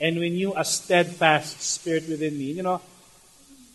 and 0.00 0.18
renew 0.18 0.54
a 0.56 0.64
steadfast 0.64 1.60
spirit 1.60 2.08
within 2.08 2.38
me. 2.38 2.52
You 2.52 2.62
know, 2.62 2.80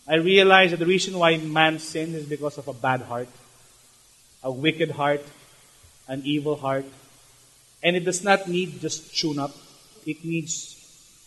I 0.08 0.16
realize 0.16 0.72
that 0.72 0.78
the 0.78 0.86
reason 0.86 1.18
why 1.18 1.36
man 1.36 1.78
sins 1.78 2.14
is 2.14 2.26
because 2.26 2.58
of 2.58 2.68
a 2.68 2.74
bad 2.74 3.02
heart 3.02 3.28
a 4.46 4.52
wicked 4.52 4.92
heart, 4.92 5.24
an 6.06 6.22
evil 6.24 6.54
heart. 6.54 6.84
And 7.82 7.96
it 7.96 8.04
does 8.04 8.22
not 8.22 8.48
need 8.48 8.80
just 8.80 9.16
tune 9.18 9.40
up. 9.40 9.50
It 10.06 10.24
needs 10.24 10.78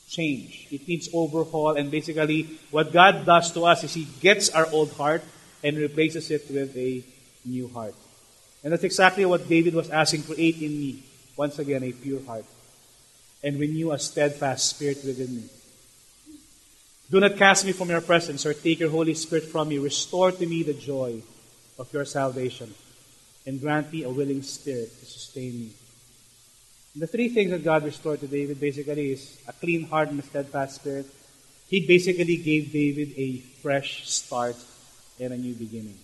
change. 0.07 0.67
It 0.71 0.87
needs 0.87 1.09
overhaul. 1.13 1.75
And 1.75 1.91
basically, 1.91 2.59
what 2.71 2.93
God 2.93 3.25
does 3.25 3.51
to 3.51 3.65
us 3.65 3.83
is 3.83 3.93
He 3.93 4.07
gets 4.21 4.49
our 4.49 4.67
old 4.71 4.93
heart 4.93 5.21
and 5.63 5.77
replaces 5.77 6.31
it 6.31 6.45
with 6.49 6.75
a 6.77 7.03
new 7.45 7.67
heart. 7.69 7.95
And 8.63 8.73
that's 8.73 8.83
exactly 8.83 9.25
what 9.25 9.47
David 9.47 9.73
was 9.73 9.89
asking 9.89 10.23
create 10.23 10.61
in 10.61 10.71
me, 10.71 11.03
once 11.37 11.59
again, 11.59 11.83
a 11.83 11.91
pure 11.91 12.23
heart, 12.25 12.45
and 13.43 13.59
renew 13.59 13.91
a 13.91 13.99
steadfast 13.99 14.67
spirit 14.67 15.03
within 15.05 15.35
me. 15.35 15.43
Do 17.09 17.19
not 17.19 17.37
cast 17.37 17.65
me 17.65 17.71
from 17.71 17.89
your 17.89 18.01
presence 18.01 18.45
or 18.45 18.53
take 18.53 18.79
your 18.79 18.91
Holy 18.91 19.15
Spirit 19.15 19.45
from 19.45 19.69
me. 19.69 19.79
Restore 19.79 20.31
to 20.31 20.45
me 20.45 20.61
the 20.63 20.73
joy 20.73 21.21
of 21.79 21.91
your 21.91 22.05
salvation 22.05 22.73
and 23.47 23.59
grant 23.59 23.91
me 23.91 24.03
a 24.03 24.09
willing 24.09 24.43
spirit 24.43 24.89
to 24.99 25.05
sustain 25.05 25.53
me. 25.53 25.71
And 26.93 27.01
the 27.01 27.07
three 27.07 27.29
things 27.29 27.51
that 27.51 27.63
God 27.63 27.83
restored 27.83 28.19
to 28.19 28.27
David 28.27 28.59
basically 28.59 29.13
is 29.13 29.41
a 29.47 29.53
clean 29.53 29.87
heart 29.87 30.09
and 30.09 30.19
a 30.19 30.23
steadfast 30.23 30.75
spirit. 30.75 31.07
He 31.67 31.87
basically 31.87 32.37
gave 32.37 32.71
David 32.71 33.13
a 33.17 33.37
fresh 33.61 34.07
start 34.09 34.55
and 35.19 35.33
a 35.33 35.37
new 35.37 35.53
beginning. 35.53 35.97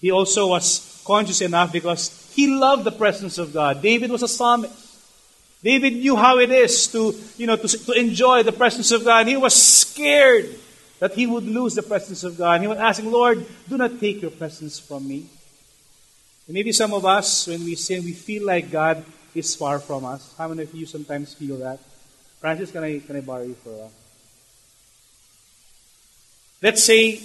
He 0.00 0.10
also 0.10 0.48
was 0.48 1.02
conscious 1.06 1.40
enough 1.40 1.72
because 1.72 2.30
he 2.34 2.48
loved 2.48 2.84
the 2.84 2.92
presence 2.92 3.38
of 3.38 3.52
God. 3.52 3.80
David 3.82 4.10
was 4.10 4.22
a 4.22 4.28
psalmist. 4.28 4.74
David 5.62 5.94
knew 5.94 6.16
how 6.16 6.38
it 6.38 6.50
is 6.50 6.86
to, 6.88 7.14
you 7.38 7.46
know, 7.46 7.56
to, 7.56 7.66
to 7.66 7.92
enjoy 7.92 8.42
the 8.42 8.52
presence 8.52 8.92
of 8.92 9.04
God. 9.04 9.26
he 9.26 9.36
was 9.36 9.54
scared 9.54 10.48
that 10.98 11.14
he 11.14 11.26
would 11.26 11.44
lose 11.44 11.74
the 11.74 11.82
presence 11.82 12.24
of 12.24 12.38
God. 12.38 12.60
he 12.60 12.66
was 12.66 12.78
asking, 12.78 13.10
Lord, 13.10 13.44
do 13.68 13.76
not 13.76 13.98
take 13.98 14.22
your 14.22 14.30
presence 14.30 14.78
from 14.78 15.08
me. 15.08 15.26
And 16.46 16.54
maybe 16.54 16.72
some 16.72 16.92
of 16.92 17.04
us, 17.04 17.46
when 17.48 17.64
we 17.64 17.74
sin, 17.74 18.04
we 18.04 18.12
feel 18.12 18.46
like 18.46 18.70
God 18.70 19.04
is 19.34 19.54
far 19.56 19.78
from 19.78 20.04
us. 20.04 20.34
How 20.38 20.48
many 20.48 20.62
of 20.62 20.74
you 20.74 20.86
sometimes 20.86 21.34
feel 21.34 21.56
that? 21.58 21.80
Francis, 22.40 22.70
can 22.70 22.84
I, 22.84 23.00
can 23.00 23.16
I 23.16 23.20
borrow 23.20 23.42
you 23.42 23.54
for 23.54 23.70
a 23.70 23.72
while? 23.72 23.92
Let's 26.62 26.84
say, 26.84 27.20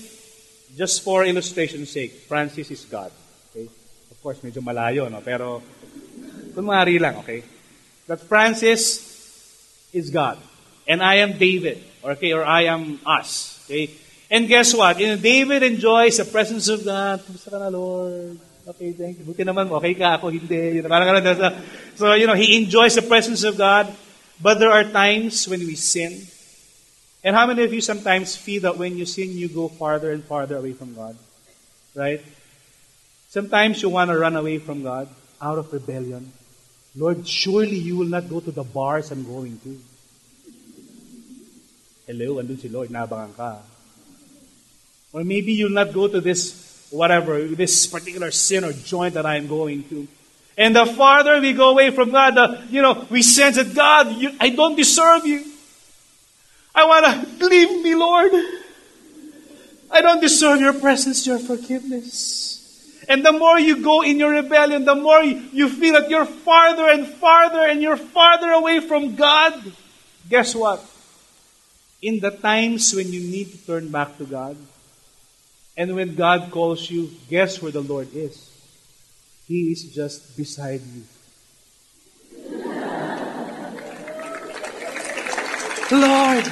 just 0.77 1.03
for 1.03 1.25
illustration's 1.25 1.89
sake, 1.89 2.27
Francis 2.27 2.71
is 2.71 2.85
God. 2.85 3.11
Okay? 3.51 3.67
Of 4.11 4.17
course, 4.23 4.39
medyo 4.39 4.61
malayo, 4.63 5.09
no? 5.11 5.21
Pero, 5.21 5.61
kunwari 6.53 6.99
lang, 6.99 7.17
okay? 7.17 7.43
That 8.07 8.21
Francis 8.21 9.07
is 9.93 10.09
God. 10.09 10.37
And 10.87 11.03
I 11.03 11.23
am 11.23 11.37
David. 11.37 11.83
Okay? 12.03 12.33
Or 12.33 12.43
I 12.43 12.65
am 12.65 12.99
us. 13.05 13.61
Okay? 13.65 13.91
And 14.31 14.47
guess 14.47 14.73
what? 14.73 14.99
You 14.99 15.07
know, 15.07 15.19
David 15.19 15.63
enjoys 15.63 16.17
the 16.17 16.25
presence 16.25 16.67
of 16.71 16.85
God. 16.85 17.19
Kumusta 17.19 17.51
ka 17.51 17.59
na, 17.59 17.67
Lord? 17.67 18.39
Okay, 18.67 18.93
thank 18.93 19.19
you. 19.19 19.25
Buti 19.25 19.43
naman, 19.43 19.67
okay 19.67 19.93
ka, 19.93 20.15
ako 20.15 20.29
hindi. 20.31 20.79
You 20.79 20.87
know. 20.87 21.51
So, 21.95 22.13
you 22.13 22.27
know, 22.27 22.37
he 22.37 22.55
enjoys 22.55 22.95
the 22.95 23.01
presence 23.01 23.43
of 23.43 23.57
God. 23.57 23.91
But 24.39 24.59
there 24.59 24.71
are 24.71 24.85
times 24.85 25.47
when 25.47 25.59
we 25.59 25.75
sin. 25.75 26.27
And 27.23 27.35
how 27.35 27.45
many 27.45 27.63
of 27.63 27.73
you 27.73 27.81
sometimes 27.81 28.35
feel 28.35 28.63
that 28.63 28.77
when 28.77 28.97
you 28.97 29.05
sin, 29.05 29.37
you 29.37 29.47
go 29.47 29.67
farther 29.67 30.11
and 30.11 30.23
farther 30.23 30.57
away 30.57 30.73
from 30.73 30.95
God? 30.95 31.15
Right? 31.93 32.21
Sometimes 33.29 33.81
you 33.81 33.89
want 33.89 34.09
to 34.09 34.17
run 34.17 34.35
away 34.35 34.57
from 34.57 34.83
God 34.83 35.07
out 35.41 35.57
of 35.57 35.71
rebellion. 35.71 36.31
Lord, 36.95 37.27
surely 37.27 37.77
you 37.77 37.97
will 37.97 38.07
not 38.07 38.29
go 38.29 38.39
to 38.39 38.51
the 38.51 38.63
bars 38.63 39.11
I'm 39.11 39.23
going 39.23 39.59
to. 39.59 39.79
Hello, 42.07 42.43
andun 42.43 42.59
si 42.59 42.67
Lord, 42.67 42.89
nabangan 42.89 43.37
ka. 43.37 43.59
Or 45.13 45.23
maybe 45.23 45.53
you'll 45.53 45.71
not 45.71 45.93
go 45.93 46.07
to 46.07 46.19
this 46.19 46.87
whatever, 46.91 47.39
this 47.47 47.87
particular 47.87 48.31
sin 48.31 48.63
or 48.63 48.73
joint 48.73 49.13
that 49.13 49.25
I 49.25 49.37
am 49.37 49.47
going 49.47 49.87
to. 49.89 50.07
And 50.57 50.75
the 50.75 50.85
farther 50.85 51.39
we 51.39 51.53
go 51.53 51.69
away 51.69 51.91
from 51.91 52.11
God, 52.11 52.35
the, 52.35 52.67
you 52.69 52.81
know, 52.81 53.07
we 53.09 53.21
sense 53.21 53.55
that 53.55 53.73
God, 53.73 54.11
you, 54.17 54.35
I 54.39 54.49
don't 54.49 54.75
deserve 54.75 55.25
you. 55.25 55.45
I 56.73 56.85
want 56.85 57.39
to 57.39 57.45
leave 57.45 57.83
me, 57.83 57.95
Lord. 57.95 58.31
I 59.91 60.01
don't 60.01 60.21
deserve 60.21 60.61
your 60.61 60.73
presence, 60.73 61.27
your 61.27 61.39
forgiveness. 61.39 62.49
And 63.09 63.25
the 63.25 63.33
more 63.33 63.59
you 63.59 63.83
go 63.83 64.03
in 64.03 64.19
your 64.19 64.31
rebellion, 64.31 64.85
the 64.85 64.95
more 64.95 65.21
you 65.21 65.67
feel 65.67 65.93
that 65.93 66.09
you're 66.09 66.25
farther 66.25 66.87
and 66.87 67.05
farther 67.07 67.67
and 67.67 67.81
you're 67.81 67.97
farther 67.97 68.51
away 68.51 68.79
from 68.79 69.15
God. 69.15 69.73
Guess 70.29 70.55
what? 70.55 70.85
In 72.01 72.19
the 72.19 72.31
times 72.31 72.95
when 72.95 73.11
you 73.11 73.19
need 73.19 73.51
to 73.51 73.57
turn 73.65 73.89
back 73.89 74.17
to 74.17 74.25
God, 74.25 74.55
and 75.75 75.95
when 75.95 76.15
God 76.15 76.51
calls 76.51 76.89
you, 76.89 77.11
guess 77.29 77.61
where 77.61 77.71
the 77.71 77.81
Lord 77.81 78.13
is? 78.13 78.49
He 79.47 79.71
is 79.71 79.83
just 79.93 80.37
beside 80.37 80.81
you. 80.81 81.03
Lord, 85.91 86.45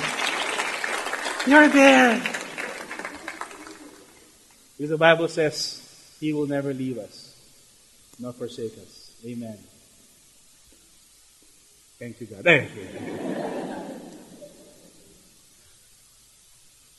you're 1.48 1.68
there. 1.70 2.20
Because 4.78 4.90
the 4.90 4.98
Bible 4.98 5.28
says 5.28 6.16
He 6.20 6.34
will 6.34 6.48
never 6.48 6.74
leave 6.74 6.98
us, 6.98 7.36
nor 8.20 8.34
forsake 8.34 8.74
us. 8.78 9.14
Amen. 9.26 9.58
Thank 11.98 12.22
you, 12.22 12.28
God. 12.28 12.44
Thank 12.44 12.74
you. 12.76 13.60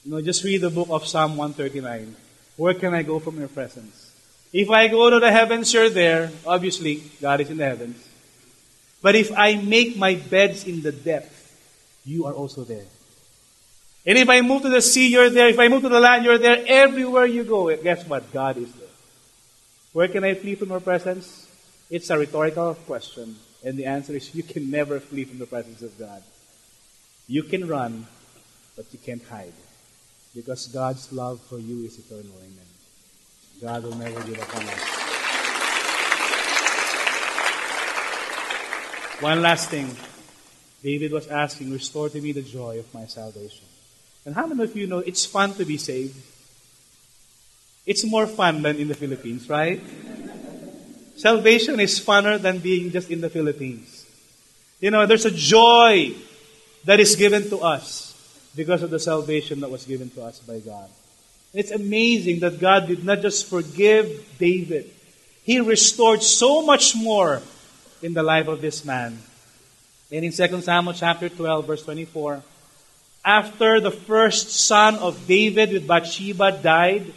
You 0.05 0.13
know, 0.13 0.21
just 0.23 0.45
read 0.45 0.63
the 0.63 0.71
book 0.71 0.89
of 0.91 1.07
Psalm 1.07 1.37
139. 1.37 2.17
Where 2.57 2.75
can 2.75 2.95
I 2.95 3.03
go 3.03 3.19
from 3.19 3.39
your 3.39 3.49
presence? 3.49 4.13
If 4.53 4.69
I 4.71 4.89
go 4.89 5.09
to 5.11 5.21
the 5.21 5.31
heavens, 5.31 5.73
you're 5.73 5.91
there. 5.91 6.31
Obviously, 6.47 7.03
God 7.21 7.41
is 7.41 7.51
in 7.51 7.59
the 7.59 7.65
heavens. 7.65 8.09
But 9.01 9.15
if 9.15 9.31
I 9.37 9.55
make 9.57 9.97
my 9.97 10.17
beds 10.17 10.65
in 10.65 10.83
the 10.83 10.93
depth, 10.93 11.40
you 12.05 12.27
are 12.27 12.33
also 12.33 12.65
there. 12.65 12.87
And 14.07 14.17
if 14.17 14.29
I 14.29 14.41
move 14.41 14.63
to 14.63 14.69
the 14.71 14.81
sea, 14.81 15.09
you're 15.09 15.31
there. 15.31 15.49
If 15.49 15.59
I 15.59 15.69
move 15.69 15.83
to 15.83 15.89
the 15.89 16.01
land, 16.01 16.25
you're 16.25 16.39
there. 16.39 16.65
Everywhere 16.67 17.27
you 17.27 17.45
go, 17.45 17.75
guess 17.77 18.07
what? 18.07 18.33
God 18.33 18.57
is 18.57 18.73
there. 18.73 18.89
Where 19.93 20.09
can 20.09 20.25
I 20.25 20.35
flee 20.35 20.55
from 20.55 20.71
your 20.71 20.81
presence? 20.81 21.49
It's 21.91 22.09
a 22.11 22.19
rhetorical 22.19 22.75
question. 22.75 23.37
And 23.65 23.77
the 23.77 23.85
answer 23.85 24.15
is 24.15 24.35
you 24.35 24.43
can 24.43 24.71
never 24.71 25.01
flee 25.01 25.25
from 25.25 25.39
the 25.39 25.47
presence 25.47 25.83
of 25.83 25.99
God. 25.99 26.23
You 27.29 27.43
can 27.43 27.69
run, 27.69 28.07
but 28.77 28.87
you 28.93 28.99
can't 28.99 29.23
hide. 29.23 29.53
Because 30.35 30.67
God's 30.69 31.13
love 31.13 31.41
for 31.41 31.59
you 31.59 31.85
is 31.85 31.99
eternal. 31.99 32.33
Amen. 32.39 32.71
God 33.61 33.83
will 33.83 33.97
never 33.97 34.23
give 34.23 34.41
up 34.41 34.57
on 34.57 34.63
us. 34.63 35.01
One 39.21 39.43
last 39.43 39.69
thing. 39.69 39.95
David 40.83 41.13
was 41.13 41.29
asking, 41.29 41.73
Restore 41.73 42.09
to 42.11 42.21
me 42.21 42.33
the 42.33 42.43
joy 42.43 42.79
of 42.79 42.93
my 42.95 43.07
salvation. 43.07 43.65
And 44.25 44.35
how 44.35 44.47
many 44.47 44.65
of 44.65 44.77
you 44.77 44.87
know 44.87 44.99
it's 44.99 45.25
fun 45.25 45.55
to 45.55 45.65
be 45.65 45.77
saved? 45.77 46.17
It's 47.87 48.05
more 48.05 48.27
fun 48.27 48.63
than 48.63 48.77
in 48.77 48.89
the 48.89 48.95
Philippines, 48.95 49.49
right? 49.49 49.81
Salvation 51.17 51.81
is 51.81 52.01
funner 52.01 52.41
than 52.41 52.59
being 52.59 52.91
just 52.91 53.11
in 53.11 53.21
the 53.21 53.31
Philippines. 53.31 54.07
You 54.81 54.91
know, 54.91 55.07
there's 55.07 55.27
a 55.27 55.31
joy 55.31 56.13
that 56.85 57.01
is 57.01 57.17
given 57.17 57.49
to 57.51 57.59
us 57.59 58.11
because 58.57 58.83
of 58.83 58.91
the 58.91 58.99
salvation 58.99 59.61
that 59.61 59.71
was 59.71 59.85
given 59.85 60.09
to 60.11 60.23
us 60.23 60.41
by 60.41 60.61
God. 60.61 60.89
It's 61.53 61.71
amazing 61.71 62.41
that 62.41 62.61
God 62.61 62.87
did 62.87 63.05
not 63.05 63.21
just 63.21 63.47
forgive 63.47 64.37
David, 64.39 64.91
He 65.43 65.61
restored 65.61 66.23
so 66.23 66.63
much 66.63 66.95
more 66.95 67.43
in 68.03 68.15
the 68.15 68.23
life 68.23 68.49
of 68.49 68.61
this 68.61 68.85
man. 68.85 69.19
And 70.11 70.25
in 70.25 70.33
2 70.33 70.61
Samuel 70.61 70.95
chapter 70.95 71.29
12, 71.29 71.67
verse 71.67 71.83
24, 71.85 72.43
after 73.25 73.81
the 73.81 73.93
first 73.93 74.51
son 74.51 74.97
of 74.97 75.27
David 75.27 75.73
with 75.73 75.87
Bathsheba 75.87 76.59
died, 76.59 77.13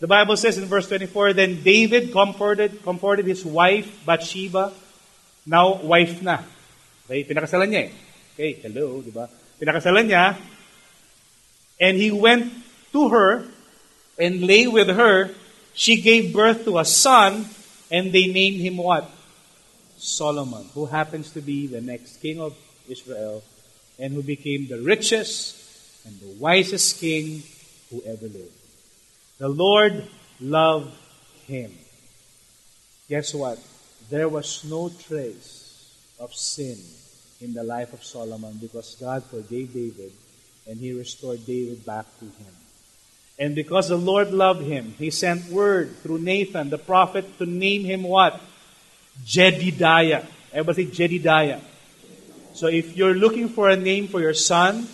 the 0.00 0.06
Bible 0.06 0.36
says 0.36 0.58
in 0.58 0.66
verse 0.66 0.88
24, 0.88 1.32
then 1.32 1.62
David 1.62 2.12
comforted, 2.12 2.84
comforted 2.84 3.24
his 3.24 3.44
wife, 3.44 3.88
Bathsheba. 4.04 4.72
Now, 5.46 5.80
wife 5.80 6.20
na. 6.20 6.44
Okay, 7.06 7.24
pinakasalan 7.24 7.72
niya 7.72 7.82
eh. 7.88 7.90
Okay, 8.34 8.52
hello, 8.60 9.00
di 9.00 9.14
ba? 9.14 9.30
Pinakasalan 9.56 10.04
niya. 10.04 10.36
And 11.80 11.96
he 11.96 12.12
went 12.12 12.52
to 12.92 13.08
her 13.08 13.48
and 14.18 14.44
lay 14.44 14.66
with 14.66 14.92
her. 14.92 15.32
She 15.72 16.02
gave 16.02 16.34
birth 16.34 16.68
to 16.68 16.76
a 16.76 16.84
son, 16.84 17.48
and 17.88 18.12
they 18.12 18.26
named 18.28 18.60
him 18.60 18.76
what? 18.76 19.08
Solomon, 19.96 20.68
who 20.74 20.86
happens 20.86 21.30
to 21.32 21.40
be 21.40 21.66
the 21.66 21.80
next 21.80 22.18
king 22.18 22.40
of 22.40 22.56
Israel 22.88 23.42
and 23.98 24.12
who 24.12 24.22
became 24.22 24.68
the 24.68 24.80
richest 24.80 25.56
and 26.06 26.18
the 26.20 26.36
wisest 26.38 27.00
king 27.00 27.42
who 27.90 28.02
ever 28.02 28.26
lived. 28.26 28.52
The 29.38 29.48
Lord 29.48 30.04
loved 30.40 30.94
him. 31.46 31.72
Guess 33.08 33.34
what? 33.34 33.58
There 34.10 34.28
was 34.28 34.64
no 34.64 34.88
trace 34.88 36.16
of 36.18 36.32
sin 36.34 36.78
in 37.40 37.52
the 37.52 37.62
life 37.62 37.92
of 37.92 38.04
Solomon 38.04 38.58
because 38.60 38.96
God 39.00 39.24
forgave 39.24 39.72
David 39.72 40.12
and 40.66 40.78
he 40.78 40.92
restored 40.92 41.44
David 41.46 41.84
back 41.84 42.06
to 42.18 42.24
him. 42.24 42.54
And 43.38 43.54
because 43.54 43.88
the 43.88 43.98
Lord 43.98 44.32
loved 44.32 44.62
him, 44.62 44.94
he 44.98 45.10
sent 45.10 45.50
word 45.50 45.96
through 45.98 46.20
Nathan, 46.20 46.70
the 46.70 46.78
prophet, 46.78 47.38
to 47.38 47.46
name 47.46 47.84
him 47.84 48.02
what? 48.02 48.40
Jedidiah. 49.24 50.26
Everybody 50.52 50.86
say 50.86 51.08
Jedidiah. 51.08 51.60
So 52.54 52.68
if 52.68 52.96
you're 52.96 53.14
looking 53.14 53.48
for 53.48 53.68
a 53.68 53.76
name 53.76 54.08
for 54.08 54.20
your 54.20 54.34
son, 54.34 54.88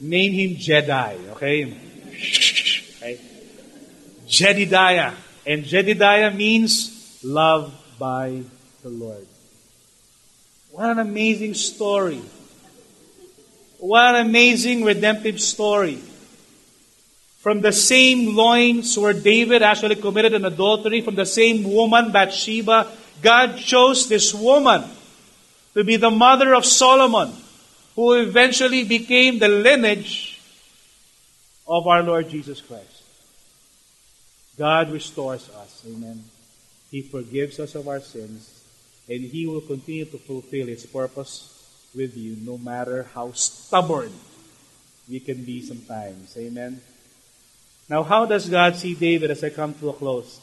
name 0.00 0.32
him 0.32 0.56
Jedi, 0.56 1.30
okay? 1.30 1.76
okay? 2.96 3.20
Jedidiah. 4.26 5.14
And 5.46 5.64
Jedidiah 5.64 6.34
means 6.34 7.20
loved 7.22 7.74
by 7.98 8.42
the 8.82 8.88
Lord. 8.88 9.26
What 10.72 10.90
an 10.90 10.98
amazing 10.98 11.54
story. 11.54 12.22
What 13.78 14.14
an 14.14 14.26
amazing 14.26 14.84
redemptive 14.84 15.40
story. 15.40 15.98
From 17.38 17.60
the 17.62 17.72
same 17.72 18.36
loins 18.36 18.98
where 18.98 19.14
David 19.14 19.62
actually 19.62 19.96
committed 19.96 20.34
an 20.34 20.44
adultery, 20.44 21.00
from 21.00 21.14
the 21.14 21.24
same 21.24 21.64
woman, 21.64 22.12
Bathsheba, 22.12 22.90
God 23.22 23.56
chose 23.58 24.08
this 24.08 24.34
woman 24.34 24.84
to 25.74 25.84
be 25.84 25.96
the 25.96 26.10
mother 26.10 26.54
of 26.54 26.64
Solomon, 26.64 27.32
who 27.94 28.14
eventually 28.14 28.84
became 28.84 29.38
the 29.38 29.48
lineage 29.48 30.40
of 31.66 31.86
our 31.86 32.02
Lord 32.02 32.28
Jesus 32.28 32.60
Christ. 32.60 33.02
God 34.58 34.90
restores 34.90 35.48
us. 35.50 35.84
Amen. 35.86 36.24
He 36.90 37.02
forgives 37.02 37.60
us 37.60 37.74
of 37.74 37.88
our 37.88 38.00
sins, 38.00 38.64
and 39.08 39.20
He 39.20 39.46
will 39.46 39.60
continue 39.60 40.04
to 40.06 40.18
fulfill 40.18 40.66
His 40.66 40.84
purpose 40.86 41.56
with 41.94 42.16
you 42.16 42.36
no 42.40 42.58
matter 42.58 43.06
how 43.14 43.32
stubborn 43.32 44.12
we 45.08 45.20
can 45.20 45.44
be 45.44 45.62
sometimes. 45.62 46.36
Amen. 46.36 46.80
Now, 47.88 48.04
how 48.04 48.26
does 48.26 48.48
God 48.48 48.76
see 48.76 48.94
David 48.94 49.30
as 49.30 49.42
I 49.42 49.50
come 49.50 49.74
to 49.74 49.90
a 49.90 49.92
close 49.92 50.40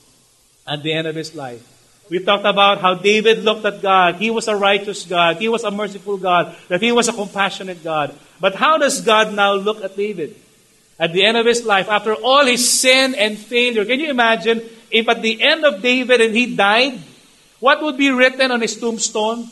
at 0.67 0.83
the 0.83 0.91
end 0.91 1.07
of 1.07 1.15
his 1.15 1.33
life? 1.33 1.76
We 2.09 2.23
talked 2.23 2.45
about 2.45 2.79
how 2.79 2.95
David 2.95 3.43
looked 3.43 3.65
at 3.65 3.81
God. 3.81 4.15
He 4.15 4.29
was 4.29 4.47
a 4.47 4.55
righteous 4.55 5.03
God. 5.03 5.37
He 5.37 5.49
was 5.49 5.63
a 5.63 5.71
merciful 5.71 6.17
God. 6.17 6.55
That 6.69 6.81
he 6.81 6.91
was 6.91 7.07
a 7.07 7.13
compassionate 7.13 7.83
God. 7.83 8.15
But 8.39 8.55
how 8.55 8.77
does 8.77 9.01
God 9.01 9.33
now 9.33 9.53
look 9.53 9.83
at 9.83 9.97
David? 9.97 10.35
At 10.99 11.13
the 11.13 11.25
end 11.25 11.37
of 11.37 11.45
his 11.45 11.65
life, 11.65 11.89
after 11.89 12.15
all 12.15 12.45
his 12.45 12.63
sin 12.67 13.13
and 13.13 13.37
failure, 13.37 13.85
can 13.85 13.99
you 13.99 14.09
imagine 14.09 14.63
if 14.89 15.07
at 15.07 15.21
the 15.21 15.41
end 15.41 15.65
of 15.65 15.81
David 15.81 16.21
and 16.21 16.33
he 16.33 16.55
died, 16.55 16.97
what 17.59 17.83
would 17.83 17.97
be 17.97 18.09
written 18.09 18.51
on 18.51 18.61
his 18.61 18.79
tombstone? 18.79 19.49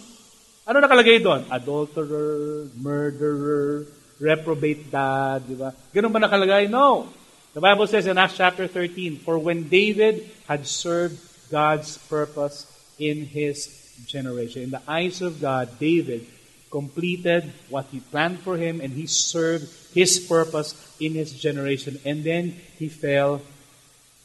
Ano 0.65 0.81
nakalagay 0.81 1.21
doon? 1.21 1.45
Adulterer, 1.51 2.73
murderer, 2.81 3.85
reprobate 4.17 4.89
dad, 4.89 5.45
di 5.45 5.53
ba? 5.53 5.69
Ganun 5.93 6.09
ba 6.09 6.25
nakalagay? 6.25 6.69
No. 6.69 7.05
The 7.53 7.61
Bible 7.61 7.85
says 7.85 8.07
in 8.07 8.17
Acts 8.17 8.37
chapter 8.37 8.65
13, 8.65 9.21
For 9.21 9.37
when 9.37 9.69
David 9.69 10.25
had 10.49 10.65
served 10.65 11.21
God's 11.49 11.97
purpose 11.97 12.65
in 12.99 13.25
his 13.25 13.67
generation. 14.05 14.63
In 14.63 14.71
the 14.71 14.81
eyes 14.87 15.21
of 15.21 15.41
God, 15.41 15.79
David 15.79 16.27
completed 16.71 17.51
what 17.69 17.85
he 17.91 17.99
planned 17.99 18.39
for 18.39 18.57
him 18.57 18.81
and 18.81 18.91
he 18.91 19.07
served 19.07 19.67
his 19.93 20.19
purpose 20.19 20.75
in 20.99 21.13
his 21.13 21.31
generation. 21.31 21.99
And 22.03 22.23
then 22.23 22.55
he 22.77 22.89
fell 22.89 23.41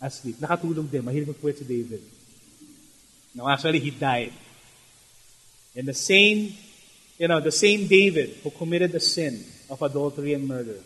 asleep. 0.00 0.36
Nakatulog 0.36 0.90
din. 0.90 1.02
Mahilig 1.02 1.30
magpuwet 1.30 1.58
si 1.58 1.64
David. 1.64 2.02
No, 3.34 3.48
actually, 3.48 3.78
he 3.78 3.90
died. 3.90 4.32
And 5.76 5.86
the 5.86 5.94
same, 5.94 6.52
you 7.18 7.28
know, 7.28 7.38
the 7.38 7.52
same 7.54 7.86
David 7.86 8.42
who 8.42 8.50
committed 8.50 8.90
the 8.90 9.00
sin 9.00 9.44
of 9.70 9.80
adultery 9.82 10.34
and 10.34 10.48
murder 10.48 10.82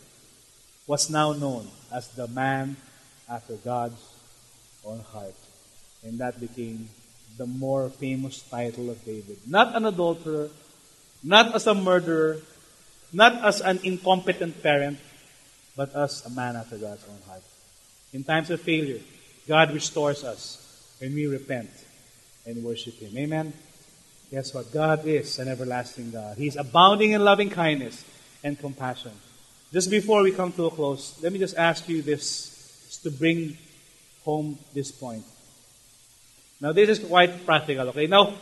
was 0.87 1.09
now 1.09 1.32
known 1.32 1.66
as 1.91 2.09
the 2.09 2.28
man 2.28 2.76
after 3.28 3.57
God's 3.57 3.97
own 4.85 5.01
heart. 5.01 5.35
And 6.05 6.19
that 6.19 6.39
became 6.39 6.89
the 7.37 7.47
more 7.47 7.89
famous 7.89 8.43
title 8.43 8.91
of 8.91 9.05
David. 9.05 9.39
Not 9.47 9.75
an 9.75 9.87
adulterer, 9.87 10.51
not 11.23 11.55
as 11.55 11.67
a 11.67 11.75
murderer, 11.75 12.39
not 13.13 13.45
as 13.45 13.61
an 13.61 13.81
incompetent 13.83 14.63
parent, 14.63 14.99
but 15.77 15.95
as 15.95 16.25
a 16.27 16.31
man 16.31 16.57
after 16.57 16.77
God's 16.77 17.05
own 17.09 17.19
heart. 17.27 17.43
In 18.13 18.23
times 18.23 18.51
of 18.51 18.61
failure, 18.61 19.01
God 19.49 19.73
restores 19.73 20.23
us 20.23 20.97
when 21.01 21.15
we 21.15 21.27
repent 21.27 21.71
and 22.47 22.63
worship 22.63 22.95
Him. 22.95 23.17
Amen? 23.17 23.53
Guess 24.31 24.55
what? 24.55 24.73
God 24.73 25.07
is 25.07 25.39
an 25.39 25.49
everlasting 25.49 26.11
God. 26.11 26.37
He's 26.37 26.57
abounding 26.57 27.13
in 27.13 27.25
loving 27.25 27.51
kindness 27.51 28.05
and 28.43 28.59
compassion. 28.59 29.13
Just 29.73 29.91
before 29.91 30.23
we 30.23 30.31
come 30.31 30.53
to 30.53 30.67
a 30.67 30.71
close, 30.71 31.19
let 31.23 31.33
me 31.33 31.39
just 31.39 31.57
ask 31.57 31.89
you 31.89 32.03
this 32.03 33.01
to 33.03 33.11
bring 33.11 33.57
home 34.25 34.59
this 34.73 34.93
point. 34.93 35.25
Now, 36.65 36.73
this 36.73 36.89
is 36.89 36.99
quite 36.99 37.45
practical, 37.45 37.91
okay? 37.91 38.07
Now, 38.07 38.33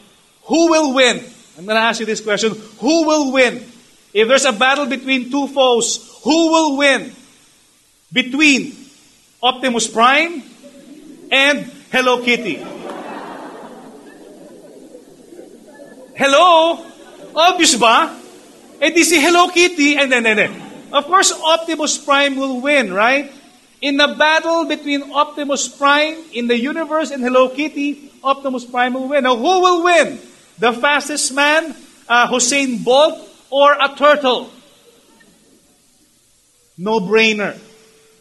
who 0.45 0.70
will 0.70 0.95
win? 0.95 1.18
I'm 1.59 1.66
going 1.66 1.75
to 1.75 1.83
ask 1.83 1.99
you 1.99 2.07
this 2.07 2.20
question. 2.20 2.55
Who 2.79 3.05
will 3.05 3.33
win? 3.33 3.66
If 4.14 4.29
there's 4.29 4.45
a 4.45 4.53
battle 4.53 4.87
between 4.87 5.29
two 5.29 5.49
foes, 5.49 6.20
who 6.23 6.53
will 6.53 6.77
win? 6.77 7.11
Between 8.12 8.77
Optimus 9.43 9.89
Prime 9.89 10.41
and 11.33 11.66
Hello 11.91 12.23
Kitty. 12.23 12.62
Hello? 16.14 16.79
Obvious 17.35 17.75
ba? 17.75 18.07
Eh 18.79 18.95
di 18.95 19.03
si 19.03 19.18
Hello 19.18 19.49
Kitty, 19.49 19.99
and 19.99 20.12
then, 20.12 20.23
and 20.31 20.39
then. 20.39 20.53
Of 20.95 21.11
course, 21.11 21.35
Optimus 21.35 21.99
Prime 21.99 22.37
will 22.37 22.61
win, 22.61 22.95
right? 22.95 23.33
In 23.83 23.99
a 23.99 24.14
battle 24.14 24.64
between 24.64 25.11
Optimus 25.11 25.66
Prime 25.66 26.14
in 26.31 26.47
the 26.47 26.55
universe 26.55 27.11
and 27.11 27.18
Hello 27.18 27.49
Kitty, 27.49 28.12
Optimus 28.23 28.64
Prime 28.64 28.95
will 28.95 29.09
win. 29.09 29.25
Now, 29.25 29.37
who 29.37 29.61
will 29.61 29.85
win? 29.85 30.18
The 30.59 30.73
fastest 30.73 31.33
man, 31.35 31.75
uh, 32.09 32.29
Usain 32.29 32.85
Bolt, 32.85 33.18
or 33.51 33.73
a 33.73 33.95
turtle? 33.97 34.51
No 36.79 37.01
brainer. 37.01 37.59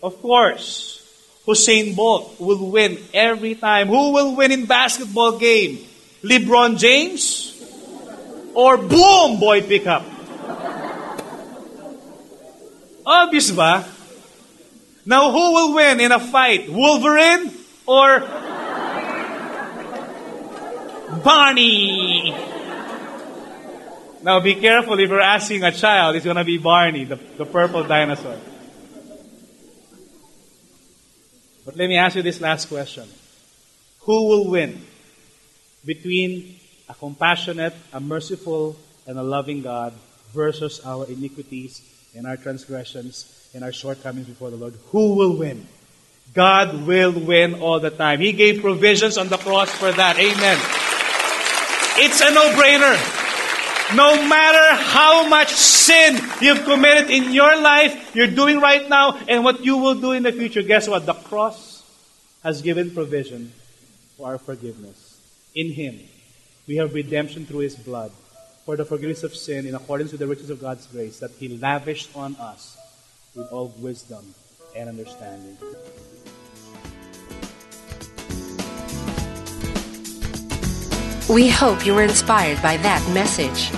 Of 0.01 0.21
course, 0.21 1.01
Usain 1.47 1.95
Bolt 1.95 2.39
will 2.39 2.71
win 2.71 2.97
every 3.13 3.55
time. 3.55 3.87
Who 3.87 4.13
will 4.13 4.35
win 4.35 4.51
in 4.51 4.65
basketball 4.65 5.37
game? 5.37 5.79
LeBron 6.23 6.77
James 6.77 7.51
or 8.53 8.77
boom, 8.77 9.39
boy 9.39 9.61
pickup? 9.61 10.03
Obvious 13.05 13.51
ba? 13.51 13.85
Now, 15.05 15.31
who 15.31 15.53
will 15.53 15.73
win 15.73 15.99
in 15.99 16.11
a 16.11 16.19
fight? 16.19 16.69
Wolverine 16.69 17.51
or 17.87 18.19
Barney? 21.23 22.31
Now, 24.23 24.39
be 24.39 24.55
careful 24.55 24.99
if 24.99 25.09
you're 25.09 25.19
asking 25.19 25.63
a 25.63 25.71
child, 25.71 26.15
it's 26.15 26.25
going 26.25 26.37
to 26.37 26.43
be 26.43 26.57
Barney, 26.57 27.05
the, 27.05 27.15
the 27.37 27.45
purple 27.45 27.83
dinosaur. 27.83 28.37
But 31.65 31.75
let 31.75 31.87
me 31.87 31.97
ask 31.97 32.15
you 32.15 32.21
this 32.21 32.41
last 32.41 32.67
question 32.69 33.07
Who 34.01 34.27
will 34.27 34.49
win 34.49 34.81
between 35.85 36.59
a 36.87 36.93
compassionate, 36.93 37.73
a 37.93 37.99
merciful, 37.99 38.77
and 39.07 39.17
a 39.17 39.23
loving 39.23 39.61
God 39.61 39.93
versus 40.33 40.79
our 40.85 41.05
iniquities 41.07 41.81
and 42.15 42.27
our 42.27 42.37
transgressions 42.37 43.49
and 43.53 43.63
our 43.63 43.71
shortcomings 43.71 44.27
before 44.27 44.49
the 44.49 44.57
Lord. 44.57 44.75
Who 44.91 45.15
will 45.15 45.37
win? 45.37 45.67
God 46.33 46.85
will 46.85 47.11
win 47.11 47.55
all 47.55 47.79
the 47.79 47.89
time. 47.89 48.19
He 48.19 48.31
gave 48.31 48.61
provisions 48.61 49.17
on 49.17 49.27
the 49.27 49.37
cross 49.37 49.69
for 49.69 49.91
that. 49.91 50.17
Amen. 50.17 50.90
It's 51.97 52.21
a 52.21 52.31
no-brainer. 52.31 52.95
No 53.95 54.15
matter 54.27 54.75
how 54.81 55.27
much 55.27 55.49
sin 55.51 56.15
you've 56.41 56.63
committed 56.63 57.09
in 57.11 57.33
your 57.33 57.59
life, 57.61 58.15
you're 58.15 58.27
doing 58.27 58.59
right 58.61 58.87
now, 58.87 59.19
and 59.27 59.43
what 59.43 59.65
you 59.65 59.77
will 59.77 59.95
do 59.95 60.13
in 60.13 60.23
the 60.23 60.31
future, 60.31 60.61
guess 60.61 60.87
what? 60.87 61.05
The 61.05 61.13
cross 61.13 61.83
has 62.43 62.61
given 62.61 62.91
provision 62.91 63.51
for 64.17 64.27
our 64.27 64.37
forgiveness. 64.37 65.19
In 65.53 65.73
Him, 65.73 65.99
we 66.67 66.77
have 66.77 66.93
redemption 66.93 67.45
through 67.45 67.59
His 67.59 67.75
blood 67.75 68.11
for 68.65 68.77
the 68.77 68.85
forgiveness 68.85 69.23
of 69.23 69.35
sin 69.35 69.65
in 69.65 69.75
accordance 69.75 70.11
with 70.11 70.19
the 70.21 70.27
riches 70.27 70.49
of 70.49 70.61
God's 70.61 70.87
grace 70.87 71.19
that 71.19 71.31
He 71.31 71.57
lavished 71.57 72.15
on 72.15 72.35
us 72.37 72.77
with 73.35 73.51
all 73.51 73.73
wisdom 73.79 74.33
and 74.75 74.87
understanding. 74.87 75.57
We 81.31 81.49
hope 81.49 81.85
you 81.85 81.95
were 81.95 82.03
inspired 82.03 82.61
by 82.61 82.75
that 82.77 83.05
message. 83.13 83.71